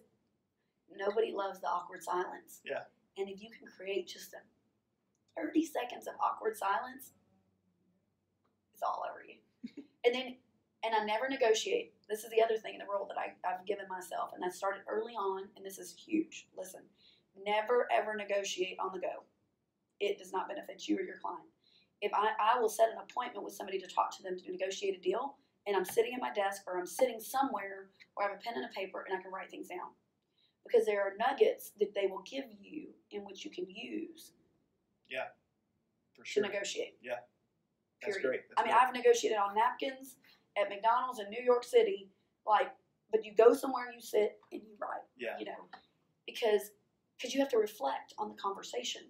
nobody 0.95 1.31
loves 1.31 1.59
the 1.59 1.67
awkward 1.67 2.03
silence. 2.03 2.61
Yeah. 2.65 2.81
And 3.17 3.29
if 3.29 3.41
you 3.41 3.49
can 3.49 3.67
create 3.67 4.07
just 4.07 4.33
a 4.33 4.38
thirty 5.39 5.65
seconds 5.65 6.07
of 6.07 6.13
awkward 6.21 6.55
silence, 6.57 7.11
it's 8.73 8.83
all 8.83 9.03
over 9.09 9.23
you. 9.23 9.35
and 10.05 10.13
then, 10.15 10.35
and 10.83 10.93
I 10.95 11.03
never 11.05 11.29
negotiate. 11.29 11.93
This 12.09 12.23
is 12.23 12.29
the 12.31 12.43
other 12.43 12.57
thing 12.57 12.73
in 12.73 12.79
the 12.79 12.85
role 12.91 13.07
that 13.07 13.17
I, 13.17 13.33
I've 13.47 13.65
given 13.65 13.85
myself, 13.89 14.31
and 14.35 14.43
I 14.45 14.49
started 14.49 14.81
early 14.88 15.13
on, 15.13 15.43
and 15.55 15.65
this 15.65 15.79
is 15.79 15.95
huge. 15.95 16.47
Listen, 16.57 16.81
never 17.45 17.88
ever 17.91 18.15
negotiate 18.15 18.77
on 18.79 18.91
the 18.93 18.99
go. 18.99 19.23
It 19.99 20.17
does 20.19 20.31
not 20.33 20.47
benefit 20.49 20.88
you 20.88 20.97
or 20.97 21.01
your 21.01 21.17
client. 21.17 21.47
If 22.01 22.13
I, 22.13 22.29
I 22.39 22.60
will 22.60 22.69
set 22.69 22.89
an 22.89 22.97
appointment 23.01 23.43
with 23.43 23.53
somebody 23.53 23.79
to 23.79 23.88
talk 23.88 24.15
to 24.17 24.23
them 24.23 24.38
to 24.38 24.51
negotiate 24.51 24.97
a 24.97 25.01
deal, 25.01 25.38
and 25.67 25.75
I'm 25.75 25.86
sitting 25.86 26.13
at 26.13 26.21
my 26.21 26.31
desk 26.34 26.63
or 26.67 26.77
I'm 26.77 26.86
sitting 26.86 27.19
somewhere 27.19 27.89
where 28.13 28.27
I 28.27 28.31
have 28.31 28.39
a 28.39 28.43
pen 28.43 28.53
and 28.55 28.65
a 28.65 28.69
paper 28.69 29.05
and 29.08 29.17
I 29.17 29.21
can 29.21 29.31
write 29.31 29.49
things 29.49 29.67
down. 29.67 29.89
Because 30.65 30.86
there 30.86 31.01
are 31.01 31.13
nuggets 31.19 31.71
that 31.79 31.93
they 31.93 32.08
will 32.08 32.23
give 32.29 32.45
you 32.60 32.88
in 33.12 33.21
which 33.23 33.45
you 33.45 33.51
can 33.51 33.65
use 33.69 34.31
Yeah, 35.10 35.25
For 36.17 36.25
sure. 36.25 36.43
to 36.43 36.49
negotiate. 36.49 36.97
That's 37.03 38.17
period. 38.17 38.21
great. 38.27 38.41
I 38.58 38.63
That's 38.63 38.67
mean, 38.67 38.77
I've 38.81 38.93
negotiated 38.93 39.38
on 39.38 39.55
napkins 39.55 40.17
at 40.58 40.69
McDonald's 40.69 41.19
in 41.19 41.29
New 41.29 41.41
York 41.43 41.63
City, 41.63 42.10
like, 42.47 42.71
but 43.12 43.23
you 43.23 43.34
go 43.36 43.53
somewhere, 43.53 43.91
you 43.93 44.01
sit, 44.01 44.38
and 44.51 44.62
you 44.62 44.73
write. 44.79 45.01
yeah. 45.17 45.38
You 45.39 45.45
know, 45.45 45.69
because 46.25 46.71
because 47.17 47.34
you 47.34 47.39
have 47.39 47.49
to 47.49 47.58
reflect 47.58 48.13
on 48.17 48.27
the 48.29 48.36
conversation. 48.36 49.03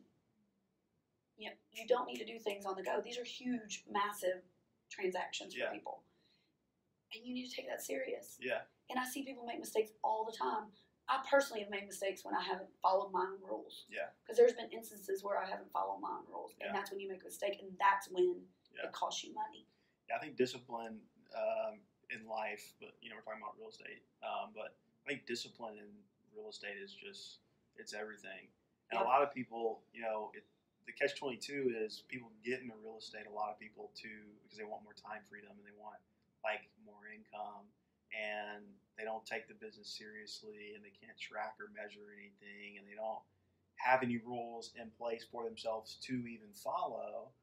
You 1.38 1.50
know, 1.50 1.56
you 1.71 1.86
don't 1.88 2.08
need 2.08 2.17
to 2.17 2.26
do 2.26 2.39
things 2.39 2.65
on 2.65 2.76
the 2.76 2.84
go. 2.84 3.02
These 3.04 3.17
are 3.17 3.24
huge, 3.24 3.84
massive 3.89 4.41
transactions 4.89 5.54
for 5.54 5.60
Yeah. 5.60 5.71
people, 5.71 6.04
and 7.13 7.26
you 7.26 7.34
need 7.34 7.50
to 7.50 7.56
take 7.56 7.67
that 7.67 7.82
serious. 7.82 8.38
Yeah. 8.39 8.62
And 8.89 9.00
I 9.00 9.06
see 9.06 9.24
people 9.24 9.45
make 9.45 9.60
mistakes 9.60 9.91
all 10.04 10.26
the 10.26 10.32
time. 10.32 10.71
I 11.08 11.24
personally 11.30 11.62
have 11.62 11.69
made 11.69 11.86
mistakes 11.86 12.24
when 12.26 12.34
I 12.36 12.41
haven't 12.41 12.69
followed 12.82 13.12
my 13.12 13.21
own 13.21 13.41
rules. 13.41 13.86
Yeah. 13.89 14.10
Because 14.24 14.38
there's 14.38 14.54
been 14.54 14.71
instances 14.71 15.24
where 15.24 15.38
I 15.38 15.45
haven't 15.48 15.71
followed 15.71 16.00
my 16.00 16.10
own 16.10 16.26
rules, 16.28 16.56
Yeah. 16.58 16.67
and 16.67 16.76
that's 16.76 16.89
when 16.91 17.00
you 17.00 17.08
make 17.10 17.21
a 17.21 17.26
mistake, 17.26 17.60
and 17.62 17.78
that's 17.78 18.08
when 18.10 18.48
Yeah. 18.74 18.86
it 18.88 18.91
costs 18.93 19.24
you 19.24 19.34
money. 19.34 19.67
Yeah, 20.08 20.15
I 20.17 20.19
think 20.19 20.36
discipline 20.38 21.08
um, 21.34 21.82
in 22.12 22.26
life, 22.28 22.76
but 22.80 22.95
you 23.02 23.10
know, 23.10 23.17
we're 23.17 23.24
talking 23.24 23.41
about 23.41 23.58
real 23.58 23.67
estate. 23.69 24.04
Um, 24.24 24.54
but 24.54 24.78
I 25.06 25.10
think 25.10 25.26
discipline 25.26 25.78
in 25.80 26.04
real 26.32 26.48
estate 26.50 26.78
is 26.78 26.93
just 26.95 27.41
it's 27.76 27.93
everything. 27.93 28.48
And 28.91 29.02
a 29.02 29.04
lot 29.04 29.21
of 29.21 29.34
people, 29.34 29.84
you 29.91 30.02
know, 30.02 30.32
it, 30.34 30.48
the 30.88 30.93
catch 30.93 31.17
twenty 31.17 31.38
two 31.38 31.74
is 31.74 32.04
people 32.08 32.30
get 32.45 32.62
into 32.62 32.74
real 32.84 32.98
estate. 33.00 33.26
A 33.30 33.34
lot 33.34 33.50
of 33.52 33.60
people 33.60 33.91
too 33.98 34.21
because 34.43 34.58
they 34.58 34.65
want 34.65 34.84
more 34.84 34.95
time 34.98 35.21
freedom 35.30 35.52
and 35.58 35.65
they 35.65 35.76
want 35.78 35.98
like 36.45 36.69
more 36.86 37.10
income, 37.10 37.65
and 38.13 38.63
they 38.98 39.04
don't 39.04 39.26
take 39.26 39.48
the 39.48 39.58
business 39.58 39.89
seriously 39.91 40.71
and 40.78 40.84
they 40.86 40.93
can't 40.93 41.17
track 41.19 41.58
or 41.60 41.67
measure 41.76 42.13
anything 42.15 42.78
and 42.78 42.88
they 42.88 42.95
don't 42.95 43.19
have 43.76 44.04
any 44.04 44.17
rules 44.24 44.71
in 44.80 44.88
place 44.98 45.26
for 45.30 45.43
themselves 45.43 45.98
to 46.08 46.13
even 46.13 46.48
follow. 46.54 47.34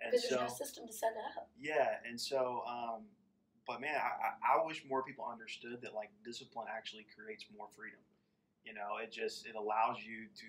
And 0.00 0.10
Because 0.10 0.28
so 0.28 0.36
there's 0.36 0.50
no 0.50 0.56
system 0.56 0.86
to 0.86 0.92
set 0.92 1.12
up. 1.36 1.50
yeah, 1.60 2.00
and 2.08 2.18
so 2.18 2.62
um, 2.66 3.04
but 3.66 3.80
man, 3.80 3.94
I 3.98 4.58
I 4.58 4.64
wish 4.64 4.82
more 4.88 5.02
people 5.02 5.26
understood 5.28 5.82
that 5.82 5.94
like 5.94 6.10
discipline 6.24 6.66
actually 6.70 7.06
creates 7.14 7.44
more 7.56 7.68
freedom. 7.76 8.00
You 8.64 8.74
know, 8.74 8.98
it 9.02 9.12
just 9.12 9.46
it 9.46 9.54
allows 9.54 9.98
you 10.02 10.26
to 10.38 10.48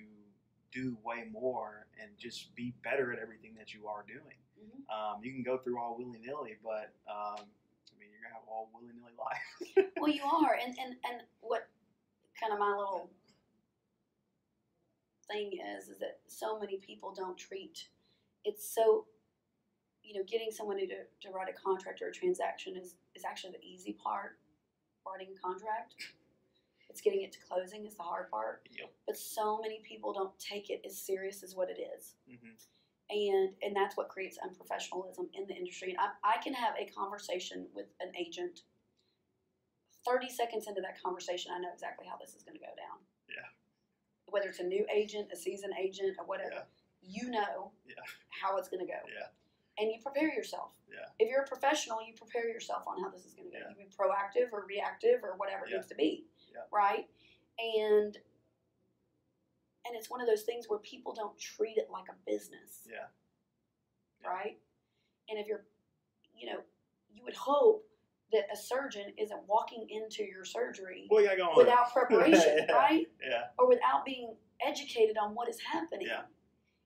do 0.73 0.97
way 1.03 1.25
more 1.31 1.87
and 2.01 2.09
just 2.17 2.55
be 2.55 2.73
better 2.83 3.13
at 3.13 3.19
everything 3.19 3.53
that 3.57 3.73
you 3.73 3.87
are 3.87 4.03
doing. 4.07 4.37
Mhm. 4.59 4.89
Um, 4.93 5.23
you 5.23 5.31
can 5.31 5.43
go 5.43 5.57
through 5.57 5.79
all 5.79 5.95
willy 5.97 6.19
nilly, 6.19 6.57
but 6.63 6.93
um, 7.07 7.45
I 7.45 7.99
mean, 7.99 8.09
you're 8.11 8.21
gonna 8.23 8.33
have 8.35 8.47
all 8.47 8.69
willy 8.73 8.93
nilly 8.93 9.13
life. 9.17 9.91
Well, 9.97 10.11
you 10.11 10.23
are, 10.23 10.55
and 10.55 10.77
and 10.79 10.95
and 11.09 11.21
what 11.41 11.67
kind 12.39 12.51
of 12.53 12.59
my 12.59 12.69
little 12.69 13.09
thing 15.27 15.51
is 15.77 15.87
is 15.87 15.99
that 15.99 16.19
so 16.27 16.59
many 16.59 16.77
people 16.77 17.13
don't 17.13 17.37
treat 17.37 17.87
it's 18.43 18.67
so 18.75 19.05
you 20.03 20.13
know 20.13 20.23
getting 20.27 20.51
someone 20.51 20.77
to 20.77 20.85
to 20.85 21.29
write 21.33 21.47
a 21.49 21.53
contract 21.53 22.01
or 22.01 22.07
a 22.07 22.11
transaction 22.11 22.75
is 22.75 22.95
is 23.15 23.23
actually 23.23 23.51
the 23.53 23.65
easy 23.65 23.93
part 23.93 24.37
writing 25.07 25.33
a 25.33 25.39
contract 25.39 25.95
it's 26.93 27.01
getting 27.01 27.23
it 27.23 27.31
to 27.31 27.39
closing 27.39 27.85
is 27.85 27.95
the 27.95 28.03
hard 28.03 28.29
part 28.29 28.67
yep. 28.77 28.91
but 29.07 29.17
so 29.17 29.59
many 29.59 29.81
people 29.83 30.13
don't 30.13 30.37
take 30.37 30.69
it 30.69 30.79
as 30.85 30.95
serious 30.95 31.41
as 31.41 31.55
what 31.55 31.69
it 31.69 31.79
is 31.97 32.13
hmm 32.29 32.53
and 33.09 33.49
and 33.61 33.75
that's 33.75 33.97
what 33.97 34.09
creates 34.09 34.37
unprofessionalism 34.39 35.27
in 35.33 35.45
the 35.47 35.53
industry. 35.53 35.89
And 35.89 35.99
I, 35.99 36.35
I 36.35 36.41
can 36.41 36.53
have 36.53 36.73
a 36.79 36.85
conversation 36.91 37.67
with 37.73 37.87
an 37.99 38.11
agent. 38.19 38.61
Thirty 40.05 40.29
seconds 40.29 40.67
into 40.67 40.81
that 40.81 41.01
conversation, 41.01 41.51
I 41.55 41.59
know 41.59 41.69
exactly 41.73 42.07
how 42.07 42.17
this 42.17 42.35
is 42.35 42.43
going 42.43 42.55
to 42.55 42.63
go 42.63 42.73
down. 42.75 42.99
Yeah. 43.29 43.47
Whether 44.27 44.49
it's 44.49 44.59
a 44.59 44.63
new 44.67 44.85
agent, 44.93 45.29
a 45.31 45.35
seasoned 45.35 45.73
agent, 45.79 46.15
or 46.19 46.25
whatever, 46.25 46.67
Yeah. 47.01 47.23
you 47.23 47.29
know 47.29 47.71
Yeah. 47.85 48.03
how 48.29 48.57
it's 48.57 48.67
going 48.67 48.85
to 48.85 48.91
go. 48.91 48.99
Yeah. 49.07 49.27
And 49.79 49.91
you 49.91 49.99
prepare 50.01 50.33
yourself. 50.33 50.71
Yeah. 50.91 51.07
If 51.19 51.29
you're 51.29 51.41
a 51.43 51.47
professional, 51.47 51.99
you 52.05 52.13
prepare 52.13 52.47
yourself 52.47 52.83
on 52.85 53.01
how 53.01 53.09
this 53.09 53.25
is 53.25 53.33
going 53.33 53.49
to 53.49 53.53
go. 53.57 53.63
Yeah. 53.63 53.69
You 53.77 53.85
be 53.85 53.91
proactive 53.95 54.51
or 54.51 54.65
reactive 54.67 55.23
or 55.23 55.35
whatever 55.37 55.65
it 55.65 55.73
needs 55.73 55.87
to 55.87 55.95
be. 55.95 56.25
Yeah. 56.53 56.61
Right. 56.71 57.05
And 57.59 58.17
and 59.85 59.95
it's 59.95 60.09
one 60.09 60.21
of 60.21 60.27
those 60.27 60.43
things 60.43 60.65
where 60.69 60.79
people 60.79 61.13
don't 61.13 61.37
treat 61.37 61.77
it 61.77 61.87
like 61.91 62.05
a 62.09 62.15
business 62.29 62.87
Yeah. 62.89 63.07
Yeah. 64.21 64.29
right? 64.29 64.57
And 65.29 65.39
if 65.39 65.47
you're, 65.47 65.65
you 66.35 66.47
know, 66.51 66.59
you 67.13 67.23
would 67.25 67.35
hope 67.35 67.85
that 68.31 68.45
a 68.51 68.55
surgeon 68.57 69.13
isn't 69.17 69.41
walking 69.47 69.85
into 69.89 70.23
your 70.23 70.45
surgery 70.45 71.07
got 71.09 71.37
going? 71.37 71.57
without 71.57 71.91
preparation, 71.93 72.65
Yeah. 72.67 72.73
right? 72.73 73.07
yeah. 73.21 73.43
Or 73.59 73.67
without 73.67 74.05
being 74.05 74.35
educated 74.65 75.17
on 75.17 75.35
what 75.35 75.49
is 75.49 75.59
happening. 75.59 76.07
Yeah. 76.07 76.21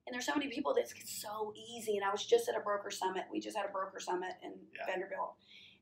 And 0.07 0.13
there's 0.13 0.25
so 0.25 0.33
many 0.35 0.49
people 0.49 0.73
that's 0.75 0.93
so 1.21 1.53
easy. 1.55 1.97
And 1.97 2.03
I 2.05 2.11
was 2.11 2.25
just 2.25 2.47
at 2.49 2.55
a 2.55 2.61
broker 2.61 2.89
summit. 2.89 3.25
We 3.31 3.39
just 3.39 3.55
had 3.57 3.65
a 3.65 3.71
broker 3.71 3.99
summit 3.99 4.33
in 4.43 4.53
Yeah. 4.75 4.85
Vanderbilt, 4.87 5.35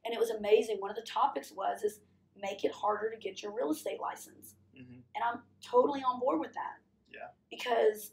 and 0.04 0.14
it 0.14 0.20
was 0.20 0.32
amazing. 0.32 0.78
One 0.80 0.90
of 0.90 0.96
the 0.98 1.04
topics 1.04 1.52
was 1.52 1.84
is 1.84 2.00
make 2.40 2.64
it 2.64 2.72
harder 2.72 3.10
to 3.10 3.18
get 3.18 3.42
your 3.42 3.54
real 3.54 3.72
estate 3.72 4.00
license, 4.00 4.56
hmm 4.76 5.00
and 5.16 5.24
I'm 5.24 5.40
totally 5.64 6.02
on 6.02 6.20
board 6.20 6.42
with 6.42 6.54
that. 6.54 6.80
Yeah. 7.10 7.30
Because 7.50 8.12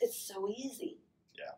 it's 0.00 0.16
so 0.16 0.48
easy. 0.48 0.98
Yeah. 1.36 1.50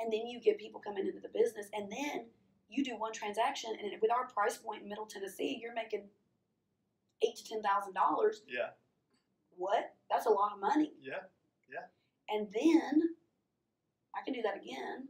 And 0.00 0.12
then 0.12 0.26
you 0.26 0.40
get 0.40 0.58
people 0.58 0.80
coming 0.80 1.06
into 1.06 1.20
the 1.20 1.28
business, 1.28 1.68
and 1.72 1.90
then 1.90 2.26
you 2.68 2.82
do 2.82 2.96
one 2.96 3.12
transaction, 3.12 3.70
and 3.80 3.92
with 4.02 4.10
our 4.10 4.26
price 4.26 4.56
point 4.56 4.82
in 4.82 4.88
Middle 4.88 5.06
Tennessee, 5.06 5.60
you're 5.62 5.74
making 5.74 6.08
eight 7.24 7.36
to 7.36 7.44
ten 7.44 7.62
thousand 7.62 7.94
dollars. 7.94 8.42
Yeah. 8.48 8.70
What? 9.56 9.94
That's 10.10 10.26
a 10.26 10.30
lot 10.30 10.52
of 10.54 10.60
money. 10.60 10.92
Yeah. 11.00 11.22
Yeah. 11.70 11.86
And 12.34 12.48
then 12.52 13.14
I 14.16 14.24
can 14.24 14.34
do 14.34 14.42
that 14.42 14.56
again, 14.56 15.06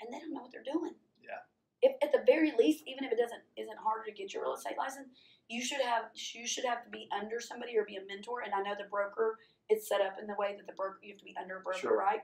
and 0.00 0.12
they 0.12 0.18
don't 0.18 0.32
know 0.32 0.40
what 0.40 0.52
they're 0.52 0.62
doing. 0.62 0.94
Yeah. 1.22 1.44
If 1.82 1.96
at 2.02 2.12
the 2.12 2.24
very 2.26 2.52
least, 2.56 2.84
even 2.86 3.04
if 3.04 3.12
it 3.12 3.18
doesn't 3.18 3.42
isn't 3.56 3.78
harder 3.78 4.04
to 4.06 4.12
get 4.12 4.32
your 4.32 4.44
real 4.44 4.54
estate 4.54 4.78
license, 4.78 5.08
you 5.52 5.62
should 5.62 5.80
have 5.80 6.04
you 6.34 6.46
should 6.46 6.64
have 6.64 6.82
to 6.84 6.90
be 6.90 7.08
under 7.12 7.40
somebody 7.40 7.76
or 7.76 7.84
be 7.84 7.96
a 7.96 8.04
mentor. 8.06 8.40
And 8.40 8.54
I 8.54 8.62
know 8.62 8.74
the 8.76 8.88
broker 8.88 9.38
is 9.70 9.86
set 9.86 10.00
up 10.00 10.16
in 10.20 10.26
the 10.26 10.34
way 10.38 10.54
that 10.56 10.66
the 10.66 10.72
broker 10.72 10.98
you 11.02 11.12
have 11.12 11.18
to 11.18 11.24
be 11.24 11.34
under 11.40 11.58
a 11.58 11.60
broker, 11.60 11.78
Sure. 11.78 11.96
right? 11.98 12.22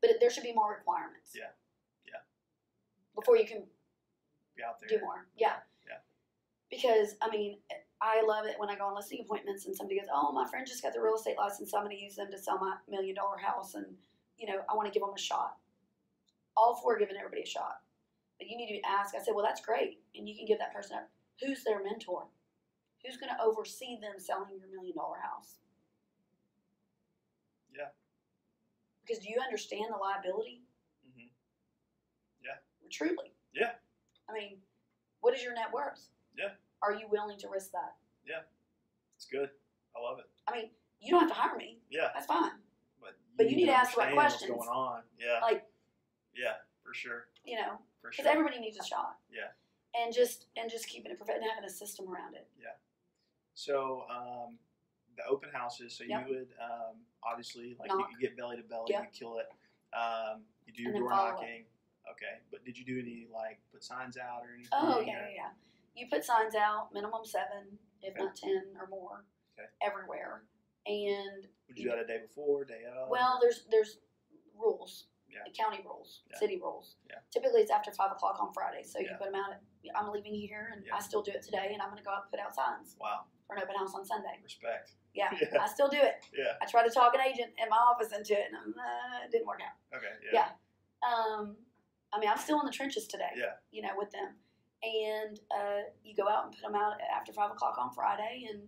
But 0.00 0.10
there 0.20 0.30
should 0.30 0.42
be 0.44 0.52
more 0.52 0.70
requirements. 0.70 1.32
Yeah. 1.34 1.50
Yeah. 2.06 2.20
Before 3.14 3.36
you 3.36 3.46
can 3.46 3.66
Be 4.56 4.62
out 4.62 4.80
there. 4.80 4.88
do 4.98 5.04
more. 5.04 5.26
Yeah. 5.36 5.56
Yeah. 5.86 5.98
Because 6.70 7.16
I 7.20 7.28
mean, 7.30 7.58
I 8.00 8.22
love 8.22 8.46
it 8.46 8.58
when 8.58 8.70
I 8.70 8.76
go 8.76 8.86
on 8.86 8.94
listing 8.94 9.20
appointments 9.20 9.66
and 9.66 9.74
somebody 9.76 9.98
goes, 10.00 10.08
"Oh, 10.12 10.32
my 10.32 10.46
friend 10.48 10.66
just 10.66 10.82
got 10.82 10.92
the 10.92 11.00
real 11.00 11.14
estate 11.16 11.36
license, 11.38 11.70
so 11.70 11.78
I'm 11.78 11.84
going 11.84 11.96
to 11.96 12.02
use 12.02 12.16
them 12.16 12.30
to 12.30 12.38
sell 12.38 12.58
my 12.58 12.76
million 12.88 13.14
dollar 13.14 13.38
house," 13.38 13.74
and 13.74 13.86
you 14.36 14.46
know, 14.46 14.62
I 14.68 14.74
want 14.74 14.86
to 14.86 14.92
give 14.92 15.02
them 15.06 15.14
a 15.14 15.18
shot. 15.18 15.56
All 16.56 16.74
for 16.82 16.98
giving 16.98 17.16
everybody 17.16 17.42
a 17.42 17.46
shot, 17.46 17.80
but 18.38 18.46
you 18.48 18.56
need 18.56 18.80
to 18.80 18.86
ask. 18.88 19.14
I 19.14 19.20
said, 19.22 19.34
"Well, 19.34 19.44
that's 19.44 19.60
great," 19.64 20.02
and 20.14 20.28
you 20.28 20.36
can 20.36 20.44
give 20.46 20.58
that 20.58 20.72
person 20.74 20.98
a, 20.98 21.06
who's 21.40 21.64
their 21.64 21.82
mentor, 21.82 22.24
who's 23.04 23.16
going 23.16 23.30
to 23.34 23.42
oversee 23.42 23.98
them 24.00 24.14
selling 24.18 24.58
your 24.58 24.68
million 24.68 24.94
dollar 24.96 25.18
house. 25.22 25.56
Yeah. 27.74 27.88
Because 29.06 29.22
do 29.22 29.28
you 29.30 29.38
understand 29.40 29.86
the 29.90 29.96
liability? 29.98 30.62
Mm-hmm. 31.08 31.28
Yeah. 32.44 32.56
Truly. 32.90 33.32
Yeah. 33.54 33.72
I 34.28 34.32
mean, 34.32 34.56
what 35.20 35.34
is 35.34 35.42
your 35.42 35.54
net 35.54 35.72
worth? 35.72 36.08
Yeah. 36.38 36.50
Are 36.82 36.92
you 36.94 37.06
willing 37.10 37.38
to 37.38 37.48
risk 37.48 37.72
that? 37.72 37.94
Yeah. 38.26 38.42
It's 39.16 39.26
good. 39.26 39.50
I 39.96 40.00
love 40.02 40.18
it. 40.18 40.26
I 40.48 40.52
mean, 40.56 40.70
you 41.00 41.10
don't 41.10 41.20
have 41.20 41.28
to 41.30 41.34
hire 41.34 41.56
me. 41.56 41.78
Yeah. 41.90 42.08
That's 42.14 42.26
fine. 42.26 42.50
But 43.00 43.16
But 43.36 43.50
you 43.50 43.56
need 43.56 43.66
to 43.66 43.72
ask 43.72 43.94
the 43.94 44.00
right 44.00 44.14
questions. 44.14 44.50
What's 44.50 44.66
going 44.66 44.78
on? 44.78 45.02
Yeah. 45.18 45.40
Like, 45.42 45.64
yeah. 46.36 46.54
For 46.82 46.92
sure. 46.94 47.26
you 47.44 47.56
know, 47.56 47.78
For 48.02 48.12
sure. 48.12 48.22
because 48.24 48.26
everybody 48.30 48.60
needs 48.60 48.78
a 48.78 48.84
shot. 48.84 49.16
Yeah. 49.32 49.48
And 50.02 50.12
just 50.12 50.46
and 50.56 50.68
just 50.70 50.88
keeping 50.88 51.12
it 51.12 51.18
perfect 51.18 51.38
and 51.38 51.46
having 51.48 51.64
a 51.64 51.70
system 51.72 52.06
around 52.08 52.34
it. 52.34 52.48
Yeah. 52.58 52.74
So 53.54 54.02
um, 54.10 54.58
the 55.16 55.22
open 55.30 55.50
houses. 55.52 55.96
So 55.96 56.04
Yep. 56.04 56.26
you 56.28 56.34
would 56.34 56.48
um, 56.60 56.96
obviously 57.22 57.76
like 57.78 57.88
Knock. 57.88 58.08
you, 58.10 58.18
get 58.18 58.36
belly 58.36 58.56
to 58.56 58.62
belly, 58.62 58.86
Yeah. 58.90 59.02
you 59.02 59.08
kill 59.12 59.38
it. 59.38 59.46
Um, 59.96 60.42
you 60.66 60.72
do 60.72 60.82
your 60.82 60.92
door 60.98 61.10
follow 61.10 61.28
up. 61.30 61.34
knocking. 61.40 61.64
Okay, 62.10 62.42
but 62.50 62.64
did 62.64 62.76
you 62.76 62.84
do 62.84 62.98
any 62.98 63.28
like 63.32 63.60
put 63.72 63.82
signs 63.84 64.16
out 64.16 64.42
or 64.42 64.52
anything? 64.54 64.68
Oh 64.72 65.00
yeah, 65.00 65.12
yeah, 65.12 65.28
yeah. 65.36 65.50
You 65.94 66.06
put 66.10 66.24
signs 66.24 66.54
out, 66.56 66.92
minimum 66.92 67.24
seven, 67.24 67.78
if 68.02 68.14
Okay. 68.14 68.24
not 68.24 68.34
ten 68.36 68.64
or 68.80 68.88
more, 68.88 69.24
Okay. 69.56 69.68
everywhere. 69.80 70.42
And 70.86 71.46
Would 71.68 71.78
you 71.78 71.84
do 71.84 71.90
that 71.90 72.00
a 72.00 72.06
day 72.06 72.18
before, 72.20 72.64
day 72.64 72.82
of? 72.84 73.08
well, 73.08 73.38
there's 73.40 73.64
there's 73.70 73.98
rules, 74.58 75.06
Yeah. 75.30 75.40
county 75.56 75.80
rules, 75.84 76.22
Yeah. 76.30 76.38
city 76.38 76.58
rules. 76.60 76.96
Yeah. 77.08 77.20
Typically, 77.30 77.60
it's 77.62 77.70
after 77.70 77.92
five 77.92 78.10
o'clock 78.12 78.36
on 78.42 78.52
Friday, 78.52 78.82
so 78.82 78.98
you 78.98 79.08
put 79.16 79.26
them 79.30 79.36
out. 79.36 79.52
At, 79.52 79.62
I'm 79.94 80.10
leaving 80.12 80.34
here, 80.34 80.70
and 80.72 80.84
Yeah. 80.86 80.96
I 80.96 81.00
still 81.00 81.22
do 81.22 81.32
it 81.32 81.42
today, 81.42 81.70
and 81.72 81.82
I'm 81.82 81.88
going 81.88 81.98
to 81.98 82.04
go 82.04 82.10
out 82.10 82.24
and 82.24 82.30
put 82.30 82.40
out 82.40 82.54
signs 82.54 82.96
wow, 83.00 83.24
for 83.46 83.56
an 83.56 83.62
open 83.62 83.76
house 83.76 83.94
on 83.94 84.04
Sunday. 84.04 84.38
respect. 84.42 84.92
Yeah, 85.14 85.30
Yeah. 85.40 85.62
I 85.62 85.68
still 85.68 85.88
do 85.88 85.98
it. 85.98 86.24
Yeah. 86.36 86.54
I 86.60 86.66
tried 86.66 86.84
to 86.84 86.90
talk 86.90 87.14
an 87.14 87.20
agent 87.20 87.52
in 87.62 87.68
my 87.68 87.76
office 87.76 88.12
into 88.12 88.32
it, 88.34 88.46
and 88.48 88.56
I'm, 88.56 88.72
uh, 88.74 89.24
it 89.24 89.30
didn't 89.30 89.46
work 89.46 89.60
out. 89.62 89.76
Okay. 89.96 90.12
Yeah. 90.32 90.48
Yeah. 90.48 91.08
Um, 91.08 91.56
I 92.12 92.18
mean, 92.18 92.28
I'm 92.30 92.38
still 92.38 92.58
in 92.60 92.66
the 92.66 92.72
trenches 92.72 93.06
today. 93.06 93.30
Yeah. 93.36 93.58
You 93.70 93.82
know, 93.82 93.94
with 93.96 94.10
them, 94.10 94.34
and 94.82 95.38
uh, 95.50 95.82
you 96.02 96.14
go 96.14 96.28
out 96.28 96.44
and 96.46 96.52
put 96.52 96.62
them 96.62 96.74
out 96.74 96.94
after 97.14 97.32
five 97.32 97.50
o'clock 97.50 97.76
on 97.78 97.90
Friday, 97.92 98.46
and 98.50 98.62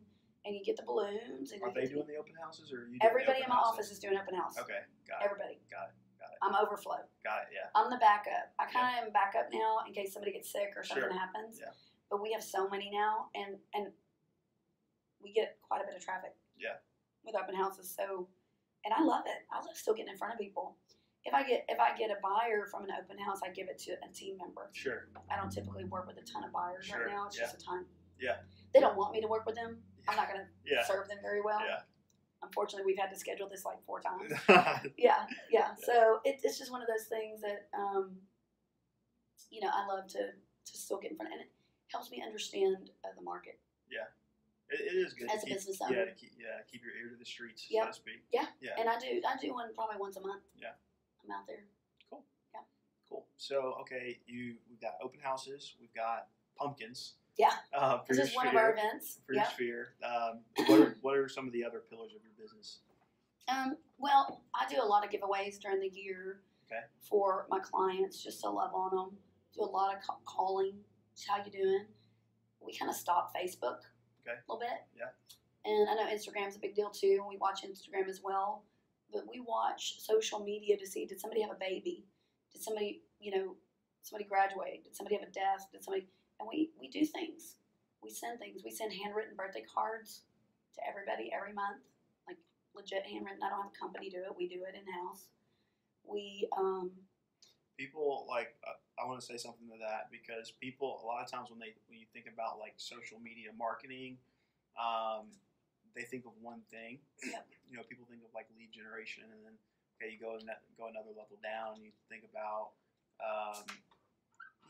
and 0.46 0.54
you 0.54 0.62
get 0.62 0.76
the 0.76 0.84
balloons. 0.86 1.50
And 1.50 1.60
Are 1.62 1.72
they 1.74 1.86
doing 1.90 2.06
the 2.06 2.14
open 2.14 2.30
houses 2.40 2.70
or 2.72 2.76
are 2.76 2.80
you? 2.86 2.94
doing 2.94 2.98
the 3.02 3.06
Everybody 3.06 3.42
in 3.42 3.48
my 3.50 3.56
houses? 3.56 3.72
office 3.74 3.90
is 3.90 3.98
doing 3.98 4.14
open 4.14 4.38
house. 4.38 4.54
Okay. 4.56 4.78
Got 5.08 5.18
it. 5.18 5.24
Everybody. 5.26 5.58
Got 5.66 5.90
it. 5.90 5.95
It. 6.36 6.44
I'm 6.46 6.54
overflow. 6.54 7.00
Got 7.24 7.42
it. 7.48 7.48
Yeah. 7.54 7.68
I'm 7.74 7.90
the 7.90 7.96
backup. 7.96 8.52
I 8.58 8.66
kind 8.66 8.98
of 8.98 9.06
am 9.06 9.12
backup 9.12 9.48
now 9.52 9.78
in 9.86 9.92
case 9.92 10.12
somebody 10.12 10.32
gets 10.32 10.50
sick 10.52 10.72
or 10.76 10.84
something 10.84 11.08
Sure. 11.08 11.12
happens. 11.18 11.58
Yeah. 11.60 11.72
But 12.10 12.22
we 12.22 12.32
have 12.32 12.42
so 12.42 12.68
many 12.68 12.90
now, 12.90 13.28
and 13.34 13.58
and 13.74 13.92
we 15.22 15.32
get 15.32 15.58
quite 15.62 15.82
a 15.82 15.86
bit 15.86 15.96
of 15.96 16.04
traffic. 16.04 16.34
Yeah. 16.58 16.76
With 17.24 17.34
open 17.34 17.54
houses, 17.56 17.90
so 17.94 18.28
and 18.84 18.94
I 18.94 19.02
love 19.02 19.24
it. 19.26 19.42
I 19.50 19.58
love 19.64 19.76
still 19.76 19.94
getting 19.94 20.12
in 20.12 20.18
front 20.18 20.34
of 20.34 20.38
people. 20.38 20.76
If 21.24 21.34
I 21.34 21.42
get 21.42 21.64
if 21.68 21.80
I 21.80 21.96
get 21.96 22.10
a 22.10 22.16
buyer 22.22 22.66
from 22.70 22.84
an 22.84 22.90
open 22.94 23.18
house, 23.18 23.40
I 23.44 23.50
give 23.50 23.68
it 23.68 23.78
to 23.80 23.92
a 24.04 24.12
team 24.12 24.38
member. 24.38 24.70
Sure. 24.72 25.08
I 25.28 25.36
don't 25.36 25.50
typically 25.50 25.84
work 25.84 26.06
with 26.06 26.18
a 26.18 26.22
ton 26.22 26.44
of 26.44 26.52
buyers 26.52 26.86
Sure, 26.86 27.06
right 27.06 27.10
now. 27.14 27.26
It's 27.26 27.36
yeah. 27.38 27.44
just 27.46 27.60
a 27.62 27.64
ton. 27.64 27.84
Yeah. 28.20 28.36
They 28.72 28.78
don't 28.80 28.96
want 28.96 29.12
me 29.12 29.20
to 29.20 29.26
work 29.26 29.44
with 29.44 29.56
them. 29.56 29.82
I'm 30.08 30.14
not 30.16 30.28
going 30.28 30.40
to 30.40 30.46
Yeah. 30.64 30.84
serve 30.84 31.08
them 31.08 31.18
very 31.20 31.40
well. 31.40 31.58
Yeah. 31.66 31.80
Unfortunately, 32.42 32.84
we've 32.86 32.98
had 32.98 33.10
to 33.12 33.18
schedule 33.18 33.48
this 33.48 33.64
like 33.64 33.78
four 33.86 34.00
times. 34.00 34.32
yeah. 34.48 34.80
yeah, 34.98 35.26
yeah. 35.50 35.68
So 35.82 36.20
it, 36.24 36.40
it's 36.42 36.58
just 36.58 36.70
one 36.70 36.82
of 36.82 36.88
those 36.88 37.06
things 37.08 37.40
that 37.40 37.68
um, 37.76 38.12
you 39.50 39.60
know 39.60 39.70
I 39.72 39.86
love 39.86 40.06
to 40.08 40.18
to 40.18 40.72
still 40.76 40.98
get 40.98 41.12
in 41.12 41.16
front, 41.16 41.32
and 41.32 41.40
it 41.40 41.50
helps 41.88 42.10
me 42.10 42.22
understand 42.24 42.90
uh, 43.04 43.08
the 43.16 43.22
market. 43.22 43.58
It, 44.68 44.80
it 44.80 44.96
is 44.98 45.12
good 45.12 45.30
As 45.30 45.42
to 45.42 45.46
a 45.46 45.46
keep, 45.46 45.54
business 45.54 45.78
Yeah, 45.80 45.86
owner. 45.86 46.06
to 46.06 46.14
keep, 46.14 46.32
yeah, 46.38 46.58
keep 46.70 46.82
your 46.82 46.90
ear 46.98 47.10
to 47.10 47.16
the 47.16 47.24
streets, 47.24 47.66
Yep. 47.70 47.84
so 47.84 47.88
to 47.88 47.94
speak. 47.94 48.22
Yeah. 48.32 48.46
Yeah. 48.60 48.70
And 48.78 48.88
I 48.88 48.98
do 48.98 49.22
I 49.22 49.36
do 49.40 49.54
one 49.54 49.72
probably 49.74 49.96
once 49.98 50.16
a 50.16 50.20
month. 50.20 50.42
Yeah. 50.56 50.74
I'm 51.22 51.30
out 51.30 51.46
there. 51.46 51.64
Cool. 52.10 52.24
Yeah. 52.52 52.60
Cool. 53.08 53.26
So, 53.36 53.76
okay, 53.82 54.18
you 54.26 54.56
we've 54.68 54.80
got 54.80 54.94
open 55.02 55.20
houses, 55.20 55.74
we've 55.80 55.94
got 55.94 56.26
pumpkins. 56.58 57.14
Yeah. 57.38 57.52
Uh, 57.76 57.98
for 57.98 58.14
This 58.14 58.30
is 58.30 58.34
one 58.36 58.46
of 58.48 58.54
our 58.56 58.72
events. 58.72 59.20
For 59.26 59.34
your 59.34 59.44
sphere. 59.44 59.88
Um, 60.02 60.40
what, 60.66 60.80
are, 60.80 60.96
what 61.02 61.16
are 61.16 61.28
some 61.28 61.46
of 61.46 61.52
the 61.52 61.64
other 61.64 61.82
pillars 61.90 62.12
of 62.14 62.22
your 62.22 62.32
business? 62.38 62.78
Um, 63.48 63.76
well, 63.98 64.42
I 64.54 64.66
do 64.72 64.80
a 64.82 64.84
lot 64.84 65.04
of 65.04 65.10
giveaways 65.10 65.60
during 65.60 65.80
the 65.80 65.88
year 65.94 66.40
Okay. 66.70 66.80
for 67.08 67.46
my 67.48 67.60
clients 67.60 68.22
just 68.24 68.40
to 68.40 68.50
love 68.50 68.74
on 68.74 68.90
them. 68.96 69.16
Do 69.54 69.62
a 69.62 69.64
lot 69.64 69.94
of 69.94 70.02
ca- 70.02 70.16
calling 70.24 70.72
how 71.28 71.36
you 71.44 71.50
doing? 71.50 71.84
We 72.60 72.76
kind 72.76 72.90
of 72.90 72.96
stop 72.96 73.32
Facebook 73.34 73.78
Okay. 74.26 74.36
a 74.36 74.52
little 74.52 74.58
bit. 74.58 74.84
Yeah. 74.96 75.10
And 75.64 75.88
I 75.88 75.94
know 75.94 76.10
Instagram's 76.12 76.56
a 76.56 76.58
big 76.58 76.74
deal 76.74 76.90
too, 76.90 77.18
and 77.20 77.28
we 77.28 77.36
watch 77.36 77.62
Instagram 77.62 78.08
as 78.08 78.20
well. 78.22 78.64
But 79.12 79.22
we 79.30 79.40
watch 79.40 80.00
social 80.00 80.40
media 80.40 80.76
to 80.76 80.86
see 80.86 81.06
did 81.06 81.20
somebody 81.20 81.40
have 81.42 81.50
a 81.52 81.58
baby? 81.58 82.04
Did 82.52 82.62
somebody, 82.62 83.02
you 83.20 83.30
know, 83.30 83.54
somebody 84.02 84.28
graduate? 84.28 84.82
Did 84.84 84.96
somebody 84.96 85.16
have 85.16 85.26
a 85.28 85.30
death? 85.32 85.68
Did 85.72 85.84
somebody? 85.84 86.06
And 86.40 86.48
we 86.48 86.70
we 86.78 86.88
do 86.88 87.04
things. 87.04 87.56
We 88.02 88.10
send 88.10 88.38
things. 88.38 88.62
We 88.64 88.70
send 88.70 88.92
handwritten 88.92 89.34
birthday 89.36 89.64
cards 89.66 90.22
to 90.76 90.80
everybody 90.86 91.32
every 91.32 91.52
month, 91.52 91.82
like 92.28 92.38
legit 92.74 93.04
handwritten. 93.06 93.42
I 93.42 93.50
don't 93.50 93.64
have 93.64 93.72
a 93.72 93.78
company 93.78 94.10
do 94.10 94.22
it. 94.22 94.36
We 94.36 94.48
do 94.48 94.62
it 94.68 94.76
in 94.76 94.84
house. 94.86 95.28
We 96.04 96.48
um, 96.56 96.92
people 97.76 98.26
like 98.28 98.56
uh, 98.64 98.76
I 99.00 99.06
want 99.06 99.20
to 99.20 99.26
say 99.26 99.36
something 99.36 99.68
to 99.68 99.78
that 99.80 100.08
because 100.08 100.52
people 100.60 101.00
a 101.02 101.06
lot 101.06 101.24
of 101.24 101.28
times 101.28 101.52
when 101.52 101.60
they 101.60 101.76
when 101.88 102.00
you 102.00 102.08
think 102.12 102.26
about 102.28 102.58
like 102.58 102.74
social 102.76 103.20
media 103.20 103.52
marketing, 103.56 104.16
um, 104.80 105.28
they 105.96 106.04
think 106.04 106.24
of 106.24 106.32
one 106.40 106.64
thing. 106.72 107.00
Yep. 107.24 107.44
You 107.68 107.76
know, 107.76 107.84
people 107.88 108.08
think 108.08 108.24
of 108.24 108.32
like 108.36 108.48
lead 108.56 108.72
generation, 108.72 109.28
and 109.28 109.40
then 109.44 109.56
okay, 109.96 110.12
you 110.12 110.20
go 110.20 110.36
and 110.36 110.48
go 110.76 110.88
another 110.88 111.12
level 111.12 111.40
down. 111.44 111.80
You 111.80 111.92
think 112.08 112.24
about 112.28 112.76
um, 113.20 113.64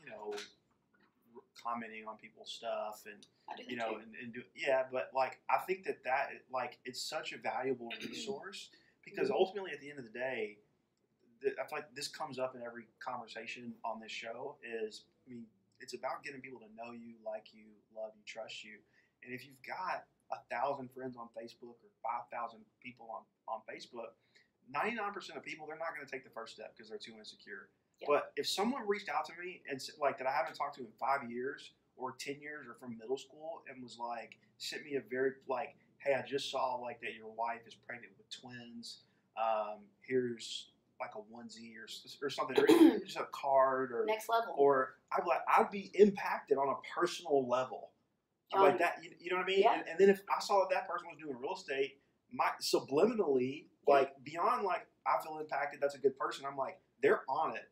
you 0.03 0.09
know 0.11 0.35
commenting 1.61 2.07
on 2.07 2.17
people's 2.17 2.51
stuff 2.51 3.03
and 3.05 3.25
I 3.49 3.55
do 3.57 3.63
that 3.63 3.71
you 3.71 3.77
know 3.77 3.93
too. 3.95 4.01
and, 4.03 4.11
and 4.21 4.33
do 4.33 4.41
yeah 4.55 4.83
but 4.91 5.09
like 5.15 5.39
i 5.49 5.57
think 5.65 5.83
that 5.85 6.03
that 6.03 6.29
like 6.51 6.79
it's 6.85 7.01
such 7.01 7.33
a 7.33 7.37
valuable 7.37 7.89
resource 8.07 8.69
because 9.03 9.29
Mhm. 9.29 9.33
ultimately 9.39 9.71
at 9.71 9.79
the 9.81 9.89
end 9.89 9.99
of 9.99 10.05
the 10.05 10.11
day 10.17 10.57
th- 11.41 11.55
i 11.61 11.65
feel 11.67 11.79
like 11.79 11.93
this 11.95 12.07
comes 12.07 12.39
up 12.39 12.55
in 12.55 12.61
every 12.61 12.85
conversation 12.99 13.73
on 13.83 13.99
this 13.99 14.11
show 14.11 14.57
is 14.63 15.05
i 15.25 15.29
mean 15.31 15.45
it's 15.79 15.93
about 15.93 16.23
getting 16.23 16.41
people 16.41 16.59
to 16.59 16.69
know 16.75 16.91
you 16.91 17.15
like 17.25 17.53
you 17.53 17.65
love 17.95 18.11
you 18.15 18.23
trust 18.25 18.63
you 18.63 18.77
and 19.23 19.33
if 19.33 19.45
you've 19.45 19.61
got 19.65 20.05
a 20.31 20.37
thousand 20.53 20.89
friends 20.91 21.15
on 21.17 21.27
facebook 21.37 21.77
or 21.85 21.89
5000 22.03 22.59
people 22.83 23.07
on, 23.13 23.23
on 23.47 23.61
facebook 23.69 24.13
99% 24.67 25.37
of 25.37 25.43
people 25.43 25.65
they're 25.65 25.77
not 25.79 25.95
going 25.95 26.05
to 26.05 26.11
take 26.11 26.25
the 26.25 26.29
first 26.35 26.53
step 26.53 26.73
because 26.75 26.89
they're 26.89 26.99
too 26.99 27.15
insecure 27.17 27.69
Yeah. 28.01 28.05
but 28.07 28.31
if 28.35 28.47
someone 28.47 28.87
reached 28.87 29.09
out 29.09 29.25
to 29.25 29.33
me 29.43 29.61
and 29.69 29.81
like 29.99 30.17
that 30.19 30.27
i 30.27 30.31
haven't 30.31 30.55
talked 30.55 30.75
to 30.75 30.81
in 30.81 30.87
five 30.99 31.29
years 31.29 31.71
or 31.95 32.15
10 32.19 32.39
years 32.41 32.67
or 32.67 32.75
from 32.79 32.97
middle 32.97 33.17
school 33.17 33.63
and 33.67 33.81
was 33.81 33.97
like 33.99 34.37
sent 34.57 34.83
me 34.83 34.95
a 34.95 35.01
very 35.09 35.31
like 35.47 35.75
hey 35.97 36.13
i 36.13 36.21
just 36.21 36.51
saw 36.51 36.75
like 36.75 36.99
that 37.01 37.13
your 37.15 37.31
wife 37.35 37.61
is 37.67 37.73
pregnant 37.73 38.11
with 38.17 38.29
twins 38.29 38.99
um, 39.37 39.81
here's 40.01 40.71
like 40.99 41.11
a 41.15 41.19
onesie 41.31 41.73
or, 41.77 41.85
or 42.25 42.29
something 42.31 42.57
or 42.59 42.99
just 43.05 43.17
a 43.17 43.25
card 43.31 43.91
or 43.91 44.03
Next 44.07 44.27
level. 44.29 44.55
or 44.57 44.95
I'd 45.11 45.23
be 45.23 45.29
like 45.29 45.41
I'd 45.47 45.69
be 45.69 45.91
impacted 45.93 46.57
on 46.57 46.69
a 46.69 46.99
personal 46.99 47.47
level 47.47 47.91
I'm 48.51 48.61
like 48.61 48.79
that 48.79 48.97
you, 49.03 49.11
you 49.19 49.29
know 49.29 49.37
what 49.37 49.43
I 49.43 49.47
mean 49.47 49.59
Yeah. 49.61 49.73
and, 49.75 49.83
and 49.89 49.99
then 49.99 50.09
if 50.09 50.21
I 50.35 50.39
saw 50.39 50.59
that 50.61 50.69
that 50.73 50.87
person 50.89 51.07
was 51.07 51.17
doing 51.19 51.35
real 51.39 51.53
estate 51.53 51.99
my 52.33 52.49
subliminally 52.61 53.65
Yeah. 53.87 53.93
like 53.93 54.23
beyond 54.23 54.63
like 54.63 54.87
I 55.05 55.21
feel 55.23 55.37
impacted 55.39 55.79
that's 55.81 55.95
a 55.95 55.99
good 55.99 56.17
person 56.17 56.45
I'm 56.49 56.57
like 56.57 56.79
they're 57.03 57.21
on 57.29 57.55
it 57.55 57.69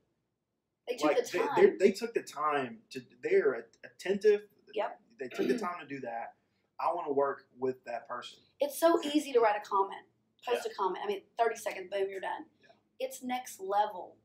They 0.88 0.96
took 0.96 1.08
like 1.16 1.26
the 1.26 1.38
time. 1.40 1.50
they, 1.56 1.86
they 1.88 1.92
took 1.92 2.14
the 2.14 2.22
time 2.22 2.80
to 2.92 3.02
they're 3.24 3.66
attentive 3.84 4.42
Yep. 4.74 5.00
they 5.20 5.28
took 5.30 5.48
the 5.48 5.58
time 5.58 5.76
to 5.82 5.88
do 5.88 6.00
that 6.02 6.34
i 6.80 6.88
want 6.88 7.08
to 7.08 7.14
work 7.14 7.46
with 7.58 7.84
that 7.86 8.08
person 8.10 8.40
it's 8.60 8.78
so 8.80 9.00
easy 9.04 9.32
to 9.34 9.40
write 9.40 9.56
a 9.58 9.68
comment, 9.68 10.02
post 10.48 10.66
a 10.66 10.74
comment. 10.74 11.04
I 11.04 11.08
mean, 11.08 11.22
30 11.38 11.56
seconds, 11.58 11.88
boom, 11.92 12.08
you're 12.10 12.22
done. 12.22 12.46
Yeah. 12.62 13.06
It's 13.06 13.22
next 13.22 13.60
level 13.60 14.16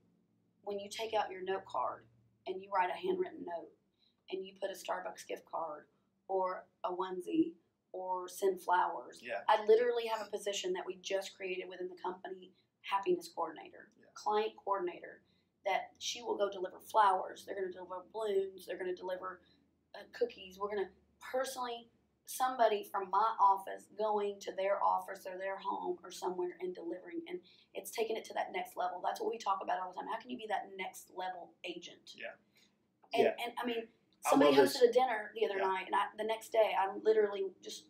when 0.62 0.78
you 0.78 0.88
take 0.88 1.14
out 1.14 1.32
your 1.32 1.42
note 1.42 1.64
card 1.66 2.04
and 2.46 2.62
you 2.62 2.70
write 2.74 2.90
a 2.90 2.96
handwritten 2.96 3.40
note 3.44 3.70
and 4.30 4.46
you 4.46 4.52
put 4.60 4.70
a 4.70 4.74
Starbucks 4.74 5.26
gift 5.26 5.42
card 5.50 5.86
or 6.28 6.64
a 6.84 6.92
onesie 6.92 7.54
or 7.92 8.28
send 8.28 8.60
flowers. 8.60 9.18
yeah 9.20 9.40
I 9.48 9.64
literally 9.66 10.06
have 10.06 10.24
a 10.24 10.30
position 10.30 10.72
that 10.74 10.84
we 10.86 10.98
just 11.02 11.36
created 11.36 11.64
within 11.68 11.88
the 11.88 11.96
company, 12.00 12.52
happiness 12.82 13.28
coordinator, 13.34 13.88
Yeah. 13.98 14.06
client 14.14 14.52
coordinator, 14.64 15.22
that 15.66 15.92
she 15.98 16.22
will 16.22 16.36
go 16.36 16.48
deliver 16.50 16.78
flowers. 16.90 17.44
They're 17.44 17.54
going 17.56 17.68
to 17.68 17.72
deliver 17.72 18.04
balloons. 18.12 18.66
They're 18.66 18.78
going 18.78 18.94
to 18.94 18.96
deliver 18.96 19.40
uh, 19.94 20.04
cookies. 20.18 20.58
We're 20.58 20.70
going 20.70 20.84
to 20.84 20.90
personally, 21.20 21.88
somebody 22.26 22.86
from 22.92 23.10
my 23.10 23.34
office 23.40 23.86
going 23.98 24.38
to 24.40 24.52
their 24.56 24.78
office 24.82 25.26
or 25.26 25.36
their 25.36 25.58
home 25.58 25.98
or 26.04 26.10
somewhere 26.12 26.54
and 26.60 26.72
delivering. 26.74 27.20
And 27.28 27.40
it's 27.74 27.90
taking 27.90 28.16
it 28.16 28.24
to 28.26 28.34
that 28.34 28.52
next 28.54 28.76
level. 28.76 29.02
That's 29.04 29.20
what 29.20 29.28
we 29.30 29.36
talk 29.38 29.58
about 29.62 29.80
all 29.82 29.90
the 29.90 29.96
time. 29.98 30.06
How 30.12 30.20
can 30.20 30.30
you 30.30 30.38
be 30.38 30.46
that 30.48 30.70
next 30.78 31.10
level 31.16 31.50
agent? 31.64 32.14
Yeah. 32.14 32.38
And, 33.14 33.24
Yeah. 33.24 33.44
and 33.44 33.52
I 33.60 33.66
mean, 33.66 33.88
I 34.24 34.30
somebody 34.30 34.54
this. 34.54 34.76
hosted 34.76 34.90
a 34.90 34.92
dinner 34.92 35.32
the 35.34 35.44
other 35.46 35.58
Yeah. 35.58 35.66
night, 35.66 35.86
and 35.86 35.94
I, 35.96 36.06
the 36.16 36.24
next 36.24 36.52
day 36.52 36.70
I 36.78 36.94
literally 37.02 37.50
just 37.62 37.86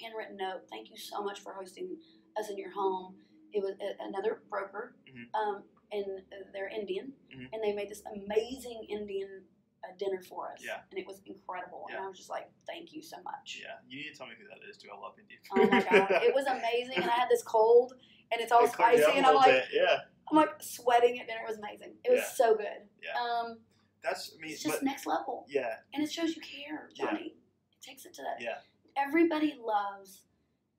handwritten 0.00 0.36
note. 0.38 0.62
Thank 0.70 0.88
you 0.90 0.96
so 0.96 1.22
much 1.22 1.40
for 1.40 1.52
hosting 1.52 2.00
us 2.38 2.48
in 2.48 2.56
your 2.56 2.70
home. 2.72 3.16
It 3.52 3.60
was 3.62 3.72
a, 3.80 4.02
another 4.02 4.42
broker, 4.48 4.96
Mhm. 5.06 5.28
um, 5.34 5.64
and 5.94 6.04
they're 6.52 6.68
Indian, 6.68 7.12
Mhm. 7.32 7.48
and 7.52 7.62
they 7.62 7.72
made 7.72 7.88
this 7.88 8.02
amazing 8.14 8.84
Indian 8.88 9.44
uh, 9.84 9.88
dinner 9.98 10.22
for 10.22 10.50
us. 10.52 10.60
Yeah. 10.64 10.80
and 10.90 10.98
it 10.98 11.06
was 11.06 11.20
incredible. 11.26 11.86
And 11.90 11.98
I 11.98 12.06
was 12.08 12.16
just 12.16 12.30
like, 12.30 12.48
thank 12.66 12.92
you 12.94 13.02
so 13.02 13.16
much. 13.22 13.58
yeah 13.60 13.76
you 13.88 13.98
need 14.02 14.10
to 14.12 14.16
tell 14.18 14.26
me 14.26 14.32
who 14.38 14.46
that 14.48 14.58
is 14.68 14.78
too 14.78 14.88
i 14.90 14.96
love 14.98 15.12
indian 15.18 15.40
Oh 15.52 15.66
my 15.66 15.82
god, 16.08 16.22
it 16.24 16.34
was 16.34 16.46
amazing, 16.46 16.96
and 17.02 17.10
I 17.10 17.14
had 17.14 17.28
this 17.28 17.42
cold, 17.42 17.92
and 18.32 18.40
it's 18.40 18.50
all 18.50 18.64
It 18.64 18.72
spicy, 18.72 19.12
and 19.18 19.26
I'm 19.26 19.34
like, 19.34 19.52
bit, 19.52 19.64
yeah 19.72 19.98
I'm 20.30 20.36
like 20.38 20.54
sweating 20.62 21.20
at 21.20 21.26
dinner. 21.26 21.40
It 21.44 21.48
was 21.48 21.58
amazing. 21.58 21.92
It 22.02 22.10
was 22.12 22.20
Yeah. 22.20 22.28
so 22.44 22.54
good. 22.56 22.88
Yeah. 23.02 23.20
Um, 23.22 23.58
that's 24.02 24.32
i 24.34 24.40
mean 24.40 24.52
it's 24.52 24.62
just 24.62 24.76
but 24.76 24.84
next 24.84 25.06
level, 25.06 25.44
yeah 25.48 25.76
and 25.92 26.02
it 26.02 26.10
shows 26.10 26.34
you 26.36 26.40
care, 26.42 26.88
Yeah. 26.94 27.06
Johnny. 27.10 27.36
It 27.76 27.82
takes 27.82 28.06
it 28.06 28.14
to 28.14 28.22
that. 28.22 28.40
yeah 28.40 28.58
Everybody 28.96 29.54
loves, 29.60 30.22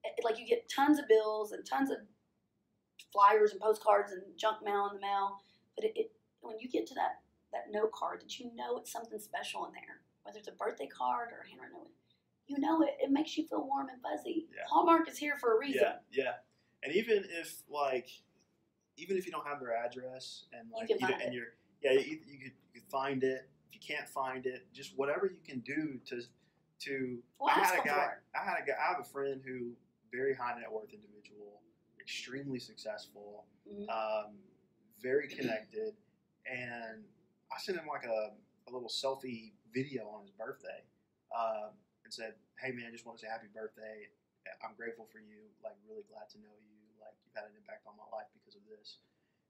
it- 0.03 0.23
like 0.23 0.39
you 0.39 0.47
get 0.47 0.67
tons 0.69 0.97
of 0.99 1.07
bills 1.07 1.51
and 1.51 1.63
tons 1.65 1.91
of 1.91 1.97
flyers 3.15 3.51
and 3.51 3.61
postcards 3.61 4.11
and 4.11 4.21
junk 4.35 4.57
mail 4.63 4.91
in 4.91 4.99
the 4.99 5.01
mail, 5.01 5.39
but 5.75 5.85
it, 5.85 5.93
it 5.95 6.11
when 6.41 6.59
you 6.59 6.67
get 6.67 6.85
to 6.87 6.95
that 6.95 7.23
that 7.53 7.71
note 7.71 7.91
card 7.93 8.19
that 8.21 8.37
you 8.39 8.51
know 8.55 8.77
it's 8.77 8.91
something 8.91 9.19
special 9.19 9.65
in 9.65 9.71
there, 9.71 10.03
whether 10.23 10.37
it's 10.39 10.49
a 10.49 10.57
birthday 10.59 10.87
card 10.87 11.29
or 11.31 11.45
a 11.45 11.47
handwritten 11.47 11.77
note, 11.79 11.91
you 12.47 12.59
know 12.59 12.81
it. 12.81 12.97
It 12.99 13.11
makes 13.11 13.37
you 13.37 13.47
feel 13.47 13.65
warm 13.65 13.87
and 13.87 14.01
fuzzy. 14.01 14.47
Yeah. 14.51 14.67
Hallmark 14.67 15.07
is 15.09 15.17
here 15.17 15.37
for 15.39 15.55
a 15.55 15.59
reason. 15.59 15.81
yeah 15.81 15.95
yeah 16.11 16.33
and 16.83 16.95
even 16.95 17.23
if 17.29 17.63
like 17.69 18.09
even 18.97 19.17
if 19.17 19.25
you 19.25 19.31
don't 19.31 19.45
have 19.47 19.59
their 19.59 19.75
address 19.75 20.45
and 20.53 20.69
like 20.71 20.87
can 20.87 20.97
you 20.99 21.07
find 21.07 21.21
and 21.21 21.33
it. 21.33 21.33
you're 21.33 21.53
yeah 21.81 21.91
you, 21.91 22.19
you 22.27 22.37
could 22.39 22.51
you 22.73 22.81
could 22.81 22.89
find 22.91 23.23
it 23.23 23.49
if 23.67 23.73
you 23.73 23.79
can't 23.95 24.07
find 24.07 24.45
it 24.45 24.67
just 24.73 24.93
whatever 24.97 25.25
you 25.25 25.41
can 25.45 25.59
do 25.61 25.99
to 26.05 26.21
to 26.79 27.17
Well, 27.39 27.53
I 27.55 27.59
had 27.59 27.79
a 27.79 27.87
guy. 27.87 28.07
I 28.35 28.43
had 28.43 28.57
a 28.61 28.65
guy 28.65 28.73
I 28.79 28.91
have 28.91 28.99
a 28.99 29.03
friend 29.03 29.41
who 29.45 29.71
very 30.11 30.33
high 30.35 30.59
net 30.59 30.71
worth 30.71 30.93
individual 30.93 31.61
extremely 32.05 32.59
successful 32.59 33.47
Mhm. 33.65 33.89
um, 33.89 34.37
very 35.01 35.27
connected, 35.27 35.97
and 36.45 37.03
I 37.51 37.57
sent 37.59 37.79
him 37.79 37.87
like 37.87 38.05
a, 38.05 38.31
a 38.67 38.71
little 38.71 38.89
selfie 38.89 39.53
video 39.73 40.07
on 40.09 40.21
his 40.21 40.31
birthday, 40.31 40.83
um, 41.35 41.73
and 42.03 42.13
said, 42.13 42.35
"Hey 42.61 42.71
man, 42.71 42.91
just 42.91 43.05
want 43.05 43.17
to 43.17 43.25
say 43.25 43.29
happy 43.29 43.47
birthday. 43.47 44.07
I'm 44.63 44.75
grateful 44.75 45.05
for 45.07 45.17
you. 45.17 45.49
Like 45.63 45.75
really 45.89 46.03
glad 46.03 46.29
to 46.29 46.37
know 46.37 46.53
you. 46.61 46.77
Like 47.01 47.17
you've 47.25 47.33
had 47.33 47.45
an 47.49 47.55
impact 47.57 47.87
on 47.87 47.97
my 47.97 48.05
life 48.15 48.27
because 48.33 48.55
of 48.55 48.61
this." 48.69 48.99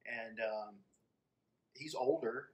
And 0.05 0.39
um, 0.39 0.79
he's 1.73 1.93
older, 1.93 2.51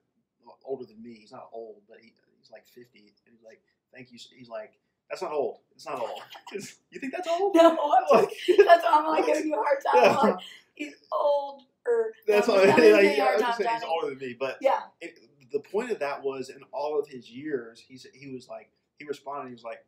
older 0.63 0.85
than 0.85 1.01
me. 1.01 1.13
He's 1.13 1.31
not 1.31 1.49
old, 1.53 1.83
but 1.87 1.99
he, 2.01 2.13
he's 2.39 2.49
like 2.49 2.65
50, 2.65 3.13
and 3.25 3.35
he's 3.35 3.43
like, 3.43 3.61
"Thank 3.93 4.11
you." 4.11 4.17
He's 4.17 4.49
like, 4.49 4.79
"That's 5.11 5.21
not 5.21 5.31
old. 5.33 5.59
It's 5.75 5.85
not 5.85 5.99
old. 5.99 6.21
you 6.53 6.99
think 6.99 7.13
that's 7.13 7.27
old?" 7.27 7.53
No, 7.55 7.69
I'm 7.71 7.77
Like, 8.11 8.31
that's 8.47 8.83
why 8.83 8.91
I'm 8.93 9.05
like 9.07 9.25
giving 9.27 9.47
you 9.47 9.53
a 9.53 9.57
hard 9.57 9.77
time. 9.85 10.17
I'm 10.17 10.29
like, 10.31 10.43
he's 10.75 10.95
old 11.11 11.63
or 11.85 12.13
That's 12.27 12.47
why 12.47 12.63
Like, 12.63 12.75
giving 12.77 12.89
you 12.89 12.95
a 12.95 13.17
yeah, 13.17 13.25
I 13.25 13.33
was 13.33 13.41
just 13.41 13.57
saying 13.59 13.69
he's 13.75 13.83
older 13.83 14.09
than 14.09 14.17
me, 14.17 14.35
but 14.39 14.57
Yeah, 14.61 14.79
it, 15.01 15.19
the 15.51 15.59
point 15.59 15.91
of 15.91 15.99
that 15.99 16.23
was 16.23 16.49
in 16.49 16.61
all 16.71 16.97
of 16.97 17.07
his 17.07 17.29
years, 17.29 17.83
he's 17.85 18.07
he 18.13 18.27
was 18.29 18.47
like 18.47 18.71
he 18.97 19.05
responded. 19.05 19.49
He 19.49 19.53
was 19.53 19.63
like, 19.63 19.85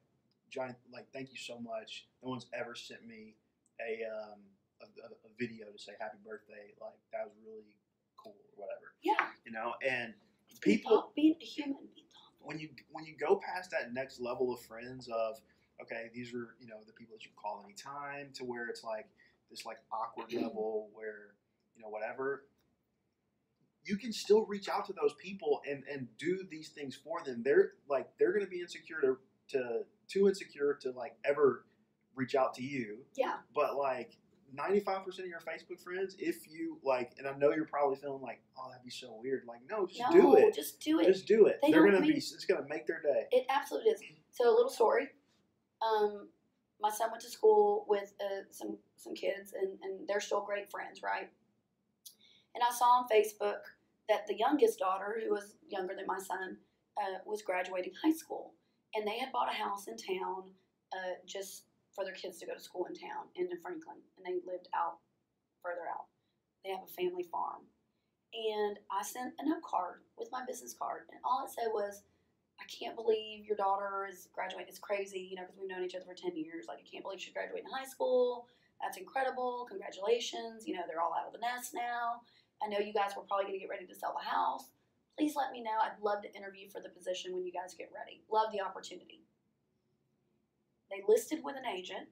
Johnny, 0.49 0.74
like 0.91 1.07
thank 1.13 1.32
you 1.32 1.38
so 1.38 1.57
much. 1.59 2.05
No 2.24 2.30
one's 2.30 2.47
ever 2.53 2.76
sent 2.76 3.07
me 3.07 3.36
a 3.80 4.03
um 4.05 4.39
a, 4.82 4.86
a, 4.86 5.07
a 5.07 5.32
video 5.39 5.67
to 5.71 5.80
say 5.82 5.93
happy 5.99 6.17
birthday. 6.26 6.74
Like 6.82 6.99
that 7.13 7.26
was 7.26 7.34
really 7.45 7.76
cool 8.21 8.36
or 8.57 8.65
whatever, 8.65 8.93
yeah. 9.01 9.28
you 9.45 9.51
know. 9.51 9.74
And 9.88 10.13
It's 10.49 10.59
being 10.59 10.80
People- 10.80 11.11
being 11.15 11.36
a 11.41 11.45
human. 11.45 11.88
When 12.43 12.59
you 12.59 12.69
when 12.91 13.05
you 13.05 13.13
go 13.19 13.35
past 13.35 13.71
that 13.71 13.93
next 13.93 14.19
level 14.19 14.53
of 14.53 14.59
friends 14.61 15.07
of 15.07 15.39
okay, 15.81 16.09
these 16.13 16.33
are 16.33 16.55
you 16.59 16.67
know 16.67 16.77
the 16.85 16.93
people 16.93 17.15
that 17.15 17.23
you 17.23 17.31
can 17.31 17.41
call 17.41 17.63
anytime 17.63 18.29
to 18.33 18.43
where 18.43 18.67
it's 18.67 18.83
like 18.83 19.07
this 19.49 19.65
like 19.65 19.77
awkward 19.91 20.29
mm-hmm. 20.29 20.43
level 20.43 20.89
where 20.93 21.35
you 21.75 21.81
know 21.81 21.89
whatever 21.89 22.43
you 23.85 23.97
can 23.97 24.13
still 24.13 24.45
reach 24.45 24.69
out 24.69 24.85
to 24.85 24.93
those 24.93 25.13
people 25.15 25.61
and 25.69 25.83
and 25.91 26.07
do 26.17 26.39
these 26.49 26.69
things 26.69 26.95
for 26.95 27.21
them. 27.25 27.41
They're 27.43 27.73
like 27.89 28.07
they're 28.17 28.31
going 28.31 28.45
to 28.45 28.49
be 28.49 28.61
insecure 28.61 29.01
to 29.01 29.17
to 29.49 29.81
too 30.07 30.27
insecure 30.27 30.77
to 30.81 30.91
like 30.91 31.15
ever 31.25 31.65
reach 32.15 32.35
out 32.35 32.53
to 32.55 32.63
you. 32.63 32.99
Yeah, 33.15 33.35
but 33.53 33.75
like 33.75 34.17
95 34.53 35.05
percent 35.05 35.25
of 35.25 35.29
your 35.29 35.39
Facebook 35.39 35.81
friends, 35.81 36.15
if 36.19 36.47
you 36.49 36.77
like, 36.83 37.13
and 37.17 37.27
I 37.27 37.35
know 37.37 37.51
you're 37.51 37.65
probably 37.65 37.97
feeling 37.97 38.21
like, 38.21 38.41
oh, 38.57 38.69
that'd 38.69 38.83
be 38.83 38.91
so 38.91 39.17
weird. 39.21 39.43
Like, 39.47 39.61
no, 39.69 39.87
just 39.87 40.01
no, 40.13 40.21
do 40.21 40.35
it. 40.35 40.53
just 40.53 40.79
do 40.79 40.99
it. 40.99 41.07
Just 41.07 41.27
do 41.27 41.47
it. 41.47 41.59
They 41.63 41.71
They're 41.71 41.85
gonna 41.85 42.01
be. 42.01 42.13
It's 42.13 42.45
gonna 42.45 42.65
make 42.69 42.87
their 42.87 43.01
day. 43.01 43.25
It 43.31 43.45
absolutely 43.49 43.91
is. 43.91 44.01
So 44.31 44.49
a 44.49 44.55
little 44.55 44.69
story. 44.69 45.09
Um, 45.81 46.27
my 46.79 46.89
son 46.89 47.09
went 47.11 47.23
to 47.23 47.29
school 47.29 47.85
with 47.87 48.13
uh, 48.21 48.43
some 48.49 48.77
some 48.95 49.15
kids, 49.15 49.53
and, 49.59 49.77
and 49.83 50.07
they're 50.07 50.21
still 50.21 50.41
great 50.41 50.69
friends, 50.69 51.01
right? 51.03 51.29
And 52.55 52.63
I 52.63 52.73
saw 52.73 52.85
on 52.85 53.05
Facebook 53.11 53.61
that 54.09 54.27
the 54.27 54.37
youngest 54.37 54.79
daughter, 54.79 55.19
who 55.23 55.33
was 55.33 55.55
younger 55.67 55.95
than 55.95 56.05
my 56.05 56.19
son, 56.19 56.57
uh, 56.97 57.19
was 57.25 57.41
graduating 57.41 57.93
high 58.03 58.13
school, 58.13 58.53
and 58.93 59.07
they 59.07 59.17
had 59.17 59.31
bought 59.31 59.49
a 59.51 59.55
house 59.55 59.87
in 59.87 59.97
town 59.97 60.43
uh, 60.93 61.15
just 61.25 61.63
for 61.95 62.03
their 62.03 62.13
kids 62.13 62.39
to 62.39 62.45
go 62.45 62.53
to 62.53 62.59
school 62.59 62.85
in 62.85 62.95
town 62.95 63.29
in 63.35 63.47
Franklin, 63.61 63.97
and 64.17 64.25
they 64.25 64.41
lived 64.45 64.67
out 64.75 64.99
further 65.61 65.87
out. 65.89 66.05
They 66.65 66.71
have 66.71 66.83
a 66.83 66.93
family 66.93 67.23
farm, 67.23 67.63
and 68.33 68.79
I 68.91 69.03
sent 69.03 69.33
a 69.39 69.45
note 69.47 69.63
card 69.63 70.01
with 70.17 70.31
my 70.31 70.43
business 70.45 70.73
card, 70.73 71.09
and 71.11 71.19
all 71.23 71.45
it 71.45 71.51
said 71.51 71.69
was. 71.73 72.03
I 72.61 72.69
can't 72.69 72.95
believe 72.95 73.45
your 73.45 73.57
daughter 73.57 74.07
is 74.07 74.29
graduating. 74.31 74.69
It's 74.69 74.77
crazy, 74.77 75.19
you 75.19 75.35
know, 75.35 75.41
because 75.41 75.57
we've 75.59 75.67
known 75.67 75.83
each 75.83 75.95
other 75.95 76.05
for 76.05 76.13
10 76.13 76.37
years. 76.37 76.65
Like, 76.69 76.77
I 76.77 76.85
can't 76.85 77.03
believe 77.03 77.19
she's 77.19 77.33
graduating 77.33 77.67
high 77.67 77.83
school. 77.83 78.45
That's 78.79 78.97
incredible. 78.97 79.65
Congratulations. 79.67 80.67
You 80.67 80.75
know, 80.75 80.85
they're 80.87 81.01
all 81.01 81.17
out 81.17 81.25
of 81.25 81.33
the 81.33 81.39
nest 81.39 81.73
now. 81.73 82.21
I 82.61 82.67
know 82.69 82.77
you 82.79 82.93
guys 82.93 83.17
were 83.17 83.23
probably 83.23 83.45
going 83.45 83.55
to 83.55 83.65
get 83.65 83.73
ready 83.73 83.87
to 83.87 83.95
sell 83.95 84.15
the 84.15 84.23
house. 84.23 84.69
Please 85.17 85.35
let 85.35 85.51
me 85.51 85.61
know. 85.61 85.81
I'd 85.81 85.99
love 86.01 86.21
to 86.23 86.33
interview 86.35 86.69
for 86.69 86.79
the 86.79 86.89
position 86.89 87.33
when 87.33 87.43
you 87.43 87.51
guys 87.51 87.73
get 87.73 87.89
ready. 87.89 88.21
Love 88.31 88.51
the 88.53 88.61
opportunity. 88.61 89.22
They 90.93 91.01
listed 91.07 91.39
with 91.43 91.55
an 91.55 91.65
agent, 91.65 92.07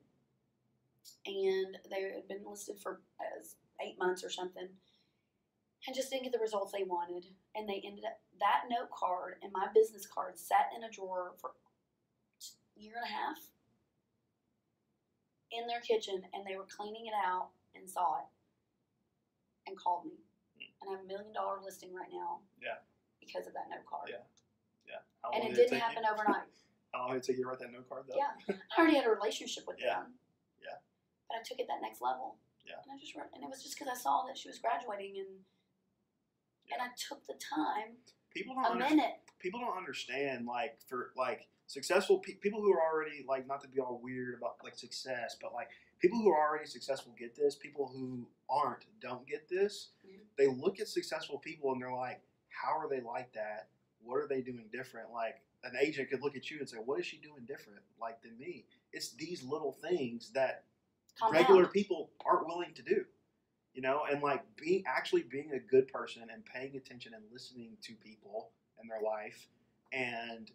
and 1.28 1.78
they 1.92 2.02
had 2.16 2.28
been 2.28 2.42
listed 2.50 2.80
for 2.82 3.02
as 3.38 3.56
eight 3.86 4.00
months 4.00 4.24
or 4.24 4.30
something, 4.30 4.68
and 5.86 5.96
just 5.96 6.10
didn't 6.10 6.24
get 6.24 6.32
the 6.34 6.40
results 6.40 6.72
they 6.72 6.84
wanted. 6.84 7.26
And 7.56 7.70
they 7.70 7.82
ended 7.86 8.06
up 8.06 8.20
that 8.40 8.64
note 8.70 8.90
card 8.90 9.36
and 9.44 9.52
my 9.54 9.68
business 9.76 10.08
card 10.08 10.38
sat 10.40 10.72
in 10.76 10.84
a 10.84 10.90
drawer 10.90 11.34
for 11.40 11.52
a 11.52 12.82
year 12.82 12.94
and 12.98 13.06
a 13.06 13.14
half 13.14 13.38
in 15.52 15.68
their 15.68 15.82
kitchen, 15.82 16.24
and 16.34 16.44
they 16.46 16.56
were 16.58 16.66
cleaning 16.76 17.06
it 17.06 17.14
out 17.14 17.50
and 17.76 17.88
saw 17.88 18.18
it 18.20 18.30
and 19.68 19.78
called 19.78 20.06
me. 20.06 20.18
Hmm. 20.58 20.66
And 20.82 20.90
I 20.90 20.92
have 20.98 21.06
a 21.06 21.08
million 21.08 21.34
dollar 21.34 21.60
listing 21.64 21.94
right 21.94 22.10
now. 22.12 22.40
Yeah. 22.60 22.82
Because 23.20 23.46
of 23.46 23.54
that 23.54 23.70
note 23.70 23.86
card. 23.86 24.10
Yeah. 24.10 24.26
Yeah. 24.90 25.02
How 25.22 25.30
And 25.38 25.44
it 25.44 25.56
did 25.56 25.70
didn't 25.70 25.82
happen 25.82 26.02
you? 26.04 26.10
overnight. 26.12 26.50
How 26.94 27.02
long 27.08 27.14
did 27.14 27.18
it 27.18 27.24
take 27.28 27.38
you 27.38 27.44
to 27.44 27.50
write 27.50 27.60
that 27.60 27.72
note 27.72 27.88
card 27.90 28.04
though? 28.10 28.18
Yeah. 28.18 28.56
I 28.78 28.82
already 28.82 28.96
had 28.98 29.06
a 29.06 29.10
relationship 29.10 29.64
with 29.68 29.78
Yeah. 29.80 30.02
them. 30.02 30.14
Yeah. 30.62 30.78
But 31.30 31.38
I 31.40 31.44
took 31.44 31.60
it 31.60 31.68
that 31.68 31.82
next 31.82 32.02
level. 32.02 32.38
Yeah. 32.66 32.76
And 32.84 32.92
I 32.94 32.98
just 33.00 33.16
wrote, 33.16 33.28
and 33.34 33.44
it 33.44 33.50
was 33.50 33.64
just 33.64 33.76
because 33.78 33.88
I 33.92 33.98
saw 34.00 34.26
that 34.28 34.38
she 34.38 34.48
was 34.50 34.60
graduating, 34.60 35.18
and 35.18 35.46
and 36.72 36.82
I 36.82 36.88
took 36.96 37.26
the 37.28 37.34
time, 37.34 37.98
People 38.34 38.56
don't 38.56 38.66
understand. 38.66 38.96
minute. 38.98 39.16
People 39.40 39.60
don't 39.60 39.78
understand 39.78 40.46
like 40.46 40.78
for 40.88 41.12
like 41.18 41.48
successful 41.68 42.20
pe- 42.20 42.36
people 42.36 42.62
who 42.62 42.72
are 42.74 42.82
already 42.82 43.26
like 43.28 43.46
not 43.48 43.62
to 43.62 43.68
be 43.68 43.80
all 43.80 44.00
weird 44.02 44.38
about 44.38 44.56
like 44.64 44.78
success, 44.78 45.36
but 45.42 45.54
like 45.54 45.70
people 46.00 46.20
who 46.20 46.30
are 46.30 46.40
already 46.50 46.66
successful 46.66 47.14
get 47.18 47.36
this. 47.36 47.56
People 47.56 47.88
who 47.88 48.26
aren't 48.50 48.86
don't 49.02 49.26
get 49.28 49.50
this. 49.50 49.90
Mhm. 50.06 50.20
They 50.38 50.48
look 50.48 50.80
at 50.80 50.88
successful 50.88 51.40
people 51.40 51.72
and 51.74 51.82
they're 51.82 51.92
like, 51.94 52.22
how 52.50 52.78
are 52.78 52.88
they 52.88 53.02
like 53.02 53.34
that? 53.34 53.68
What 54.04 54.16
are 54.18 54.28
they 54.28 54.42
doing 54.42 54.70
different? 54.72 55.12
Like 55.12 55.42
an 55.64 55.74
agent 55.80 56.10
could 56.10 56.22
look 56.22 56.36
at 56.36 56.50
you 56.50 56.60
and 56.60 56.68
say, 56.70 56.78
what 56.78 57.00
is 57.00 57.06
she 57.06 57.18
doing 57.18 57.46
different 57.48 57.80
like 58.00 58.22
than 58.22 58.38
me? 58.38 58.66
It's 58.94 59.12
these 59.12 59.44
little 59.44 59.72
things 59.72 60.32
that 60.34 60.64
Compound. 61.20 61.42
regular 61.42 61.68
people 61.68 62.10
aren't 62.26 62.48
willing 62.48 62.74
to 62.76 62.82
do 62.82 63.04
you 63.74 63.82
know 63.82 64.02
and 64.10 64.22
like 64.24 64.44
being 64.58 64.84
actually 64.88 65.24
being 65.24 65.52
a 65.54 65.60
good 65.60 65.88
person 65.90 66.24
and 66.34 66.44
paying 66.46 66.76
attention 66.76 67.14
and 67.14 67.24
listening 67.32 67.72
to 67.82 67.94
people 67.96 68.50
and 68.80 68.90
their 68.90 69.02
life 69.02 69.48
and 69.94 70.52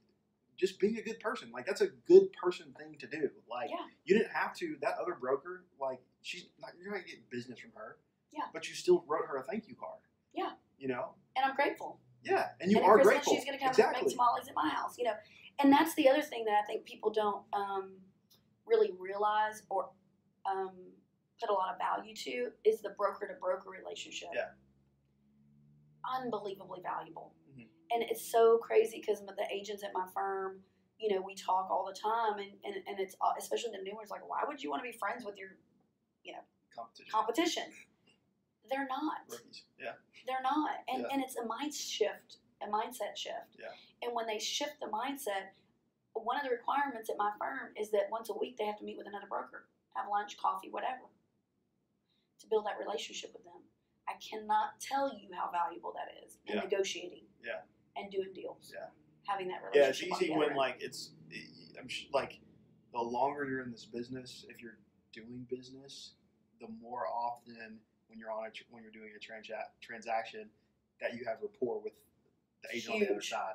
just 0.57 0.79
being 0.81 0.97
a 0.99 1.03
good 1.03 1.21
person 1.21 1.51
like 1.53 1.67
that's 1.67 1.83
a 1.83 1.89
good 2.09 2.33
person 2.33 2.75
thing 2.79 2.97
to 2.99 3.07
do 3.07 3.29
like 3.51 3.69
Yeah. 3.71 3.77
you 4.05 4.19
didn't 4.19 4.33
have 4.33 4.55
to 4.57 4.77
that 4.81 4.97
other 5.01 5.15
broker 5.19 5.65
like 5.81 6.01
she's 6.23 6.47
not 6.61 6.71
you're 6.83 6.93
not 6.93 7.05
getting 7.07 7.23
business 7.31 7.59
from 7.59 7.71
her 7.75 7.97
Yeah. 8.33 8.45
but 8.53 8.69
you 8.69 8.75
still 8.75 9.05
wrote 9.07 9.27
her 9.29 9.37
a 9.37 9.43
thank 9.43 9.69
you 9.69 9.75
card 9.77 10.01
Yeah. 10.35 10.53
you 10.79 10.89
know 10.89 11.11
And 11.37 11.45
I'm 11.45 11.55
grateful. 11.55 12.01
Yeah 12.27 12.47
and 12.61 12.71
you 12.71 12.79
and 12.79 12.87
are 12.87 12.99
grateful 12.99 13.35
she's 13.35 13.45
going 13.45 13.57
to 13.57 13.63
come 13.63 13.71
exactly 13.71 14.03
make 14.03 14.11
tamales 14.11 14.49
at 14.49 14.55
my 14.55 14.69
house, 14.69 14.97
you 14.99 15.05
know. 15.05 15.15
And 15.59 15.73
that's 15.73 15.95
the 15.95 16.09
other 16.09 16.21
thing 16.21 16.45
that 16.45 16.61
I 16.63 16.67
think 16.67 16.85
people 16.85 17.11
don't 17.11 17.43
um, 17.55 17.93
really 18.67 18.91
realize 18.99 19.63
or 19.71 19.89
um, 20.45 20.75
put 21.41 21.49
a 21.49 21.53
lot 21.53 21.73
of 21.73 21.79
value 21.79 22.15
to 22.15 22.51
is 22.65 22.83
the 22.83 22.91
broker 22.91 23.27
to 23.27 23.35
broker 23.41 23.71
relationship. 23.71 24.29
Yeah. 24.35 24.53
Unbelievably 26.21 26.81
valuable. 26.83 27.33
Mhm. 27.57 27.69
And 27.91 28.03
it's 28.03 28.31
so 28.31 28.59
crazy 28.59 29.01
because 29.01 29.25
the 29.25 29.47
agents 29.51 29.83
at 29.83 29.93
my 29.95 30.07
firm, 30.15 30.61
you 30.99 31.15
know, 31.15 31.23
we 31.23 31.35
talk 31.35 31.71
all 31.71 31.87
the 31.87 31.99
time, 31.99 32.39
and, 32.39 32.53
and, 32.65 32.75
and 32.87 33.01
it's 33.01 33.17
uh, 33.21 33.33
especially 33.39 33.71
the 33.73 33.83
new 33.83 33.95
ones 33.95 34.11
like, 34.11 34.29
why 34.29 34.43
would 34.47 34.63
you 34.63 34.71
want 34.71 34.83
to 34.85 34.91
be 34.91 34.97
friends 34.97 35.25
with 35.25 35.39
your 35.39 35.57
you 36.27 36.33
know, 36.33 36.43
competition 36.75 37.11
competition? 37.11 37.65
They're 38.71 38.87
not. 38.89 39.19
rookies 39.29 39.63
yeah 39.79 39.93
They're 40.27 40.43
not. 40.43 40.71
And 40.89 41.03
Yeah. 41.03 41.09
and 41.13 41.23
it's 41.23 41.37
a 41.37 41.45
mind 41.45 41.75
shift, 41.75 42.39
a 42.63 42.67
mindset 42.67 43.17
shift. 43.17 43.57
Yeah. 43.59 43.73
And 44.03 44.15
when 44.15 44.27
they 44.27 44.39
shift 44.39 44.81
the 44.81 44.87
mindset, 44.87 45.51
one 46.15 46.37
of 46.37 46.43
the 46.45 46.51
requirements 46.51 47.11
at 47.11 47.17
my 47.19 47.33
firm 47.39 47.73
is 47.77 47.91
that 47.91 48.09
once 48.11 48.31
a 48.31 48.35
week 48.35 48.57
they 48.57 48.65
have 48.65 48.79
to 48.79 48.85
meet 48.85 48.97
with 48.97 49.07
another 49.07 49.27
broker, 49.29 49.67
have 49.95 50.07
lunch, 50.11 50.37
coffee, 50.39 50.71
whatever, 50.71 51.03
to 52.41 52.47
build 52.49 52.67
that 52.67 52.79
relationship 52.79 53.33
with 53.33 53.45
them. 53.45 53.63
I 54.09 54.15
cannot 54.15 54.81
tell 54.81 55.13
you 55.19 55.29
how 55.35 55.51
valuable 55.51 55.93
that 55.95 56.25
is 56.25 56.39
in 56.47 56.57
Yeah. 56.57 56.63
negotiating. 56.63 57.27
Yeah. 57.43 57.63
And 57.97 58.11
doing 58.11 58.33
deals. 58.33 58.71
Yeah. 58.75 58.91
Having 59.27 59.49
that 59.49 59.63
relationship. 59.63 60.09
Yeah, 60.09 60.15
it's 60.15 60.23
easy 60.23 60.33
when 60.33 60.49
end. 60.51 60.57
like 60.57 60.77
it's. 60.81 61.13
I'm 61.79 61.89
sh- 61.89 62.07
like 62.13 62.41
the 62.93 63.01
longer 63.01 63.45
you're 63.45 63.63
in 63.63 63.71
this 63.71 63.85
business, 63.85 64.45
if 64.49 64.61
you're 64.63 64.79
doing 65.13 65.47
business, 65.51 66.15
the 66.61 66.69
more 66.69 67.07
often 67.09 67.81
when 68.09 68.19
you're 68.19 68.31
on 68.31 68.47
a 68.47 68.51
tr- 68.51 68.65
when 68.71 68.83
you're 68.83 68.93
doing 68.93 69.11
a 69.17 69.21
transa- 69.21 69.71
transaction 69.81 70.49
that 71.01 71.15
you 71.15 71.25
have 71.27 71.39
rapport 71.43 71.81
with 71.83 71.93
the 72.63 72.77
agent 72.77 72.95
on 72.95 73.01
the 73.01 73.11
other 73.11 73.21
side, 73.21 73.55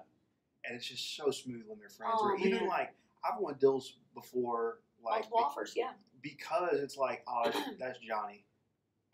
and 0.65 0.75
it's 0.75 0.87
just 0.87 1.15
so 1.15 1.31
smooth 1.31 1.63
when 1.67 1.79
they're 1.79 1.89
friends. 1.89 2.13
Oh, 2.17 2.29
or 2.29 2.37
even 2.37 2.51
man. 2.59 2.67
like 2.67 2.93
I've 3.23 3.39
won 3.39 3.55
deals 3.59 3.97
before, 4.13 4.79
like 5.03 5.21
multiple 5.29 5.39
offers, 5.39 5.73
yeah. 5.75 5.91
because 6.21 6.79
it's 6.81 6.97
like 6.97 7.23
oh 7.27 7.51
that's, 7.79 7.99
Johnny. 7.99 8.45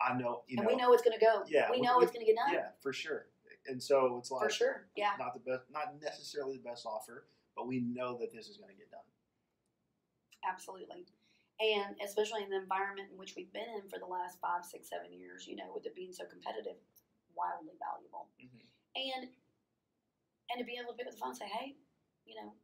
I 0.00 0.16
know 0.16 0.42
you 0.46 0.58
and 0.58 0.66
know. 0.66 0.72
we 0.72 0.76
know 0.80 0.92
it's 0.92 1.02
gonna 1.02 1.18
go. 1.18 1.42
Yeah, 1.48 1.70
We 1.70 1.78
we- 1.80 1.86
know 1.86 1.98
we- 1.98 2.04
it's 2.04 2.12
gonna 2.12 2.24
get 2.24 2.36
done. 2.36 2.52
Yeah, 2.54 2.68
for 2.80 2.92
sure. 2.92 3.26
And 3.66 3.82
so 3.82 4.16
it's 4.18 4.30
like 4.30 4.44
For 4.44 4.50
sure. 4.50 4.86
Yeah. 4.96 5.10
not 5.18 5.34
the 5.34 5.40
best, 5.40 5.64
not 5.70 6.00
necessarily 6.00 6.56
the 6.56 6.62
best 6.62 6.86
offer, 6.86 7.26
but 7.54 7.66
we 7.66 7.80
know 7.80 8.16
that 8.18 8.32
this 8.32 8.48
is 8.48 8.56
going 8.56 8.70
to 8.70 8.76
get 8.76 8.90
done. 8.90 9.04
Absolutely. 10.48 11.04
And 11.60 11.96
especially 12.00 12.44
in 12.44 12.50
the 12.50 12.56
environment 12.62 13.10
in 13.10 13.18
which 13.18 13.34
we've 13.34 13.52
been 13.52 13.66
in 13.82 13.90
for 13.90 13.98
the 13.98 14.06
last 14.06 14.38
five, 14.40 14.64
six, 14.64 14.88
seven 14.88 15.12
years, 15.12 15.46
you 15.46 15.56
know, 15.56 15.72
with 15.74 15.86
it 15.86 15.94
being 15.94 16.12
so 16.12 16.24
competitive, 16.24 16.78
wildly 17.34 17.74
valuable. 17.82 18.30
Mhm. 18.38 18.62
And 18.94 19.34
and 20.50 20.58
to 20.58 20.64
be 20.64 20.78
able 20.80 20.92
to 20.92 20.96
pick 20.96 21.06
up 21.06 21.12
the 21.12 21.18
phone 21.18 21.30
and 21.30 21.38
say, 21.38 21.48
hey, 21.48 21.76
you 22.24 22.34
know, 22.34 22.54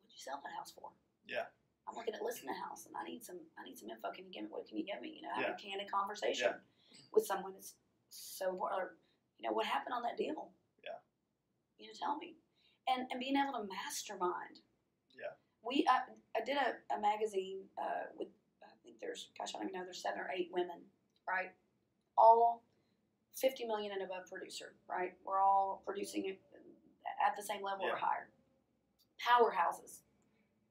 what'd 0.00 0.12
you 0.14 0.18
sell 0.20 0.40
that 0.44 0.52
house 0.52 0.70
for? 0.70 0.92
Yeah. 1.26 1.46
I'm 1.88 1.96
looking 1.96 2.14
at 2.14 2.22
listing 2.22 2.48
a 2.48 2.54
house 2.54 2.86
and 2.86 2.94
I 2.96 3.02
need 3.04 3.24
some 3.24 3.40
I 3.58 3.64
need 3.64 3.78
some 3.78 3.88
info. 3.90 4.12
Can 4.12 4.26
you 4.26 4.32
give 4.32 4.44
me 4.44 4.50
what 4.50 4.68
can 4.68 4.76
you 4.78 4.84
give 4.84 5.00
me? 5.00 5.16
You 5.16 5.22
know, 5.22 5.34
have 5.34 5.42
Yeah. 5.42 5.54
a 5.54 5.58
candid 5.58 5.90
conversation 5.90 6.60
with 7.12 7.26
someone 7.26 7.54
that's 7.54 7.74
so 8.10 8.52
or 8.60 8.98
you 9.38 9.48
know, 9.48 9.54
what 9.54 9.64
happened 9.66 9.94
on 9.94 10.02
that 10.02 10.16
deal? 10.18 10.52
Yeah. 10.84 10.98
You 11.78 11.86
know, 11.88 11.94
tell 11.98 12.16
me. 12.18 12.36
And 12.86 13.10
and 13.10 13.18
being 13.18 13.36
able 13.36 13.54
to 13.54 13.64
mastermind 13.64 14.58
Yeah. 14.58 14.69
We 15.64 15.86
I, 15.88 16.00
I 16.38 16.44
did 16.44 16.56
a, 16.56 16.94
a 16.94 17.00
magazine 17.00 17.60
uh, 17.78 18.08
with 18.18 18.28
I 18.62 18.72
think 18.82 18.96
there's 19.00 19.28
gosh 19.38 19.52
I 19.54 19.58
don't 19.58 19.68
even 19.68 19.80
know 19.80 19.84
there's 19.84 20.02
seven 20.02 20.20
or 20.20 20.30
eight 20.34 20.50
women 20.52 20.80
right? 21.28 21.52
All 22.18 22.62
50 23.36 23.66
million 23.66 23.92
and 23.92 24.02
above 24.02 24.28
producer 24.30 24.74
right? 24.88 25.12
We're 25.24 25.40
all 25.40 25.82
producing 25.86 26.36
at 27.26 27.36
the 27.36 27.42
same 27.42 27.62
level 27.62 27.86
or 27.86 27.96
higher. 27.96 28.28
Powerhouses 29.20 30.00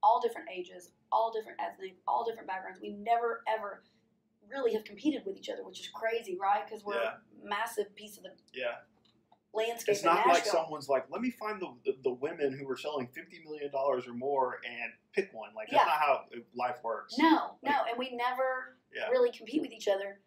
all 0.02 0.20
different 0.20 0.48
ages 0.50 0.90
all 1.12 1.30
different 1.32 1.58
ethnic 1.60 1.96
all 2.08 2.24
different 2.24 2.48
backgrounds. 2.48 2.80
We 2.80 2.90
never 2.90 3.42
ever 3.46 3.82
really 4.50 4.72
have 4.72 4.82
competed 4.84 5.22
with 5.24 5.36
each 5.36 5.48
other 5.48 5.64
which 5.64 5.80
is 5.80 5.88
crazy 5.88 6.36
right? 6.40 6.64
Because 6.66 6.84
we're 6.84 6.94
Yeah. 7.02 7.16
a 7.44 7.48
massive 7.48 7.94
piece 7.94 8.16
of 8.16 8.24
the 8.24 8.30
Yeah. 8.52 8.78
Landscape 9.52 9.94
It's 9.94 10.04
not 10.04 10.26
like 10.26 10.44
someone's 10.44 10.88
like, 10.88 11.06
let 11.10 11.20
me 11.20 11.30
find 11.30 11.60
the, 11.60 11.72
the, 11.84 11.96
the 12.04 12.12
women 12.12 12.56
who 12.58 12.68
are 12.70 12.76
selling 12.76 13.06
$50 13.08 13.44
million 13.44 13.70
or 13.74 14.00
more 14.14 14.60
and 14.64 14.92
pick 15.14 15.30
one. 15.32 15.50
Like, 15.54 15.68
that's 15.70 15.82
Yeah. 15.82 15.86
not 15.90 15.98
how 16.00 16.24
life 16.54 16.76
works. 16.84 17.16
No, 17.18 17.56
no, 17.62 17.72
and 17.88 17.98
we 17.98 18.14
never 18.14 18.76
Yeah. 18.94 19.08
really 19.10 19.30
compete 19.32 19.60
with 19.60 19.72
each 19.72 19.88
other. 19.88 20.20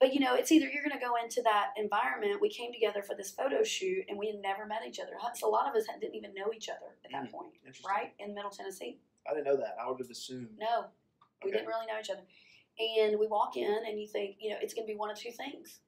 But 0.00 0.12
you 0.14 0.18
know, 0.20 0.34
it's 0.34 0.50
either 0.50 0.66
you're 0.66 0.82
going 0.82 0.98
to 0.98 1.04
go 1.04 1.14
into 1.22 1.42
that 1.42 1.74
environment. 1.76 2.40
We 2.40 2.48
came 2.50 2.72
together 2.72 3.02
for 3.04 3.14
this 3.14 3.30
photo 3.30 3.62
shoot, 3.62 4.04
and 4.08 4.18
we 4.18 4.26
had 4.26 4.40
never 4.40 4.66
met 4.66 4.80
each 4.86 4.98
other. 4.98 5.12
So 5.34 5.48
a 5.48 5.50
lot 5.50 5.68
of 5.68 5.76
us 5.76 5.84
didn't 6.00 6.16
even 6.16 6.34
know 6.34 6.52
each 6.54 6.68
other 6.68 6.96
at 7.04 7.12
that 7.12 7.28
Mm, 7.28 7.30
point, 7.30 7.52
right 7.86 8.12
in 8.18 8.34
Middle 8.34 8.50
Tennessee. 8.50 8.98
I 9.30 9.32
didn't 9.34 9.44
know 9.46 9.56
that. 9.58 9.76
I 9.80 9.88
would 9.88 10.00
have 10.00 10.10
assumed. 10.10 10.58
No, 10.58 10.86
we 11.44 11.50
Okay. 11.50 11.58
didn't 11.58 11.68
really 11.68 11.86
know 11.86 12.00
each 12.00 12.10
other. 12.10 12.22
And 12.80 13.16
we 13.20 13.28
walk 13.28 13.56
in, 13.56 13.84
and 13.86 14.00
you 14.00 14.08
think, 14.08 14.38
you 14.40 14.50
know, 14.50 14.56
it's 14.60 14.74
going 14.74 14.86
to 14.88 14.92
be 14.92 14.98
one 14.98 15.10
of 15.10 15.16
two 15.16 15.30
things. 15.30 15.78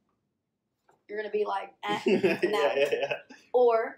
You're 1.09 1.19
going 1.19 1.31
to 1.31 1.37
be 1.37 1.45
like, 1.45 1.71
eh, 1.85 2.01
no. 2.07 2.61
yeah, 2.77 2.89
yeah. 2.91 3.13
or 3.53 3.97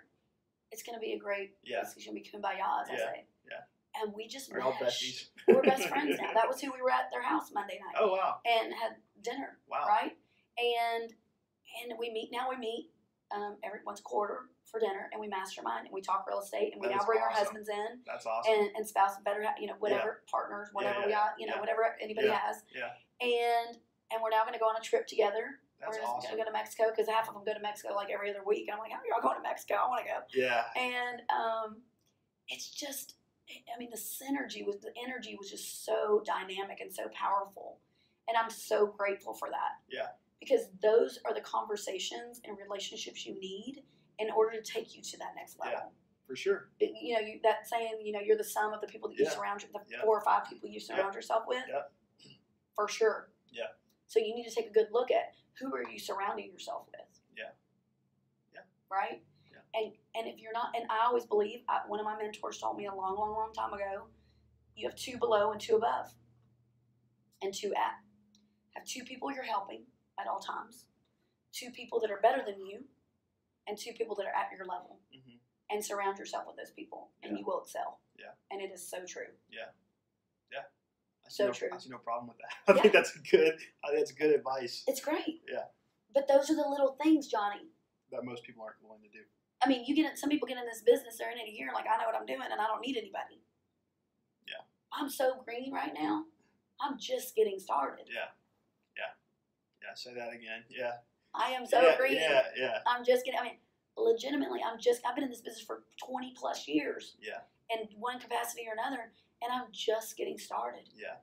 it's 0.73 0.83
going 0.83 0.97
to 0.97 1.01
be 1.01 1.13
a 1.13 1.19
great, 1.19 1.53
Yeah. 1.65 1.83
it's 1.83 1.95
going 1.95 2.07
to 2.07 2.13
be 2.13 2.21
kumbaya, 2.29 2.83
as 2.83 2.89
I 2.91 2.93
Yeah, 2.93 2.99
say. 2.99 3.27
yeah. 3.51 4.03
And 4.03 4.13
we 4.15 4.27
just 4.29 4.53
We're 4.53 4.61
all 4.61 4.73
besties. 4.73 5.29
We're 5.49 5.63
best 5.73 5.89
friends 5.89 6.19
now. 6.21 6.33
That 6.35 6.49
was 6.49 6.61
who 6.61 6.73
we 6.73 6.83
were 6.83 6.91
at 6.91 7.11
their 7.11 7.23
house 7.23 7.51
Monday 7.55 7.79
night 7.85 7.97
Oh 7.99 8.13
wow, 8.13 8.37
and 8.45 8.73
had 8.75 8.97
dinner, 9.23 9.59
wow. 9.71 9.87
right? 9.89 10.13
And 10.59 11.13
and 11.83 11.99
we 11.99 12.11
meet 12.11 12.31
now. 12.33 12.49
We 12.51 12.57
meet 12.57 12.91
um, 13.35 13.57
every 13.65 13.81
once 13.87 14.01
a 14.01 14.03
quarter 14.03 14.51
for 14.71 14.81
dinner, 14.81 15.09
and 15.13 15.21
we 15.21 15.29
mastermind 15.29 15.87
and 15.87 15.95
we 15.95 16.01
talk 16.03 16.27
real 16.29 16.41
estate, 16.41 16.73
and 16.75 16.81
we 16.83 16.89
That 16.89 16.97
now 16.99 17.07
bring 17.07 17.21
our 17.21 17.31
husbands 17.31 17.69
in 17.71 18.01
That's 18.07 18.27
awesome. 18.27 18.53
and 18.53 18.71
and 18.77 18.87
spouses, 18.87 19.19
better 19.25 19.45
you 19.61 19.67
know 19.69 19.75
whatever 19.79 20.23
partners, 20.31 20.69
whatever 20.73 21.01
yeah, 21.01 21.07
we 21.07 21.13
got, 21.13 21.31
you 21.39 21.47
know 21.47 21.55
yeah. 21.55 21.61
whatever 21.61 21.97
anybody 22.03 22.27
Yeah, 22.27 22.39
has, 22.45 22.63
yeah. 22.75 22.91
and 23.23 23.79
and 24.13 24.21
we're 24.23 24.31
now 24.31 24.43
going 24.43 24.53
to 24.55 24.61
go 24.61 24.67
on 24.67 24.77
a 24.77 24.85
trip 24.85 25.07
together. 25.07 25.61
That's 25.81 25.93
we're 25.97 26.01
just 26.03 26.09
awesome. 26.13 26.31
going 26.31 26.39
to 26.39 26.45
go 26.45 26.51
to 26.51 26.53
Mexico 26.53 26.85
because 26.91 27.09
half 27.09 27.29
of 27.29 27.35
them 27.35 27.45
go 27.45 27.53
to 27.55 27.61
Mexico 27.61 27.95
like 27.95 28.09
every 28.11 28.31
other 28.31 28.43
week. 28.47 28.69
I'm 28.73 28.79
like, 28.79 28.91
how 28.93 28.99
are 28.99 29.07
y'all 29.11 29.21
going 29.23 29.37
to 29.37 29.43
Mexico? 29.43 29.75
I 29.75 29.89
want 29.89 30.05
to 30.07 30.11
go. 30.13 30.19
Yeah, 30.35 30.63
And 30.77 31.21
um, 31.31 31.77
it's 32.49 32.71
just, 32.71 33.15
I 33.51 33.79
mean, 33.79 33.91
the 33.91 33.97
synergy 33.99 34.65
was, 34.67 34.77
the 34.81 34.93
energy 35.03 35.37
was 35.39 35.51
just 35.51 35.85
so 35.85 36.23
dynamic 36.25 36.81
and 36.81 36.93
so 36.93 37.05
powerful. 37.15 37.79
And 38.29 38.37
I'm 38.37 38.51
so 38.51 38.87
grateful 38.87 39.35
for 39.35 39.49
that. 39.51 39.79
Yeah. 39.89 40.07
Because 40.41 40.69
those 40.83 41.19
are 41.25 41.35
the 41.35 41.41
conversations 41.43 42.41
and 42.45 42.57
relationships 42.59 43.25
you 43.27 43.39
need 43.39 43.83
in 44.19 44.29
order 44.31 44.61
to 44.61 44.63
take 44.63 44.97
you 44.97 45.03
to 45.03 45.19
that 45.19 45.35
next 45.37 45.59
level. 45.61 45.75
Yeah. 45.77 46.27
for 46.27 46.35
sure. 46.37 46.71
You 46.81 47.15
know, 47.15 47.21
you, 47.21 47.39
that 47.45 47.69
saying, 47.69 48.01
you 48.03 48.13
know, 48.13 48.21
you're 48.21 48.37
the 48.37 48.43
sum 48.45 48.73
of 48.73 48.81
the 48.81 48.87
people 48.87 49.09
that 49.11 49.19
you 49.19 49.25
Yeah. 49.25 49.31
surround, 49.31 49.63
your- 49.63 49.71
the 49.73 49.81
Yeah. 49.89 50.03
four 50.03 50.17
or 50.19 50.23
five 50.25 50.49
people 50.49 50.69
you 50.69 50.81
surround 50.81 51.15
yourself 51.15 51.45
with. 51.47 51.63
Yeah. 51.69 51.83
For 52.75 52.89
sure. 52.89 53.31
Yeah. 53.53 53.67
So 54.09 54.19
you 54.19 54.35
need 54.35 54.49
to 54.49 54.55
take 54.55 54.67
a 54.67 54.73
good 54.73 54.89
look 54.91 55.11
at 55.11 55.35
who 55.59 55.75
are 55.75 55.89
you 55.89 55.99
surrounding 55.99 56.51
yourself 56.51 56.87
with. 56.93 57.21
Yeah. 57.37 57.51
Yeah. 58.53 58.61
Right. 58.91 59.23
Yeah. 59.51 59.59
And 59.81 59.93
and 60.15 60.27
if 60.27 60.41
you're 60.41 60.53
not, 60.53 60.71
and 60.77 60.85
I 60.91 61.07
always 61.07 61.25
believe, 61.25 61.61
I, 61.69 61.81
one 61.87 62.01
of 62.01 62.05
my 62.05 62.17
mentors 62.17 62.59
told 62.59 62.77
me 62.77 62.87
a 62.87 62.95
long, 62.95 63.17
long, 63.17 63.33
long 63.35 63.53
time 63.53 63.73
ago, 63.73 64.07
you 64.75 64.89
have 64.89 64.97
two 64.97 65.19
below 65.19 65.53
and 65.53 65.61
two 65.61 65.77
above, 65.77 66.13
and 67.43 67.53
two 67.53 67.73
at. 67.75 67.95
Have 68.75 68.85
two 68.85 69.05
people 69.05 69.33
you're 69.33 69.43
helping 69.45 69.85
at 70.21 70.27
all 70.27 70.39
times, 70.41 70.85
two 71.53 71.71
people 71.71 72.01
that 72.01 72.11
are 72.11 72.21
better 72.21 72.43
than 72.45 72.65
you, 72.65 72.85
and 73.67 73.79
two 73.79 73.93
people 73.93 74.15
that 74.17 74.27
are 74.27 74.35
at 74.37 74.51
your 74.57 74.67
level 74.67 75.01
hmm 75.13 75.33
and 75.69 75.85
surround 75.85 76.17
yourself 76.17 76.45
with 76.47 76.55
those 76.57 76.71
people, 76.71 77.11
and 77.25 77.33
Yeah. 77.33 77.39
you 77.41 77.45
will 77.45 77.61
excel. 77.61 77.99
Yeah. 78.17 78.31
And 78.53 78.63
it 78.63 78.71
is 78.71 78.89
so 78.89 79.05
true. 79.05 79.27
I 81.27 81.29
see 81.29 81.37
So 81.43 81.47
no, 81.47 81.53
true. 81.53 81.69
I 81.73 81.79
see 81.79 81.91
no 81.91 81.99
problem 81.99 82.29
with 82.29 82.39
that. 82.39 82.55
I 82.69 82.81
think 82.81 82.95
Yeah. 82.95 83.01
that's 83.01 83.13
good. 83.31 83.55
I 83.85 83.89
think 83.89 83.99
that's 84.01 84.13
good 84.13 84.35
advice 84.35 84.85
It's 84.87 85.01
great. 85.01 85.43
Yeah. 85.51 85.65
But 86.15 86.29
those 86.29 86.49
are 86.51 86.57
the 86.57 86.67
little 86.69 86.97
things, 87.03 87.27
Johnny. 87.29 87.69
that 88.13 88.25
most 88.25 88.45
people 88.45 88.63
aren't 88.63 88.77
willing 88.83 89.03
to 89.03 89.09
do. 89.11 89.25
I 89.63 89.69
mean, 89.69 89.85
you 89.87 89.95
get 89.95 90.11
in, 90.11 90.17
some 90.17 90.31
people 90.31 90.47
get 90.47 90.57
in 90.59 90.65
this 90.67 90.83
business, 90.83 91.17
they're 91.19 91.31
in 91.33 91.39
it 91.39 91.49
a 91.49 91.53
year, 91.53 91.71
like 91.75 91.85
I 91.87 91.97
know 92.01 92.07
what 92.07 92.15
I'm 92.15 92.27
doing, 92.27 92.41
and 92.51 92.61
I 92.61 92.67
don't 92.67 92.81
need 92.81 92.97
anybody. 92.97 93.43
Yeah. 94.47 94.63
I'm 94.93 95.09
so 95.11 95.43
green 95.45 95.73
right 95.73 95.93
now. 95.99 96.25
I'm 96.81 96.99
just 96.99 97.35
getting 97.35 97.59
started. 97.59 98.05
Yeah, 98.07 98.29
yeah, 98.97 99.11
yeah. 99.83 99.95
Say 99.95 100.13
that 100.15 100.29
again. 100.29 100.63
Yeah, 100.69 100.93
I 101.35 101.53
am 101.53 101.65
so 101.67 101.81
yeah, 101.81 101.97
green. 101.97 102.15
yeah, 102.15 102.43
yeah, 102.57 102.79
I'm 102.87 103.03
just 103.05 103.25
getting. 103.25 103.41
I 103.41 103.45
mean, 103.45 103.57
legitimately, 103.97 104.61
I'm 104.63 104.79
just. 104.79 105.01
I've 105.07 105.15
been 105.15 105.25
in 105.25 105.31
this 105.31 105.41
business 105.41 105.65
for 105.65 105.85
20 106.07 106.35
plus 106.37 106.69
years, 106.69 107.17
yeah, 107.19 107.41
in 107.71 107.89
one 107.99 108.21
capacity 108.21 108.65
or 108.69 108.75
another, 108.75 109.11
and 109.47 109.53
I'm 109.63 109.69
just 109.73 110.17
getting 110.17 110.39
started. 110.39 110.89
yeah, 110.95 111.23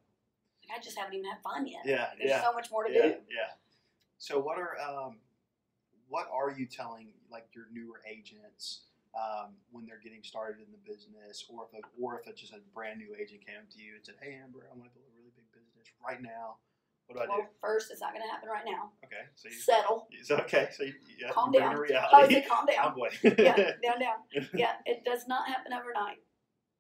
Like, 0.70 0.80
I 0.80 0.82
just 0.82 0.98
haven't 0.98 1.14
even 1.16 1.30
had 1.30 1.42
fun 1.44 1.68
yet. 1.68 1.82
yeah, 1.86 2.08
There's 2.18 2.30
yeah. 2.32 2.42
so 2.44 2.54
much 2.54 2.72
more 2.72 2.84
to 2.86 2.92
yeah, 2.94 3.02
do. 3.02 3.08
yeah. 3.30 3.54
So 4.18 4.40
what 4.40 4.58
are 4.58 4.78
um, 4.80 5.18
what 6.08 6.28
are 6.32 6.52
you 6.52 6.66
telling 6.66 7.10
like 7.32 7.48
your 7.54 7.66
newer 7.72 8.02
agents 8.10 8.86
um, 9.14 9.54
when 9.72 9.86
they're 9.86 10.00
getting 10.04 10.24
started 10.24 10.58
in 10.66 10.72
the 10.72 10.80
business, 10.90 11.46
or 11.50 11.68
if 11.68 11.74
a, 11.78 11.82
or 12.02 12.20
if 12.20 12.28
it's 12.28 12.40
just 12.42 12.54
a 12.54 12.60
brand 12.74 13.00
new 13.00 13.14
agent 13.20 13.46
came 13.46 13.62
to 13.70 13.78
you 13.82 13.96
and 13.96 14.06
said, 14.06 14.16
"Hey, 14.22 14.40
Amber, 14.42 14.66
I 14.72 14.78
want 14.78 14.90
to 14.90 14.96
build 14.96 15.06
a 15.12 15.16
really 15.20 15.34
big 15.36 15.46
business 15.52 15.88
right 16.06 16.22
now. 16.22 16.58
What 17.08 17.18
do 17.18 17.24
I 17.24 17.28
Well, 17.28 17.50
first, 17.60 17.92
it's 17.92 18.00
not 18.00 18.14
going 18.14 18.24
to 18.24 18.32
happen 18.32 18.48
right 18.48 18.64
now. 18.66 18.92
Okay, 19.04 19.28
so 19.36 19.50
you, 19.50 19.60
Settle. 19.60 20.08
so 20.24 20.38
okay, 20.48 20.70
so 20.72 20.84
you, 20.84 20.94
yeah, 21.20 21.32
Calm 21.32 21.52
down. 21.52 21.62
the 21.62 21.68
I 21.68 21.76
would 21.76 21.90
reality. 21.90 22.34
say 22.36 22.46
calm 22.48 22.66
down. 22.72 22.96
I'm 22.96 23.36
yeah, 23.38 23.56
down, 23.84 24.00
down. 24.00 24.18
Yeah, 24.54 24.72
it 24.86 25.04
does 25.04 25.28
not 25.28 25.48
happen 25.50 25.74
overnight. 25.74 26.24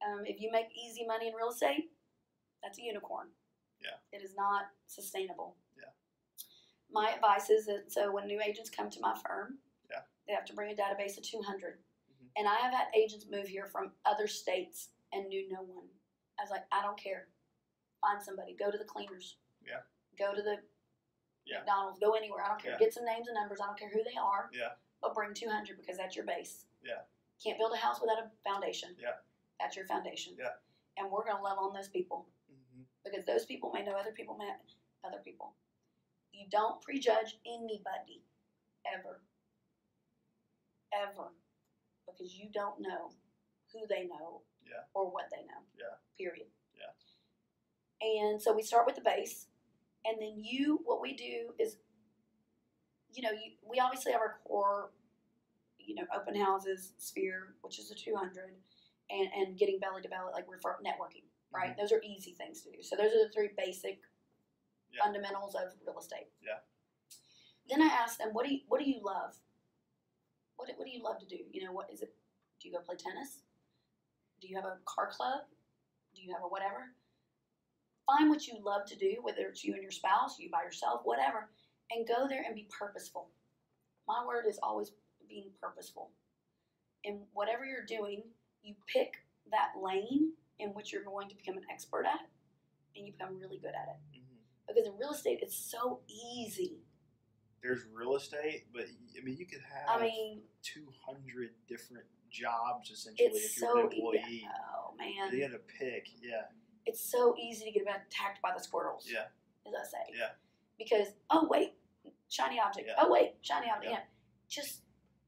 Um, 0.05 0.25
if 0.25 0.41
you 0.41 0.51
make 0.51 0.67
easy 0.75 1.05
money 1.05 1.27
in 1.27 1.33
real 1.35 1.49
estate, 1.49 1.91
that's 2.61 2.77
a 2.79 2.81
unicorn. 2.81 3.27
Yeah. 3.81 3.97
It 4.11 4.23
is 4.23 4.35
not 4.35 4.65
sustainable. 4.87 5.55
Yeah. 5.77 5.91
My 6.91 7.11
advice 7.11 7.49
is 7.49 7.65
that 7.67 7.91
so 7.91 8.11
when 8.11 8.27
new 8.27 8.41
agents 8.41 8.69
come 8.69 8.89
to 8.89 8.99
my 8.99 9.17
firm, 9.25 9.59
Yeah. 9.89 10.01
they 10.27 10.33
have 10.33 10.45
to 10.45 10.53
bring 10.53 10.71
a 10.71 10.75
database 10.75 11.17
of 11.17 11.23
200. 11.23 11.79
Mhm. 12.11 12.29
And 12.37 12.47
I 12.47 12.55
have 12.55 12.73
had 12.73 12.87
agents 12.95 13.25
move 13.29 13.47
here 13.47 13.65
from 13.65 13.95
other 14.05 14.27
states 14.27 14.89
and 15.11 15.27
knew 15.27 15.49
no 15.49 15.61
one. 15.61 15.89
I 16.39 16.43
was 16.43 16.51
like, 16.51 16.65
I 16.71 16.81
don't 16.81 16.97
care. 16.97 17.29
Find 18.01 18.21
somebody. 18.21 18.53
Go 18.55 18.71
to 18.71 18.77
the 18.77 18.85
cleaners. 18.85 19.37
Yeah. 19.61 19.81
Go 20.17 20.33
to 20.33 20.41
the 20.41 20.63
Yeah. 21.45 21.59
McDonald's. 21.59 21.99
Go 21.99 22.13
anywhere. 22.13 22.43
I 22.43 22.49
don't 22.49 22.61
care. 22.61 22.71
Yeah. 22.71 22.77
Get 22.79 22.93
some 22.93 23.05
names 23.05 23.27
and 23.27 23.35
numbers. 23.35 23.59
I 23.61 23.65
don't 23.67 23.77
care 23.77 23.89
who 23.89 24.03
they 24.03 24.15
are. 24.15 24.49
Yeah. 24.53 24.75
But 25.01 25.13
bring 25.13 25.33
200 25.33 25.77
because 25.77 25.97
that's 25.97 26.15
your 26.15 26.25
base. 26.25 26.65
Yeah. 26.81 27.05
Can't 27.43 27.57
build 27.57 27.73
a 27.73 27.77
house 27.77 27.99
without 27.99 28.19
a 28.19 28.29
foundation. 28.43 28.95
Yeah. 28.97 29.19
That's 29.63 29.77
your 29.77 29.85
foundation. 29.85 30.35
Yeah. 30.37 30.49
And 30.97 31.09
we're 31.09 31.23
going 31.23 31.37
to 31.37 31.41
love 31.41 31.57
on 31.57 31.73
those 31.73 31.87
people 31.87 32.27
Mhm. 32.51 32.85
because 33.05 33.25
those 33.25 33.45
people 33.45 33.71
may 33.71 33.81
know 33.81 33.95
other 33.95 34.11
people 34.11 34.35
may 34.35 34.53
other 35.05 35.21
people. 35.23 35.55
You 36.33 36.49
don't 36.49 36.81
prejudge 36.81 37.39
anybody 37.45 38.25
ever. 38.85 39.21
Ever. 40.91 41.33
Because 42.05 42.35
you 42.37 42.49
don't 42.49 42.81
know 42.81 43.13
who 43.71 43.87
they 43.87 44.05
know 44.05 44.43
Yeah. 44.65 44.83
or 44.93 45.09
what 45.09 45.29
they 45.29 45.43
know. 45.45 45.65
Yeah. 45.75 45.95
Period. 46.17 46.51
Yeah. 46.73 46.91
And 48.01 48.41
so 48.41 48.51
we 48.53 48.63
start 48.63 48.85
with 48.85 48.95
the 48.95 49.01
base. 49.01 49.47
And 50.03 50.21
then 50.21 50.43
you, 50.43 50.77
what 50.83 50.99
we 50.99 51.13
do 51.13 51.55
is, 51.57 51.77
you 53.13 53.21
know, 53.21 53.31
you, 53.31 53.57
we 53.61 53.79
obviously 53.79 54.11
have 54.11 54.19
our 54.19 54.39
core, 54.43 54.91
you 55.77 55.95
know, 55.95 56.05
open 56.13 56.35
houses, 56.35 56.93
sphere, 56.97 57.55
which 57.61 57.79
is 57.79 57.91
a 57.91 57.95
200, 57.95 58.61
and, 59.13 59.29
and 59.37 59.57
getting 59.57 59.79
belly 59.79 60.01
to 60.01 60.09
belly, 60.09 60.33
like 60.33 60.45
refer 60.49 60.77
networking, 60.81 61.29
mm-hmm. 61.29 61.55
right? 61.55 61.77
Those 61.77 61.91
are 61.91 62.01
easy 62.01 62.33
things 62.33 62.61
to 62.63 62.71
do. 62.71 62.81
So 62.81 62.95
those 62.95 63.13
are 63.13 63.27
the 63.27 63.31
three 63.33 63.49
basic 63.55 64.01
Yeah. 64.91 65.05
fundamentals 65.05 65.55
of 65.55 65.73
real 65.85 65.99
estate. 65.99 66.29
Yeah. 66.41 66.59
Then 67.69 67.81
I 67.81 67.87
ask 67.87 68.17
them, 68.17 68.33
what 68.33 68.45
do 68.45 68.53
you, 68.53 68.61
what 68.67 68.81
do 68.81 68.89
you 68.89 68.99
love? 69.03 69.37
What, 70.57 70.67
do- 70.67 70.75
what 70.77 70.85
do 70.85 70.91
you 70.91 71.03
love 71.03 71.19
to 71.19 71.25
do? 71.29 71.37
You 71.51 71.63
know, 71.65 71.71
what 71.71 71.89
is 71.93 72.01
it? 72.01 72.13
Do 72.59 72.67
you 72.67 72.73
go 72.73 72.81
play 72.81 72.95
tennis? 72.97 73.41
Do 74.41 74.47
you 74.47 74.55
have 74.55 74.65
a 74.65 74.77
car 74.85 75.09
club? 75.09 75.41
Do 76.15 76.21
you 76.21 76.33
have 76.33 76.43
a 76.43 76.47
whatever? 76.47 76.93
Find 78.05 78.29
what 78.29 78.47
you 78.47 78.59
love 78.61 78.85
to 78.87 78.97
do, 78.97 79.17
whether 79.21 79.47
it's 79.47 79.63
you 79.63 79.73
and 79.73 79.81
your 79.81 79.91
spouse, 79.91 80.37
you 80.37 80.49
by 80.51 80.63
yourself, 80.63 81.01
whatever, 81.05 81.49
and 81.91 82.07
go 82.07 82.27
there 82.27 82.43
and 82.45 82.53
be 82.53 82.67
purposeful. 82.69 83.29
My 84.07 84.25
word 84.27 84.45
is 84.47 84.59
always 84.61 84.91
being 85.27 85.49
purposeful. 85.61 86.11
In 87.05 87.21
whatever 87.33 87.65
you're 87.65 87.85
doing, 87.85 88.23
you 88.63 88.75
pick 88.87 89.15
that 89.51 89.71
lane 89.81 90.33
in 90.59 90.69
which 90.69 90.91
you're 90.91 91.03
going 91.03 91.29
to 91.29 91.35
become 91.35 91.57
an 91.57 91.63
expert 91.71 92.05
at, 92.05 92.27
and 92.95 93.05
you 93.05 93.11
become 93.13 93.37
really 93.39 93.57
good 93.57 93.73
at 93.75 93.89
it. 93.89 94.19
Mhm. 94.19 94.67
Because 94.67 94.87
in 94.87 94.97
real 94.97 95.11
estate, 95.11 95.39
it's 95.41 95.55
so 95.55 96.01
easy. 96.07 96.81
There's 97.61 97.85
real 97.85 98.15
estate, 98.15 98.67
but 98.73 98.85
I 99.17 99.21
mean, 99.23 99.37
you 99.37 99.45
could 99.45 99.61
have 99.61 100.01
I 100.01 100.01
mean, 100.01 100.43
200 100.63 101.53
different 101.67 102.05
jobs 102.29 102.89
essentially 102.89 103.27
it's 103.29 103.45
if 103.55 103.61
you're 103.61 103.69
so 103.69 103.79
an 103.79 103.91
employee. 103.93 104.23
easy. 104.27 104.47
Oh 104.49 104.93
man, 104.97 105.31
You 105.33 105.43
had 105.43 105.51
to 105.51 105.59
pick. 105.59 106.07
Yeah, 106.21 106.47
it's 106.85 106.99
so 106.99 107.35
easy 107.37 107.65
to 107.65 107.71
get 107.71 107.83
attacked 107.83 108.41
by 108.41 108.51
the 108.53 108.61
squirrels. 108.61 109.09
yeah, 109.09 109.27
as 109.67 109.73
I 109.73 109.83
say. 109.85 110.13
Yeah. 110.17 110.31
Because 110.77 111.13
oh 111.29 111.47
wait, 111.49 111.75
shiny 112.29 112.59
object. 112.59 112.87
Yeah. 112.87 112.95
Oh 112.97 113.11
wait, 113.11 113.35
shiny 113.41 113.69
object. 113.69 113.85
Yeah. 113.91 113.99
Yeah. 113.99 114.05
Just 114.49 114.81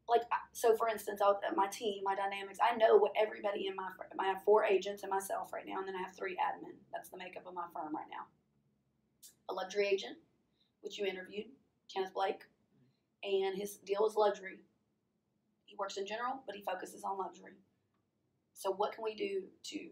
like 0.07 0.21
so, 0.53 0.75
for 0.77 0.87
instance, 0.87 1.21
I'll, 1.21 1.39
uh, 1.47 1.53
my 1.55 1.67
team, 1.67 2.03
my 2.03 2.15
dynamics. 2.15 2.59
I 2.61 2.75
know 2.75 2.97
what 2.97 3.13
everybody 3.19 3.67
in 3.67 3.75
my 3.75 3.89
fir- 3.97 4.07
I 4.19 4.27
have 4.27 4.43
four 4.43 4.63
agents 4.63 5.03
and 5.03 5.09
myself 5.09 5.51
right 5.53 5.65
now, 5.67 5.79
and 5.79 5.87
then 5.87 5.95
I 5.95 6.03
have 6.03 6.15
three 6.15 6.37
admin. 6.37 6.75
That's 6.93 7.09
the 7.09 7.17
makeup 7.17 7.45
of 7.47 7.53
my 7.53 7.65
firm 7.73 7.95
right 7.95 8.09
now. 8.09 8.27
A 9.49 9.53
luxury 9.53 9.87
agent, 9.87 10.17
which 10.81 10.97
you 10.97 11.05
interviewed, 11.05 11.47
Kenneth 11.93 12.13
Blake, 12.13 12.43
and 13.23 13.55
his 13.55 13.77
deal 13.77 14.05
is 14.05 14.15
luxury. 14.15 14.59
He 15.65 15.75
works 15.77 15.97
in 15.97 16.05
general, 16.05 16.43
but 16.45 16.55
he 16.55 16.61
focuses 16.63 17.03
on 17.03 17.17
luxury. 17.17 17.53
So 18.53 18.71
what 18.71 18.93
can 18.93 19.03
we 19.03 19.15
do 19.15 19.43
to 19.63 19.89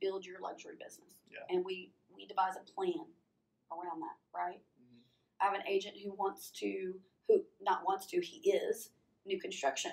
build 0.00 0.24
your 0.26 0.40
luxury 0.40 0.74
business? 0.82 1.14
Yeah. 1.30 1.44
And 1.54 1.64
we 1.64 1.92
we 2.14 2.26
devise 2.26 2.54
a 2.56 2.72
plan 2.72 3.06
around 3.70 4.00
that, 4.00 4.16
right? 4.34 4.60
Mhm. 4.80 5.02
I 5.40 5.44
have 5.44 5.54
an 5.54 5.66
agent 5.66 5.96
who 5.98 6.12
wants 6.12 6.50
to, 6.52 7.00
who 7.28 7.44
not 7.60 7.84
wants 7.84 8.06
to, 8.06 8.20
he 8.20 8.50
is 8.50 8.90
new 9.26 9.40
construction, 9.40 9.92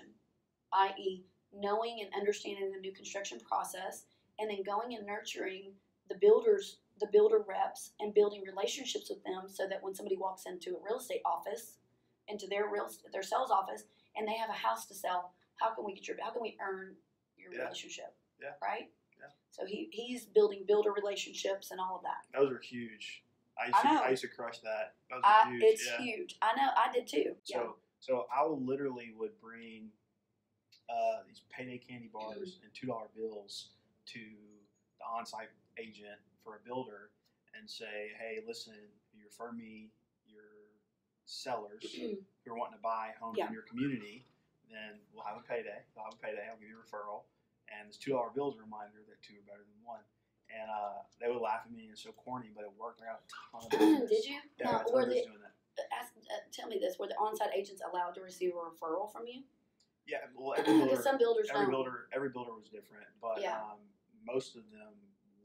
i.e., 0.73 1.23
knowing 1.53 1.99
and 2.01 2.09
understanding 2.19 2.71
the 2.71 2.79
new 2.79 2.93
construction 2.93 3.39
process, 3.47 4.05
and 4.39 4.49
then 4.49 4.63
going 4.63 4.95
and 4.95 5.05
nurturing 5.05 5.73
the 6.09 6.15
builders, 6.15 6.77
the 6.99 7.07
builder 7.11 7.43
reps 7.47 7.91
and 7.99 8.13
building 8.13 8.43
relationships 8.45 9.09
with 9.09 9.23
them 9.23 9.43
so 9.47 9.67
that 9.67 9.81
when 9.83 9.93
somebody 9.93 10.17
walks 10.17 10.43
into 10.45 10.71
a 10.71 10.83
real 10.83 10.99
estate 10.99 11.21
office, 11.25 11.77
into 12.27 12.47
their 12.47 12.69
real 12.71 12.89
their 13.11 13.23
sales 13.23 13.51
office, 13.51 13.83
and 14.15 14.27
they 14.27 14.35
have 14.35 14.49
a 14.49 14.53
house 14.53 14.85
to 14.87 14.93
sell, 14.93 15.33
how 15.59 15.73
can 15.73 15.85
we 15.85 15.93
get 15.93 16.07
your 16.07 16.17
how 16.23 16.31
can 16.31 16.41
we 16.41 16.57
earn 16.61 16.95
your 17.37 17.53
Yeah. 17.53 17.63
relationship? 17.63 18.15
Yeah. 18.41 18.53
Right? 18.61 18.89
Yeah. 19.19 19.27
So 19.51 19.65
he, 19.65 19.89
he's 19.91 20.25
building 20.25 20.63
builder 20.67 20.91
relationships 20.91 21.71
and 21.71 21.79
all 21.79 21.95
of 21.97 22.03
that. 22.03 22.25
Those 22.37 22.51
are 22.51 22.59
huge. 22.59 23.23
I 23.61 23.67
used, 23.67 23.77
I 23.77 23.81
to. 23.83 24.03
I 24.05 24.09
used 24.09 24.21
to 24.23 24.27
crush 24.29 24.59
that. 24.59 24.95
Are 25.11 25.19
I, 25.23 25.51
huge. 25.51 25.63
it's 25.63 25.87
yeah. 25.87 26.03
huge. 26.03 26.35
I 26.41 26.55
know. 26.55 26.69
I 26.75 26.91
did 26.91 27.07
too. 27.07 27.35
So 27.43 27.59
yeah. 27.59 27.67
So 28.03 28.27
I 28.27 28.43
literally 28.45 29.15
would 29.17 29.31
bring 29.39 29.87
uh, 30.91 31.23
these 31.25 31.39
payday 31.47 31.79
candy 31.79 32.09
bars 32.11 32.59
and 32.63 32.67
two 32.75 32.87
dollar 32.87 33.07
bills 33.15 33.69
to 34.11 34.19
the 34.19 35.05
on 35.07 35.25
site 35.25 35.47
agent 35.79 36.19
for 36.43 36.59
a 36.59 36.61
builder 36.67 37.15
and 37.55 37.63
say, 37.63 38.11
Hey, 38.19 38.43
listen, 38.45 38.75
you 39.15 39.23
refer 39.23 39.53
me 39.55 39.87
your 40.27 40.51
sellers 41.23 41.79
who 42.43 42.51
are 42.51 42.57
wanting 42.59 42.75
to 42.75 42.83
buy 42.83 43.15
homes 43.21 43.37
Yeah. 43.39 43.47
in 43.47 43.53
your 43.53 43.63
community, 43.63 44.27
then 44.67 44.99
we'll 45.15 45.23
have 45.23 45.39
a 45.39 45.45
payday. 45.47 45.79
They'll 45.95 46.03
have 46.03 46.19
a 46.19 46.23
payday, 46.23 46.43
I'll 46.51 46.59
give 46.59 46.67
you 46.67 46.75
a 46.75 46.83
referral. 46.83 47.23
And 47.71 47.87
this 47.87 47.95
two 47.95 48.11
dollar 48.11 48.35
bill 48.35 48.51
is 48.51 48.59
a 48.59 48.63
reminder 48.67 48.99
that 49.07 49.23
two 49.23 49.39
are 49.39 49.47
better 49.47 49.63
than 49.63 49.79
one. 49.87 50.03
And 50.51 50.67
uh, 50.69 51.07
they 51.23 51.31
would 51.31 51.39
laugh 51.41 51.63
at 51.65 51.71
me, 51.71 51.87
and 51.87 51.95
it's 51.95 52.03
so 52.03 52.11
corny, 52.11 52.51
but 52.53 52.67
it 52.67 52.69
worked. 52.77 53.01
I 53.01 53.15
got 53.15 53.23
a 53.23 53.27
ton 53.31 53.63
of 53.63 53.71
business. 54.03 54.09
did 54.11 54.25
you? 54.27 54.37
Yeah, 54.59 54.67
I 54.67 54.71
now, 54.75 54.77
got 54.77 54.81
a 54.81 54.83
ton 54.83 54.93
were 54.93 55.01
of 55.01 55.07
the, 55.07 55.15
business 55.15 55.31
doing 55.31 55.41
that. 55.47 55.55
Ask, 55.99 56.13
uh, 56.17 56.37
tell 56.51 56.67
me 56.69 56.77
this: 56.79 56.97
Were 56.99 57.07
the 57.07 57.15
on-site 57.15 57.49
agents 57.55 57.81
allowed 57.81 58.11
to 58.15 58.21
receive 58.21 58.51
a 58.51 58.61
referral 58.61 59.11
from 59.11 59.25
you? 59.27 59.43
Yeah, 60.05 60.17
well, 60.37 60.55
every 60.57 60.73
builder, 60.73 61.01
some 61.01 61.17
builders 61.17 61.47
every 61.49 61.65
don't. 61.65 61.71
builder, 61.71 62.07
every 62.13 62.29
builder 62.29 62.53
was 62.53 62.65
different, 62.69 63.07
but 63.21 63.41
Yeah. 63.41 63.57
um, 63.61 63.79
most 64.25 64.55
of 64.55 64.63
them 64.71 64.93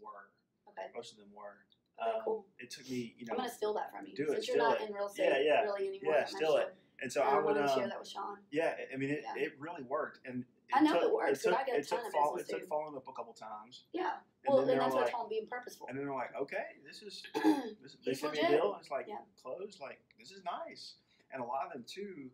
were. 0.01 0.31
Okay. 0.69 0.89
Most 0.95 1.13
of 1.13 1.19
them 1.19 1.29
were. 1.35 1.57
Okay, 2.01 2.11
Um, 2.17 2.23
cool. 2.25 2.47
It 2.59 2.71
took 2.71 2.89
me, 2.89 3.15
you 3.19 3.27
know, 3.27 3.33
I'm 3.33 3.39
gonna 3.39 3.51
steal 3.51 3.75
that 3.75 3.91
from 3.91 4.07
you 4.07 4.15
do 4.15 4.33
it, 4.33 4.47
you're 4.47 4.57
not 4.57 4.81
it. 4.81 4.89
in 4.89 4.95
real 4.95 5.07
estate 5.07 5.31
Yeah, 5.31 5.39
yeah. 5.41 5.61
really 5.63 5.89
anymore. 5.89 6.15
Yeah, 6.15 6.25
steal 6.27 6.57
it. 6.57 6.75
and 7.03 7.13
so 7.13 7.23
I 7.23 7.37
I'm 7.37 7.45
would, 7.45 7.55
gonna 7.57 7.69
share 7.69 7.85
um, 7.85 7.89
that 7.91 7.99
with 7.99 8.09
Sean. 8.09 8.39
yeah, 8.51 8.75
I 8.93 8.97
mean, 8.97 9.11
it, 9.11 9.23
Yeah. 9.25 9.43
it 9.43 9.53
really 9.59 9.83
worked, 9.83 10.21
and 10.27 10.45
I 10.75 10.81
know 10.81 10.93
took, 10.95 11.03
it 11.05 11.13
works, 11.15 11.43
took, 11.43 11.55
I 11.55 11.65
get 11.65 11.81
a 11.81 11.83
ton 11.83 12.05
of 12.07 12.13
follow- 12.13 12.37
business 12.37 12.51
It 12.51 12.53
took 12.53 12.61
too. 12.63 12.67
following 12.69 12.97
up 12.97 13.09
a 13.09 13.13
couple 13.13 13.33
times, 13.33 13.85
Yeah. 13.93 14.19
and 14.45 14.55
well, 14.55 14.65
then 14.67 14.71
and 14.77 14.81
that's 14.83 14.95
what 14.95 15.01
I 15.01 15.05
like, 15.05 15.13
call 15.13 15.23
them 15.25 15.31
being 15.31 15.47
purposeful. 15.47 15.87
and 15.89 15.97
then 15.99 16.05
they're 16.07 16.15
like, 16.15 16.35
okay, 16.37 16.77
this 16.87 17.03
is 17.03 17.23
this, 18.05 18.21
sent 18.21 18.37
a 18.37 18.49
deal, 18.49 18.77
it's 18.81 18.91
like 18.91 19.07
Yeah. 19.09 19.17
closed, 19.43 19.81
like 19.81 20.01
this 20.19 20.31
is 20.31 20.43
nice, 20.45 20.97
and 21.33 21.43
a 21.43 21.45
lot 21.45 21.67
of 21.67 21.73
them 21.73 21.85
too, 21.89 22.31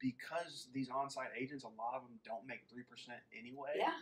because 0.00 0.68
these 0.74 0.88
on-site 0.90 1.30
agents, 1.38 1.64
a 1.64 1.68
lot 1.68 1.94
of 1.94 2.02
them 2.02 2.18
don't 2.24 2.46
make 2.46 2.60
three 2.70 2.82
percent 2.82 3.18
anyway. 3.36 3.72
Yeah. 3.76 3.92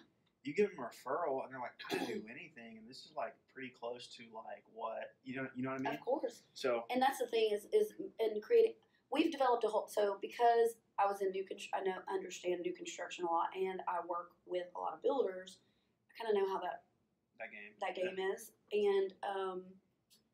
You 0.43 0.53
give 0.53 0.69
them 0.71 0.79
a 0.85 0.89
referral 0.93 1.43
and 1.45 1.51
they're 1.53 1.61
like, 1.61 1.73
I 1.91 2.05
do 2.05 2.21
anything, 2.29 2.77
and 2.77 2.89
this 2.89 3.07
is 3.07 3.13
like 3.17 3.35
pretty 3.53 3.71
close 3.71 4.09
to 4.17 4.25
like 4.35 4.63
what 4.75 5.13
you 5.25 5.37
know, 5.37 5.49
you 5.55 5.63
know 5.63 5.71
what 5.71 5.81
I 5.81 5.83
mean? 5.83 5.95
Of 5.95 6.01
course. 6.01 6.43
So 6.53 6.85
and 6.91 7.01
that's 7.01 7.19
the 7.19 7.27
thing 7.29 7.51
is 7.53 7.65
is 7.73 7.95
in 8.21 8.41
creating 8.43 8.75
we've 9.15 9.31
developed 9.33 9.65
a 9.65 9.69
whole 9.69 9.87
so 9.89 10.19
because 10.21 10.71
i 10.99 11.07
was 11.07 11.21
in 11.23 11.31
new 11.31 11.45
i 11.73 11.81
know 11.83 11.99
understand 12.13 12.61
new 12.61 12.75
construction 12.75 13.25
a 13.25 13.31
lot 13.31 13.49
and 13.55 13.81
i 13.89 13.97
work 14.15 14.31
with 14.47 14.67
a 14.77 14.79
lot 14.81 14.93
of 14.95 15.03
builders 15.03 15.59
i 16.11 16.13
kind 16.19 16.29
of 16.31 16.35
know 16.43 16.49
how 16.53 16.61
that 16.61 16.83
that 17.39 17.51
game, 17.51 17.73
that 17.81 17.93
yeah. 17.97 18.05
game 18.11 18.19
is 18.35 18.53
and 18.73 19.09
um 19.23 19.63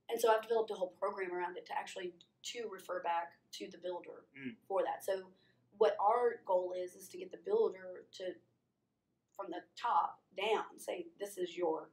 and 0.09 0.21
so 0.21 0.31
i've 0.33 0.43
developed 0.43 0.71
a 0.71 0.75
whole 0.75 0.95
program 0.99 1.33
around 1.33 1.57
it 1.57 1.67
to 1.67 1.73
actually 1.77 2.13
to 2.43 2.69
refer 2.73 3.03
back 3.03 3.33
to 3.53 3.69
the 3.71 3.79
builder 3.79 4.25
Mm. 4.39 4.55
for 4.69 4.83
that 4.83 5.05
so 5.05 5.29
what 5.79 5.97
our 6.01 6.41
goal 6.47 6.73
is 6.77 6.95
is 6.95 7.09
to 7.09 7.19
get 7.19 7.31
the 7.31 7.41
builder 7.45 8.05
to 8.19 8.25
from 9.37 9.47
the 9.51 9.63
top 9.81 10.21
down 10.37 10.79
say 10.79 11.07
this 11.19 11.37
is 11.39 11.57
your 11.57 11.91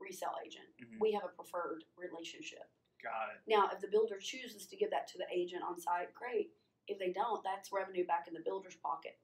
resale 0.00 0.36
agent 0.44 0.66
Mhm. 0.80 1.00
we 1.00 1.12
have 1.12 1.24
a 1.24 1.28
preferred 1.28 1.84
relationship 1.96 2.68
got 3.02 3.30
it. 3.34 3.40
now, 3.46 3.68
if 3.72 3.80
the 3.80 3.88
builder 3.88 4.18
chooses 4.18 4.66
to 4.66 4.76
give 4.76 4.90
that 4.90 5.08
to 5.08 5.18
the 5.18 5.26
agent 5.32 5.62
on 5.62 5.78
site, 5.80 6.12
great. 6.14 6.50
If 6.88 6.98
they 6.98 7.12
don't, 7.12 7.42
that's 7.44 7.70
revenue 7.72 8.06
back 8.06 8.26
in 8.28 8.34
the 8.34 8.40
builder's 8.44 8.76
pocket. 8.76 9.18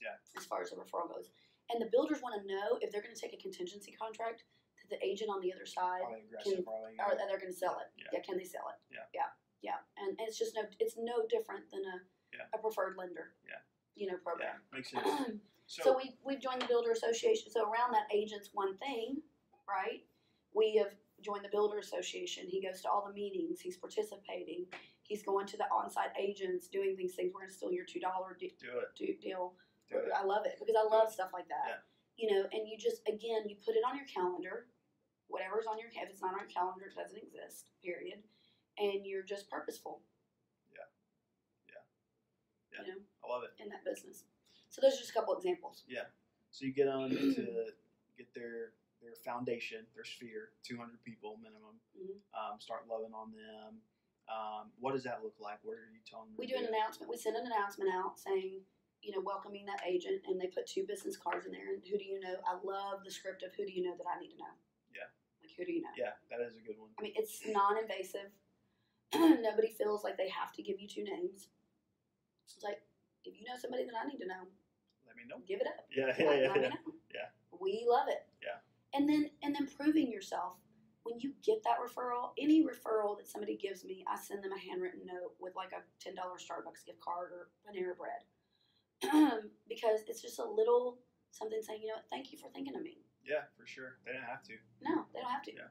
Yeah. 0.00 0.16
As 0.36 0.44
far 0.44 0.62
as 0.62 0.70
the 0.70 0.76
referral 0.76 1.08
goes. 1.12 1.30
And 1.70 1.80
the 1.80 1.88
builders 1.92 2.20
want 2.22 2.40
to 2.40 2.42
know 2.48 2.78
if 2.80 2.90
they're 2.90 3.02
going 3.02 3.14
to 3.14 3.20
take 3.20 3.32
a 3.32 3.40
contingency 3.40 3.92
contract 3.92 4.44
that 4.82 4.90
the 4.90 4.98
agent 5.06 5.30
on 5.30 5.40
the 5.40 5.52
other 5.52 5.66
side, 5.66 6.02
Are 6.02 6.10
they 6.12 6.26
aggressive? 6.26 6.66
Are 6.66 6.90
they? 6.90 6.98
or 6.98 7.14
that 7.16 7.26
they're 7.30 7.38
going 7.38 7.52
to 7.52 7.56
sell 7.58 7.78
it. 7.78 7.88
Yeah. 7.96 8.18
can 8.20 8.36
they 8.36 8.44
sell 8.44 8.66
it? 8.72 8.78
Yeah. 8.90 9.06
Yeah. 9.14 9.30
Yeah. 9.62 9.78
And, 10.02 10.18
and 10.18 10.26
it's 10.26 10.38
just 10.38 10.54
no, 10.58 10.62
it's 10.80 10.98
no 10.98 11.22
different 11.30 11.70
than 11.70 11.86
a, 11.86 11.96
Yeah. 12.34 12.50
a 12.52 12.58
preferred 12.58 12.98
lender. 12.98 13.32
Yeah. 13.46 13.62
You 13.94 14.08
know, 14.10 14.18
yeah, 14.18 14.26
program. 14.26 14.56
makes 14.72 14.90
sense. 14.96 15.38
So, 15.70 15.82
So, 15.84 15.96
we 15.96 16.18
we've 16.26 16.40
joined 16.42 16.60
the 16.62 16.66
builder 16.66 16.90
association. 16.90 17.52
So 17.52 17.62
around 17.70 17.92
that 17.94 18.10
agent's 18.12 18.50
one 18.52 18.76
thing, 18.78 19.22
right? 19.68 20.02
We 20.52 20.74
have 20.82 20.92
joined 21.22 21.44
the 21.44 21.48
builder 21.50 21.78
association. 21.78 22.44
He 22.48 22.60
goes 22.60 22.82
to 22.82 22.90
all 22.90 23.04
the 23.06 23.12
meetings. 23.14 23.60
He's 23.60 23.76
participating. 23.76 24.66
He's 25.02 25.22
going 25.22 25.46
to 25.46 25.56
the 25.56 25.64
on-site 25.64 26.12
agents, 26.18 26.68
doing 26.68 26.96
these 26.96 27.14
things. 27.14 27.32
We're 27.34 27.40
gonna 27.40 27.52
steal 27.52 27.72
your 27.72 27.84
two 27.86 28.00
dollar 28.00 28.36
de- 28.38 28.54
do 28.60 28.78
it. 29.06 29.20
deal. 29.20 29.54
Do 29.90 29.98
it. 29.98 30.10
I 30.14 30.24
love 30.24 30.46
it 30.46 30.56
because 30.58 30.76
I 30.78 30.84
love 30.88 31.12
stuff 31.12 31.30
like 31.32 31.46
Yeah. 31.48 31.56
that. 31.66 31.84
You 32.16 32.30
know, 32.30 32.48
and 32.52 32.68
you 32.68 32.76
just 32.78 33.06
again 33.08 33.48
you 33.48 33.56
put 33.64 33.74
it 33.76 33.82
on 33.86 33.96
your 33.96 34.06
calendar. 34.06 34.68
Whatever's 35.28 35.66
on 35.66 35.78
your 35.78 35.88
if 35.88 36.10
it's 36.10 36.20
not 36.20 36.34
on 36.34 36.40
your 36.40 36.48
calendar, 36.48 36.86
it 36.86 36.94
doesn't 36.94 37.16
exist. 37.18 37.66
Period. 37.82 38.22
And 38.78 39.06
you're 39.06 39.22
just 39.22 39.48
purposeful. 39.50 40.02
Yeah. 40.72 40.80
Yeah. 41.68 41.74
Yeah. 42.72 42.86
You 42.86 42.92
know, 42.94 43.00
I 43.24 43.28
love 43.32 43.44
it. 43.44 43.50
in 43.62 43.68
that 43.70 43.84
business. 43.84 44.24
So 44.70 44.80
those 44.80 44.94
are 44.94 44.98
just 44.98 45.10
a 45.10 45.14
couple 45.14 45.34
examples. 45.36 45.84
Yeah. 45.86 46.04
So 46.50 46.64
you 46.66 46.72
get 46.72 46.88
on 46.88 47.10
to 47.10 47.16
get 48.16 48.32
their 48.34 48.72
their 49.02 49.18
foundation, 49.26 49.84
their 49.94 50.04
sphere, 50.06 50.54
200 50.62 51.02
people 51.02 51.36
minimum. 51.42 51.80
Mhm. 51.98 52.22
Um, 52.32 52.60
start 52.60 52.86
loving 52.86 53.12
on 53.12 53.32
them. 53.32 53.82
Um, 54.28 54.72
what 54.78 54.92
does 54.92 55.02
that 55.04 55.22
look 55.22 55.34
like? 55.40 55.58
What 55.62 55.74
are 55.76 55.90
you 55.92 56.00
telling 56.06 56.28
them? 56.30 56.36
We 56.38 56.46
do 56.46 56.54
an 56.56 56.66
announcement. 56.66 57.10
We 57.10 57.16
send 57.18 57.36
an 57.36 57.46
announcement 57.46 57.90
out 57.92 58.18
saying, 58.18 58.64
you 59.02 59.10
know, 59.10 59.20
welcoming 59.20 59.66
that 59.66 59.82
agent, 59.84 60.22
and 60.26 60.40
they 60.40 60.46
put 60.46 60.66
two 60.66 60.86
business 60.86 61.16
cards 61.16 61.44
in 61.44 61.52
there. 61.52 61.74
And 61.74 61.84
who 61.84 61.98
do 61.98 62.04
you 62.04 62.20
know? 62.20 62.40
I 62.46 62.54
love 62.62 63.02
the 63.04 63.10
script 63.10 63.42
of 63.42 63.52
who 63.54 63.66
do 63.66 63.72
you 63.72 63.82
know 63.82 63.96
that 63.96 64.06
I 64.06 64.20
need 64.20 64.30
to 64.30 64.38
know. 64.38 64.54
Yeah. 64.94 65.10
Like 65.42 65.50
who 65.56 65.64
do 65.64 65.72
you 65.72 65.82
know? 65.82 65.90
Yeah, 65.98 66.14
that 66.30 66.40
is 66.40 66.56
a 66.56 66.60
good 66.60 66.78
one. 66.78 66.90
I 66.98 67.02
mean, 67.02 67.12
it's 67.16 67.44
non-invasive. 67.46 68.30
Nobody 69.14 69.68
feels 69.68 70.04
like 70.04 70.16
they 70.16 70.28
have 70.28 70.52
to 70.52 70.62
give 70.62 70.80
you 70.80 70.86
two 70.88 71.02
names. 71.02 71.48
It's 72.46 72.62
like 72.62 72.80
if 73.24 73.38
you 73.38 73.44
know 73.44 73.56
somebody 73.58 73.84
that 73.84 73.94
I 74.00 74.06
need 74.06 74.18
to 74.18 74.26
know, 74.26 74.46
Let 75.06 75.16
me 75.16 75.24
know. 75.28 75.42
give 75.46 75.60
it 75.60 75.66
up. 75.66 75.84
Yeah, 75.90 76.14
yeah, 76.16 76.24
yeah, 76.24 76.48
let 76.48 76.56
me 76.56 76.62
yeah. 76.62 76.68
know. 76.68 76.76
Yeah. 77.12 77.28
We 77.60 77.84
love 77.86 78.08
it. 78.08 78.24
And 78.94 79.08
then 79.08 79.30
and 79.42 79.54
then 79.54 79.66
proving 79.66 80.10
yourself. 80.10 80.56
When 81.04 81.18
you 81.18 81.32
get 81.42 81.64
that 81.64 81.82
referral, 81.82 82.30
any 82.38 82.62
referral 82.62 83.18
that 83.18 83.26
somebody 83.26 83.56
gives 83.56 83.84
me, 83.84 84.04
I 84.06 84.14
send 84.16 84.44
them 84.44 84.52
a 84.52 84.58
handwritten 84.70 85.02
note 85.04 85.34
with 85.40 85.56
like 85.56 85.72
a 85.72 85.82
ten 85.98 86.14
dollar 86.14 86.38
Starbucks 86.38 86.86
gift 86.86 87.00
card 87.00 87.32
or 87.34 87.50
Panera 87.66 87.98
Bread, 87.98 88.22
because 89.68 90.06
it's 90.06 90.22
just 90.22 90.38
a 90.38 90.44
little 90.44 90.98
something 91.32 91.58
saying, 91.60 91.82
you 91.82 91.88
know, 91.88 91.98
what, 91.98 92.06
thank 92.12 92.30
you 92.30 92.38
for 92.38 92.48
thinking 92.54 92.76
of 92.76 92.82
me. 92.82 93.02
Yeah, 93.26 93.50
for 93.58 93.66
sure. 93.66 93.98
They 94.06 94.12
don't 94.12 94.26
have 94.26 94.46
to. 94.46 94.54
No, 94.82 95.06
they 95.10 95.20
don't 95.20 95.32
have 95.32 95.46
to. 95.50 95.54
Yeah. 95.54 95.70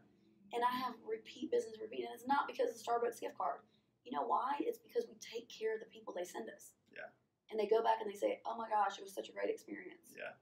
And 0.52 0.64
I 0.68 0.74
have 0.84 1.00
repeat 1.08 1.52
business, 1.52 1.80
repeat, 1.80 2.04
and 2.04 2.12
it's 2.12 2.28
not 2.28 2.44
because 2.44 2.68
of 2.68 2.76
Starbucks 2.76 3.24
gift 3.24 3.40
card. 3.40 3.64
You 4.04 4.12
know 4.12 4.28
why? 4.28 4.60
It's 4.60 4.80
because 4.84 5.08
we 5.08 5.16
take 5.24 5.48
care 5.48 5.76
of 5.76 5.80
the 5.80 5.88
people 5.88 6.12
they 6.12 6.28
send 6.28 6.52
us. 6.52 6.76
Yeah. 6.92 7.08
And 7.52 7.60
they 7.60 7.72
go 7.72 7.80
back 7.84 8.04
and 8.04 8.12
they 8.12 8.18
say, 8.18 8.44
"Oh 8.44 8.58
my 8.58 8.68
gosh, 8.68 9.00
it 9.00 9.04
was 9.04 9.16
such 9.16 9.30
a 9.30 9.36
great 9.36 9.48
experience." 9.52 10.12
Yeah. 10.12 10.36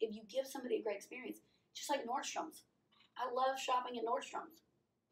If 0.00 0.14
you 0.14 0.22
give 0.28 0.46
somebody 0.46 0.76
a 0.76 0.82
great 0.82 0.96
experience, 0.96 1.38
just 1.74 1.90
like 1.90 2.06
Nordstrom's, 2.06 2.62
I 3.18 3.26
love 3.32 3.58
shopping 3.58 3.98
at 3.98 4.04
Nordstrom's 4.06 4.62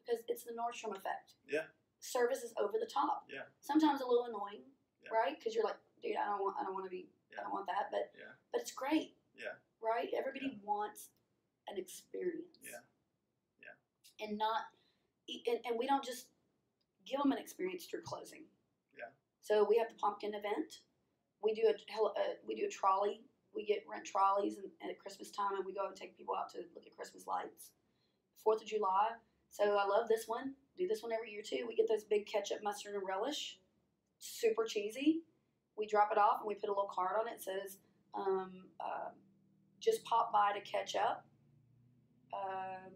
because 0.04 0.22
it's 0.28 0.44
the 0.44 0.52
Nordstrom 0.54 0.94
effect. 0.94 1.34
Yeah. 1.48 1.66
Service 1.98 2.42
is 2.42 2.54
over 2.60 2.78
the 2.78 2.86
top. 2.86 3.26
Yeah. 3.28 3.50
Sometimes 3.60 4.00
a 4.00 4.06
little 4.06 4.26
annoying, 4.26 4.62
Yeah. 5.02 5.10
right? 5.10 5.34
Because 5.38 5.54
you're 5.54 5.64
like, 5.64 5.78
dude, 6.02 6.14
I 6.16 6.26
don't 6.26 6.40
want, 6.40 6.56
I 6.60 6.62
don't 6.64 6.74
want 6.74 6.86
to 6.86 6.90
be, 6.90 7.10
I 7.36 7.42
don't 7.42 7.52
want 7.52 7.66
that, 7.66 7.90
but 7.90 8.12
Yeah. 8.16 8.30
but 8.52 8.60
it's 8.60 8.70
great. 8.72 9.16
Yeah. 9.34 9.58
Right. 9.82 10.08
Everybody 10.16 10.60
wants 10.62 11.10
an 11.68 11.76
experience. 11.78 12.58
Yeah. 12.62 12.80
Yeah. 13.60 14.24
And 14.26 14.38
not, 14.38 14.70
and, 15.28 15.58
and 15.66 15.76
we 15.78 15.86
don't 15.86 16.04
just 16.04 16.26
give 17.04 17.18
them 17.20 17.32
an 17.32 17.38
experience 17.38 17.86
through 17.86 18.02
closing. 18.02 18.44
Yeah. 18.96 19.10
So 19.42 19.64
we 19.68 19.76
have 19.78 19.88
the 19.88 19.94
pumpkin 19.98 20.34
event. 20.34 20.80
We 21.42 21.54
do 21.54 21.66
a, 21.68 21.74
hel- 21.92 22.14
uh, 22.16 22.34
we 22.46 22.54
do 22.54 22.66
a 22.66 22.70
trolley. 22.70 23.22
We 23.56 23.64
get 23.64 23.84
rent 23.90 24.04
trolleys 24.04 24.58
and, 24.58 24.90
at 24.90 24.98
Christmas 24.98 25.30
time, 25.30 25.56
and 25.56 25.64
we 25.64 25.72
go 25.72 25.86
and 25.86 25.96
take 25.96 26.16
people 26.16 26.34
out 26.36 26.50
to 26.52 26.58
look 26.74 26.86
at 26.86 26.94
Christmas 26.94 27.26
lights. 27.26 27.70
Fourth 28.44 28.60
of 28.60 28.68
July. 28.68 29.08
So 29.50 29.64
I 29.64 29.86
love 29.86 30.08
this 30.08 30.24
one. 30.26 30.52
Do 30.76 30.86
this 30.86 31.02
one 31.02 31.12
every 31.12 31.30
year 31.32 31.42
too. 31.42 31.64
We 31.66 31.74
get 31.74 31.88
those 31.88 32.04
big 32.04 32.26
ketchup, 32.26 32.58
mustard, 32.62 32.94
and 32.94 33.02
relish. 33.06 33.58
Super 34.18 34.64
cheesy. 34.64 35.22
We 35.76 35.86
drop 35.86 36.10
it 36.12 36.18
off 36.18 36.40
and 36.40 36.48
we 36.48 36.54
put 36.54 36.68
a 36.68 36.72
little 36.72 36.90
card 36.94 37.16
on 37.20 37.28
it. 37.28 37.36
It 37.36 37.42
says, 37.42 37.78
um, 38.14 38.66
uh, 38.78 39.10
"Just 39.80 40.04
pop 40.04 40.32
by 40.32 40.52
to 40.52 40.60
catch 40.60 40.94
up." 40.94 41.26
Um, 42.34 42.92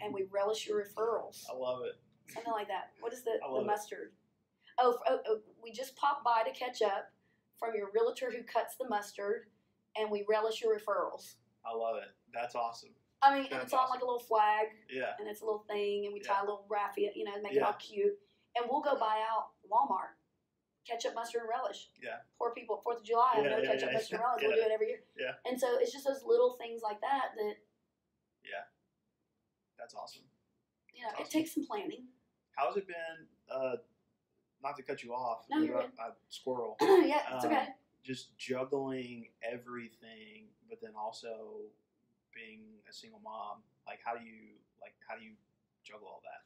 and 0.00 0.14
we 0.14 0.24
relish 0.30 0.66
your 0.66 0.82
referrals 0.82 1.42
I 1.52 1.56
love 1.56 1.80
it. 1.84 2.00
something 2.32 2.52
like 2.52 2.68
that. 2.68 2.92
What 3.00 3.12
is 3.12 3.22
the, 3.24 3.32
the 3.42 3.62
mustard? 3.62 4.12
Oh, 4.78 4.98
oh, 5.08 5.18
oh, 5.28 5.40
we 5.62 5.70
just 5.72 5.94
pop 5.96 6.24
by 6.24 6.42
to 6.44 6.58
catch 6.58 6.82
up 6.82 7.12
from 7.58 7.74
your 7.74 7.88
realtor 7.94 8.30
who 8.30 8.42
cuts 8.42 8.76
the 8.76 8.88
mustard, 8.88 9.46
and 9.96 10.10
we 10.10 10.24
relish 10.28 10.62
your 10.62 10.76
referrals. 10.76 11.34
I 11.64 11.74
love 11.74 11.96
it. 11.96 12.08
That's 12.32 12.54
awesome. 12.54 12.90
I 13.22 13.34
mean, 13.40 13.48
and 13.52 13.62
it's 13.62 13.72
on 13.72 13.88
like 13.88 14.02
a 14.02 14.04
little 14.04 14.18
flag, 14.20 14.66
Yeah. 14.90 15.14
and 15.18 15.28
it's 15.28 15.40
a 15.40 15.44
little 15.44 15.64
thing, 15.68 16.04
and 16.04 16.12
we 16.12 16.20
Yeah. 16.20 16.32
tie 16.34 16.40
a 16.40 16.44
little 16.44 16.66
raffia, 16.68 17.10
you 17.14 17.24
know, 17.24 17.40
make 17.40 17.54
it 17.54 17.62
all 17.62 17.72
cute. 17.74 18.18
And 18.56 18.66
we'll 18.68 18.82
go 18.82 18.96
buy 18.98 19.24
out 19.28 19.52
Walmart 19.68 20.14
ketchup, 20.86 21.14
mustard, 21.14 21.40
and 21.40 21.48
relish. 21.48 21.90
Yeah. 22.02 22.20
Poor 22.38 22.52
people, 22.52 22.82
Fourth 22.82 22.98
of 22.98 23.04
July, 23.04 23.36
have 23.36 23.44
Yeah, 23.44 23.50
no 23.52 23.58
yeah, 23.62 23.66
ketchup, 23.72 23.88
yeah, 23.88 23.94
mustard, 23.94 24.20
and 24.20 24.24
relish. 24.28 24.42
We'll 24.42 24.56
do 24.56 24.60
it 24.62 24.70
every 24.70 24.88
year. 24.88 25.04
Yeah. 25.16 25.34
And 25.46 25.58
so 25.58 25.78
it's 25.78 25.90
just 25.92 26.04
those 26.04 26.22
little 26.22 26.52
things 26.58 26.82
like 26.82 27.00
that 27.00 27.30
that 27.36 27.56
Yeah. 28.44 28.64
That's 29.78 29.94
awesome. 29.94 30.28
you 30.92 31.02
know 31.02 31.08
That's 31.16 31.30
it 31.30 31.32
takes 31.32 31.54
some 31.54 31.64
planning. 31.66 32.08
How's 32.56 32.76
it 32.76 32.86
been? 32.86 33.28
Uh, 33.48 33.76
not 34.64 34.76
to 34.78 34.82
cut 34.82 35.04
you 35.04 35.12
off, 35.12 35.44
No, 35.50 35.60
you're 35.60 35.74
but 35.76 35.92
I, 36.00 36.08
I, 36.08 36.10
squirrel. 36.30 36.76
yeah, 36.80 37.20
it's 37.36 37.44
Um, 37.44 37.52
okay. 37.52 37.66
Just 38.02 38.36
juggling 38.36 39.28
everything, 39.44 40.48
but 40.68 40.80
then 40.80 40.92
also 40.98 41.60
being 42.34 42.60
a 42.88 42.92
single 42.92 43.20
mom. 43.22 43.60
Like, 43.86 44.00
how 44.04 44.16
do 44.16 44.24
you 44.24 44.56
like? 44.80 44.92
How 45.08 45.16
do 45.16 45.24
you 45.24 45.32
juggle 45.84 46.08
all 46.08 46.20
that? 46.24 46.44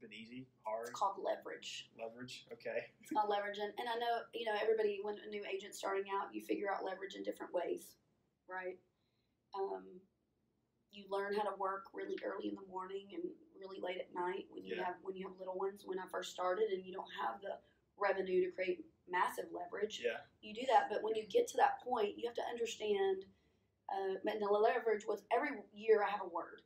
Been 0.00 0.12
easy, 0.12 0.46
hard, 0.62 0.88
It's 0.90 0.98
called 0.98 1.16
leverage. 1.22 1.88
leverage. 1.98 2.44
Okay. 2.52 2.90
It's 3.00 3.10
called 3.12 3.30
leverage, 3.30 3.58
and, 3.58 3.72
and 3.78 3.88
I 3.88 3.94
know 3.98 4.26
you 4.34 4.44
know 4.46 4.54
everybody 4.60 5.00
when 5.02 5.16
a 5.26 5.30
new 5.30 5.42
agent 5.46 5.74
starting 5.74 6.04
out, 6.14 6.34
you 6.34 6.42
figure 6.42 6.66
out 6.70 6.84
leverage 6.84 7.14
in 7.14 7.22
different 7.22 7.54
ways, 7.54 7.96
right? 8.48 8.78
Um, 9.54 9.84
you 10.92 11.04
learn 11.10 11.34
how 11.34 11.42
to 11.42 11.54
work 11.56 11.86
really 11.92 12.16
early 12.24 12.48
in 12.48 12.54
the 12.54 12.66
morning 12.70 13.08
and 13.14 13.22
really 13.58 13.80
late 13.80 13.98
at 13.98 14.12
night 14.14 14.46
when 14.50 14.64
you 14.64 14.76
Yeah. 14.76 14.84
have 14.84 14.96
when 15.02 15.16
you 15.16 15.26
have 15.28 15.38
little 15.38 15.56
ones. 15.58 15.84
When 15.84 15.98
I 15.98 16.06
first 16.08 16.32
started, 16.32 16.70
and 16.70 16.84
you 16.84 16.92
don't 16.92 17.10
have 17.20 17.40
the 17.40 17.58
revenue 17.96 18.44
to 18.44 18.50
create 18.52 18.84
massive 19.08 19.50
leverage, 19.52 20.00
Yeah. 20.00 20.20
you 20.40 20.52
do 20.54 20.66
that. 20.66 20.88
But 20.90 21.02
when 21.02 21.14
you 21.14 21.24
get 21.26 21.46
to 21.48 21.56
that 21.58 21.80
point, 21.82 22.18
you 22.18 22.26
have 22.26 22.34
to 22.36 22.44
understand. 22.46 23.26
Uh, 23.88 24.16
and 24.26 24.42
the 24.42 24.46
leverage 24.46 25.06
was 25.06 25.24
every 25.30 25.62
year 25.72 26.02
I 26.02 26.10
have 26.10 26.20
a 26.22 26.26
word, 26.28 26.62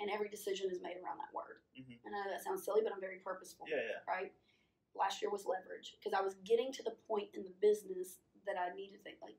and 0.00 0.10
every 0.10 0.28
decision 0.28 0.70
is 0.70 0.80
made 0.80 0.96
around 0.96 1.18
that 1.18 1.32
word. 1.32 1.62
Mhm. 1.76 2.00
And 2.04 2.16
I 2.16 2.24
know 2.24 2.30
that 2.30 2.42
sounds 2.42 2.64
silly, 2.64 2.82
but 2.82 2.92
I'm 2.92 3.00
very 3.00 3.20
purposeful 3.20 3.68
Yeah. 3.68 3.76
Yeah. 3.80 4.00
right? 4.08 4.34
Last 4.94 5.22
year 5.22 5.30
was 5.30 5.46
leverage 5.46 5.92
because 5.92 6.12
I 6.12 6.20
was 6.20 6.34
getting 6.36 6.72
to 6.72 6.82
the 6.82 6.90
point 7.06 7.32
in 7.34 7.44
the 7.44 7.50
business 7.50 8.18
that 8.44 8.58
I 8.58 8.74
needed 8.74 8.96
to 8.96 9.02
think 9.04 9.20
like, 9.22 9.38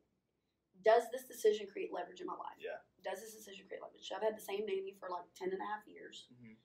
does 0.85 1.03
this 1.11 1.23
decision 1.27 1.67
create 1.71 1.91
leverage 1.93 2.21
in 2.21 2.27
my 2.27 2.33
life? 2.39 2.57
Yeah. 2.59 2.79
Does 3.03 3.21
this 3.21 3.33
decision 3.35 3.65
create 3.67 3.81
leverage? 3.81 4.07
So 4.07 4.15
I've 4.15 4.23
had 4.23 4.37
the 4.37 4.41
same 4.41 4.65
nanny 4.65 4.95
for 4.99 5.09
like 5.09 5.25
10 5.35 5.51
and 5.51 5.61
a 5.61 5.65
half 5.65 5.87
years 5.87 6.27
Mhm. 6.31 6.55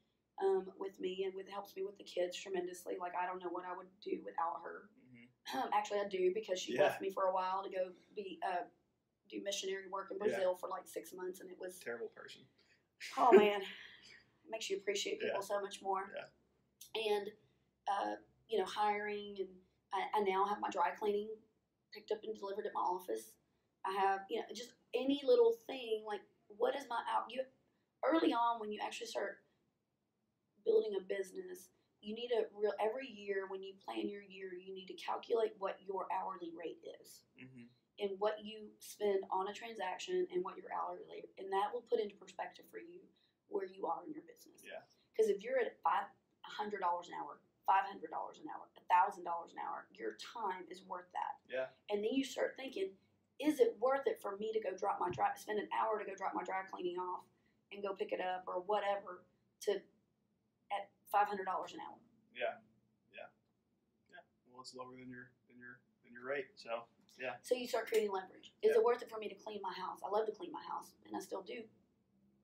um, 0.42 0.72
with 0.78 0.98
me 1.00 1.24
and 1.24 1.34
with 1.34 1.48
helps 1.48 1.74
me 1.76 1.82
with 1.84 1.96
the 1.98 2.04
kids 2.04 2.36
tremendously. 2.36 2.96
Like 2.98 3.14
I 3.14 3.26
don't 3.26 3.38
know 3.42 3.50
what 3.50 3.64
I 3.64 3.74
would 3.76 3.88
do 4.00 4.22
without 4.24 4.62
her. 4.62 4.90
Mhm. 5.10 5.28
Um, 5.54 5.70
actually, 5.74 6.00
I 6.00 6.08
do 6.08 6.32
because 6.34 6.58
she 6.60 6.74
Yeah. 6.74 6.82
left 6.84 7.00
me 7.00 7.10
for 7.10 7.24
a 7.26 7.32
while 7.32 7.62
to 7.62 7.70
go 7.70 7.92
be 8.14 8.40
uh, 8.42 8.64
do 9.28 9.40
missionary 9.42 9.88
work 9.88 10.10
in 10.10 10.16
Yeah. 10.18 10.24
Brazil 10.24 10.56
for 10.56 10.68
like 10.68 10.86
six 10.86 11.12
months, 11.12 11.40
and 11.40 11.50
it 11.50 11.58
was 11.58 11.78
Terrible 11.80 12.08
person. 12.10 12.46
oh 13.16 13.32
man, 13.32 13.60
it 14.44 14.50
makes 14.50 14.68
you 14.70 14.76
appreciate 14.76 15.20
people 15.20 15.40
Yeah. 15.40 15.46
so 15.46 15.60
much 15.60 15.82
more. 15.82 16.12
Yeah. 16.14 16.28
And 16.94 17.32
uh, 17.88 18.16
you 18.48 18.58
know, 18.58 18.64
hiring, 18.66 19.36
and 19.40 19.48
I, 19.92 20.18
I 20.18 20.20
now 20.22 20.44
have 20.46 20.60
my 20.60 20.70
dry 20.70 20.90
cleaning 20.92 21.30
picked 21.92 22.10
up 22.12 22.22
and 22.24 22.34
delivered 22.36 22.66
at 22.66 22.74
my 22.74 22.80
office. 22.80 23.32
I 23.86 23.92
have 23.92 24.20
you 24.30 24.40
know 24.40 24.46
just 24.54 24.72
any 24.94 25.20
little 25.24 25.54
thing 25.66 26.04
like 26.06 26.20
what 26.48 26.76
is 26.76 26.84
my 26.88 27.00
out 27.12 27.30
you 27.30 27.42
early 28.04 28.32
on 28.32 28.60
when 28.60 28.70
you 28.72 28.80
actually 28.84 29.06
start 29.08 29.38
building 30.64 30.92
a 30.98 31.02
business. 31.02 31.68
You 32.00 32.14
need 32.14 32.30
a 32.36 32.44
real 32.52 32.72
every 32.80 33.08
year 33.08 33.48
when 33.48 33.62
you 33.62 33.72
plan 33.80 34.08
your 34.08 34.20
year, 34.20 34.52
you 34.52 34.74
need 34.74 34.86
to 34.92 34.94
calculate 35.00 35.56
what 35.58 35.80
your 35.80 36.06
hourly 36.12 36.52
rate 36.56 36.80
is 37.00 37.24
hmm 37.38 37.68
and 38.02 38.10
what 38.18 38.42
you 38.42 38.74
spend 38.82 39.22
on 39.30 39.46
a 39.46 39.54
transaction 39.54 40.26
and 40.34 40.42
what 40.42 40.58
your 40.58 40.66
hourly 40.74 41.06
rate, 41.06 41.30
and 41.38 41.46
that 41.54 41.70
will 41.70 41.86
put 41.86 42.02
into 42.02 42.18
perspective 42.18 42.66
for 42.66 42.82
you 42.82 42.98
where 43.46 43.70
you 43.70 43.86
are 43.86 44.02
in 44.02 44.10
your 44.10 44.26
business. 44.26 44.66
Yeah. 44.66 44.82
Because 45.14 45.30
if 45.30 45.46
you're 45.46 45.62
at 45.62 45.78
five 45.86 46.10
hundred 46.42 46.82
dollars 46.82 47.06
an 47.06 47.14
hour, 47.22 47.38
five 47.70 47.86
hundred 47.86 48.10
dollars 48.10 48.42
an 48.42 48.50
hour, 48.50 48.66
a 48.74 48.82
thousand 48.90 49.22
dollars 49.22 49.54
an 49.54 49.62
hour, 49.62 49.86
your 49.94 50.18
time 50.18 50.66
is 50.66 50.82
worth 50.82 51.06
that. 51.14 51.38
Yeah. 51.46 51.70
And 51.86 52.02
then 52.02 52.10
you 52.10 52.26
start 52.26 52.58
thinking, 52.58 52.98
is 53.40 53.60
it 53.60 53.76
worth 53.80 54.06
it 54.06 54.20
for 54.22 54.36
me 54.36 54.52
to 54.52 54.60
go 54.60 54.76
drop 54.76 54.98
my 55.00 55.10
dry, 55.10 55.30
spend 55.36 55.58
an 55.58 55.68
hour 55.74 55.98
to 55.98 56.04
go 56.04 56.14
drop 56.14 56.34
my 56.34 56.42
dry 56.44 56.62
cleaning 56.70 56.98
off, 56.98 57.24
and 57.72 57.82
go 57.82 57.94
pick 57.94 58.12
it 58.12 58.20
up 58.20 58.44
or 58.46 58.62
whatever 58.66 59.24
to 59.66 59.72
at 60.70 60.90
five 61.10 61.26
hundred 61.26 61.44
dollars 61.46 61.72
an 61.74 61.80
hour? 61.82 61.98
Yeah. 62.34 62.58
Yeah. 63.10 63.28
Yeah. 64.10 64.22
Well, 64.50 64.62
it's 64.62 64.74
lower 64.74 64.94
than 64.94 65.10
your 65.10 65.30
than 65.50 65.58
your 65.58 65.82
than 66.06 66.12
your 66.14 66.24
rate. 66.26 66.54
So 66.54 66.86
yeah. 67.18 67.38
So 67.42 67.54
you 67.54 67.66
start 67.66 67.86
creating 67.86 68.10
leverage. 68.10 68.54
Is 68.62 68.74
Yeah. 68.74 68.80
it 68.80 68.84
worth 68.84 69.02
it 69.02 69.10
for 69.10 69.18
me 69.18 69.28
to 69.28 69.34
clean 69.38 69.62
my 69.62 69.74
house? 69.74 69.98
I 70.04 70.10
love 70.10 70.26
to 70.26 70.34
clean 70.34 70.50
my 70.52 70.62
house, 70.62 70.94
and 71.06 71.14
I 71.16 71.20
still 71.20 71.42
do. 71.42 71.62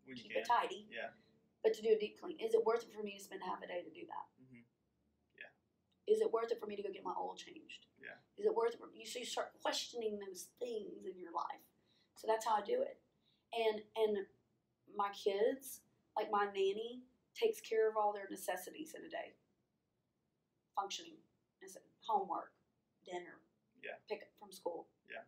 when 0.07 0.17
keep 0.17 0.35
it 0.35 0.47
tidy. 0.47 0.87
Yeah. 0.91 1.11
But 1.63 1.75
to 1.75 1.83
do 1.83 1.91
a 1.95 1.99
deep 1.99 2.19
clean, 2.19 2.39
is 2.41 2.55
it 2.55 2.65
worth 2.65 2.83
it 2.83 2.93
for 2.95 3.03
me 3.03 3.15
to 3.19 3.23
spend 3.23 3.43
half 3.45 3.63
a 3.63 3.67
day 3.67 3.83
to 3.85 3.91
do 3.91 4.07
that? 4.09 4.27
Is 6.11 6.21
it 6.21 6.33
worth 6.33 6.51
it 6.51 6.59
for 6.59 6.67
me 6.67 6.75
to 6.75 6.83
go 6.83 6.91
get 6.91 7.05
my 7.05 7.15
oil 7.15 7.37
changed? 7.39 7.87
Yeah. 8.03 8.19
Is 8.37 8.45
it 8.45 8.55
worth 8.55 8.75
it? 8.75 8.81
For, 8.81 8.91
you 8.93 9.07
so 9.07 9.21
you 9.21 9.25
start 9.25 9.53
questioning 9.63 10.19
those 10.19 10.49
things 10.59 11.07
in 11.07 11.15
your 11.17 11.31
life. 11.33 11.63
So 12.17 12.27
that's 12.27 12.45
how 12.45 12.57
I 12.57 12.63
do 12.63 12.83
it. 12.83 12.99
And 13.55 13.81
and 13.95 14.27
my 14.97 15.11
kids, 15.15 15.83
like 16.17 16.31
my 16.31 16.47
nanny, 16.47 17.05
takes 17.35 17.61
care 17.61 17.89
of 17.89 17.97
all 17.97 18.13
their 18.13 18.27
necessities 18.29 18.95
in 18.99 19.05
a 19.07 19.09
day. 19.09 19.39
Functioning, 20.75 21.19
homework, 22.03 22.53
dinner, 23.05 23.39
Yeah. 23.83 23.97
pick 24.09 24.23
up 24.23 24.35
from 24.39 24.51
school. 24.53 24.89
Yeah. 25.09 25.23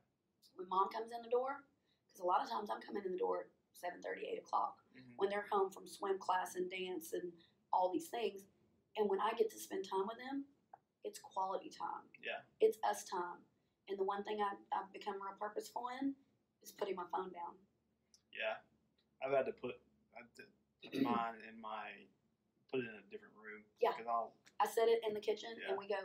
When 0.56 0.68
mom 0.68 0.88
comes 0.90 1.12
in 1.12 1.22
the 1.22 1.30
door, 1.30 1.64
because 2.08 2.20
a 2.20 2.26
lot 2.26 2.42
of 2.42 2.50
times 2.50 2.70
I'm 2.70 2.80
coming 2.80 3.04
in 3.04 3.12
the 3.12 3.18
door 3.18 3.40
at 3.40 3.50
7.30, 3.72 4.26
8 4.26 4.38
o'clock 4.38 4.82
Mhm. 4.94 5.14
when 5.16 5.28
they're 5.30 5.46
home 5.50 5.70
from 5.70 5.86
swim 5.86 6.18
class 6.18 6.56
and 6.56 6.68
dance 6.70 7.12
and 7.12 7.32
all 7.72 7.90
these 7.90 8.08
things. 8.08 8.44
And 8.96 9.08
when 9.08 9.20
I 9.20 9.32
get 9.34 9.50
to 9.50 9.58
spend 9.58 9.84
time 9.88 10.06
with 10.06 10.18
them, 10.18 10.46
it's 11.04 11.18
quality 11.18 11.70
time. 11.70 12.06
Yeah. 12.22 12.40
It's 12.60 12.78
us 12.88 13.04
time. 13.04 13.42
And 13.88 13.98
the 13.98 14.04
one 14.06 14.22
thing 14.24 14.38
I, 14.40 14.54
I've 14.70 14.92
become 14.92 15.14
real 15.18 15.34
purposeful 15.38 15.90
in 16.00 16.14
is 16.62 16.70
putting 16.70 16.94
my 16.94 17.06
phone 17.10 17.34
down. 17.34 17.58
Yeah, 18.30 18.62
I've 19.20 19.34
had 19.34 19.46
to 19.50 19.52
put 19.52 19.76
I 20.14 20.22
had 20.24 20.30
to 20.38 20.44
put 20.80 21.02
mine 21.02 21.42
in 21.44 21.60
my 21.60 22.06
put 22.70 22.80
it 22.80 22.88
in 22.88 22.96
a 22.96 23.06
different 23.10 23.34
room. 23.36 23.66
Yeah. 23.82 23.90
because 23.92 24.08
I'll 24.08 24.32
I 24.62 24.66
set 24.70 24.86
it 24.88 25.02
in 25.06 25.12
the 25.14 25.20
kitchen 25.20 25.50
Yeah. 25.58 25.74
and 25.74 25.78
we 25.78 25.90
go 25.90 25.98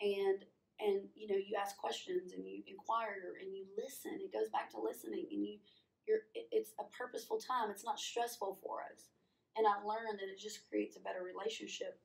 and 0.00 0.46
and 0.78 1.10
you 1.18 1.26
know 1.26 1.36
you 1.36 1.58
ask 1.58 1.76
questions 1.76 2.32
and 2.32 2.46
you 2.46 2.62
inquire 2.70 3.36
and 3.42 3.50
you 3.52 3.66
listen. 3.76 4.14
It 4.22 4.32
goes 4.32 4.48
back 4.54 4.70
to 4.72 4.80
listening 4.80 5.26
and 5.30 5.42
you 5.44 5.58
you're 6.06 6.30
it, 6.38 6.46
it's 6.54 6.72
a 6.78 6.86
purposeful 6.94 7.42
time. 7.42 7.68
It's 7.74 7.84
not 7.84 7.98
stressful 7.98 8.62
for 8.62 8.80
us. 8.86 9.10
And 9.58 9.66
I've 9.66 9.82
learned 9.84 10.22
that 10.22 10.30
it 10.30 10.38
just 10.38 10.62
creates 10.70 10.96
a 10.96 11.02
better 11.02 11.26
relationship 11.26 11.98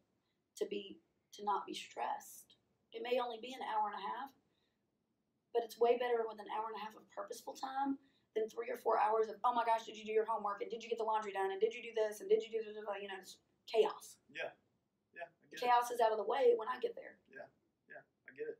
to 0.57 0.65
be 0.65 0.97
to 1.37 1.43
not 1.43 1.65
be 1.65 1.73
stressed. 1.73 2.57
It 2.93 3.01
may 3.01 3.17
only 3.19 3.39
be 3.41 3.53
an 3.53 3.65
hour 3.65 3.89
and 3.89 3.97
a 3.97 4.03
half, 4.05 4.29
but 5.53 5.63
it's 5.65 5.77
way 5.79 5.97
better 5.97 6.21
with 6.25 6.37
an 6.41 6.49
hour 6.53 6.69
and 6.69 6.77
a 6.77 6.83
half 6.83 6.93
of 6.97 7.05
purposeful 7.09 7.53
time 7.53 7.97
than 8.37 8.49
three 8.49 8.69
or 8.69 8.77
four 8.77 8.97
hours 8.97 9.29
of 9.29 9.37
oh 9.45 9.53
my 9.53 9.65
gosh, 9.65 9.85
did 9.85 9.97
you 9.97 10.05
do 10.05 10.13
your 10.13 10.25
homework 10.25 10.61
and 10.61 10.69
did 10.69 10.81
you 10.81 10.89
get 10.89 10.97
the 10.97 11.05
laundry 11.05 11.33
done 11.33 11.49
and 11.53 11.61
did 11.61 11.73
you 11.73 11.81
do 11.81 11.93
this 11.93 12.21
and 12.21 12.29
did 12.29 12.41
you 12.41 12.49
do 12.49 12.61
this? 12.65 12.77
You 12.77 13.07
know, 13.09 13.17
it's 13.21 13.37
chaos. 13.69 14.17
yeah, 14.33 14.53
yeah, 15.13 15.29
I 15.29 15.43
get. 15.53 15.57
Chaos 15.61 15.89
is 15.93 16.01
out 16.01 16.09
of 16.13 16.17
the 16.21 16.25
way 16.25 16.53
when 16.57 16.65
I 16.69 16.77
get 16.81 16.93
there. 16.97 17.17
Yeah. 17.29 17.45
Yeah. 17.89 18.01
I 18.25 18.33
get 18.33 18.49
it. 18.49 18.57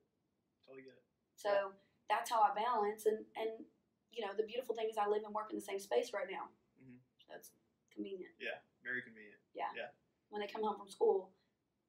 Totally 0.66 0.86
get 0.86 0.94
it. 0.98 1.06
So 1.38 1.74
that's 2.10 2.30
how 2.30 2.42
I 2.46 2.54
balance, 2.54 3.06
and 3.10 3.26
and 3.38 3.66
you 4.14 4.22
know 4.26 4.34
the 4.38 4.46
beautiful 4.46 4.74
thing 4.78 4.90
is 4.90 4.98
I 5.02 5.10
live 5.10 5.26
and 5.26 5.34
work 5.34 5.50
in 5.50 5.58
the 5.58 5.66
same 5.66 5.82
space 5.82 6.14
right 6.14 6.30
now, 6.30 6.50
Mhm. 6.78 7.02
so 7.26 7.34
it's 7.38 7.52
convenient. 7.94 8.34
Yeah. 8.38 8.62
Very 8.86 9.02
convenient. 9.02 9.42
Yeah. 9.54 9.70
Yeah. 9.76 9.90
When 10.30 10.42
they 10.42 10.48
come 10.48 10.62
home 10.64 10.78
from 10.78 10.90
school, 10.90 11.34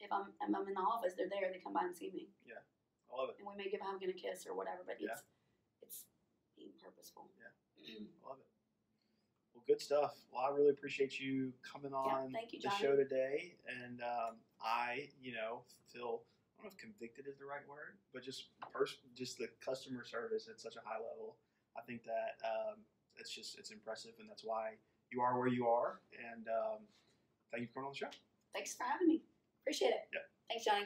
if 0.01 0.11
I'm 0.13 0.31
if 0.41 0.49
I'm 0.49 0.67
in 0.69 0.75
the 0.75 0.81
office, 0.81 1.15
they're 1.17 1.29
there. 1.29 1.51
They 1.53 1.59
come 1.63 1.73
by 1.73 1.85
and 1.85 1.95
see 1.97 2.11
me, 2.11 2.29
Yeah, 2.47 2.61
I 3.11 3.17
love 3.17 3.31
it. 3.31 3.37
and 3.39 3.47
we 3.49 3.55
may 3.57 3.71
give 3.71 3.81
a 3.81 3.85
hug 3.85 4.03
and 4.03 4.11
a 4.11 4.17
kiss 4.17 4.47
or 4.47 4.55
whatever. 4.55 4.83
But 4.87 5.01
Yeah. 5.01 5.13
it's 5.15 5.23
it's 5.83 6.05
being 6.57 6.73
purposeful. 6.83 7.31
Yeah, 7.39 7.53
I 7.87 8.29
love 8.29 8.39
it. 8.41 8.47
Well, 9.55 9.65
good 9.67 9.81
stuff. 9.81 10.15
Well, 10.33 10.43
I 10.45 10.51
really 10.51 10.71
appreciate 10.71 11.19
you 11.21 11.53
coming 11.63 11.95
on 11.95 12.33
thank 12.33 12.53
you, 12.53 12.61
the 12.61 12.71
show 12.71 12.97
today, 12.97 13.55
and 13.69 14.01
um, 14.03 14.37
I, 14.61 15.11
you 15.23 15.33
know, 15.33 15.63
feel 15.93 16.23
I 16.59 16.63
don't 16.63 16.65
know 16.67 16.71
if 16.75 16.79
convicted 16.79 17.27
is 17.29 17.39
the 17.39 17.47
right 17.47 17.67
word, 17.69 17.99
but 18.13 18.23
just 18.23 18.51
pers- 18.73 18.99
just 19.15 19.39
the 19.39 19.49
customer 19.65 20.05
service 20.05 20.49
at 20.49 20.59
such 20.61 20.77
a 20.77 20.83
high 20.85 20.99
level. 20.99 21.37
I 21.77 21.83
think 21.83 22.03
that 22.05 22.39
um, 22.45 22.83
it's 23.17 23.31
just 23.31 23.59
it's 23.59 23.71
impressive, 23.71 24.13
and 24.19 24.29
that's 24.29 24.45
why 24.45 24.75
you 25.11 25.21
are 25.21 25.39
where 25.39 25.49
you 25.49 25.67
are. 25.69 26.01
And 26.33 26.49
um, 26.49 26.79
thank 27.53 27.63
you 27.63 27.69
for 27.69 27.75
coming 27.75 27.87
on 27.89 27.93
the 27.93 27.99
show. 27.99 28.11
Thanks 28.55 28.75
for 28.75 28.85
having 28.85 29.09
me. 29.09 29.23
Appreciate 29.65 29.89
it. 29.97 30.05
Yeah. 30.13 30.21
Thanks, 30.51 30.65
Johnny. 30.65 30.85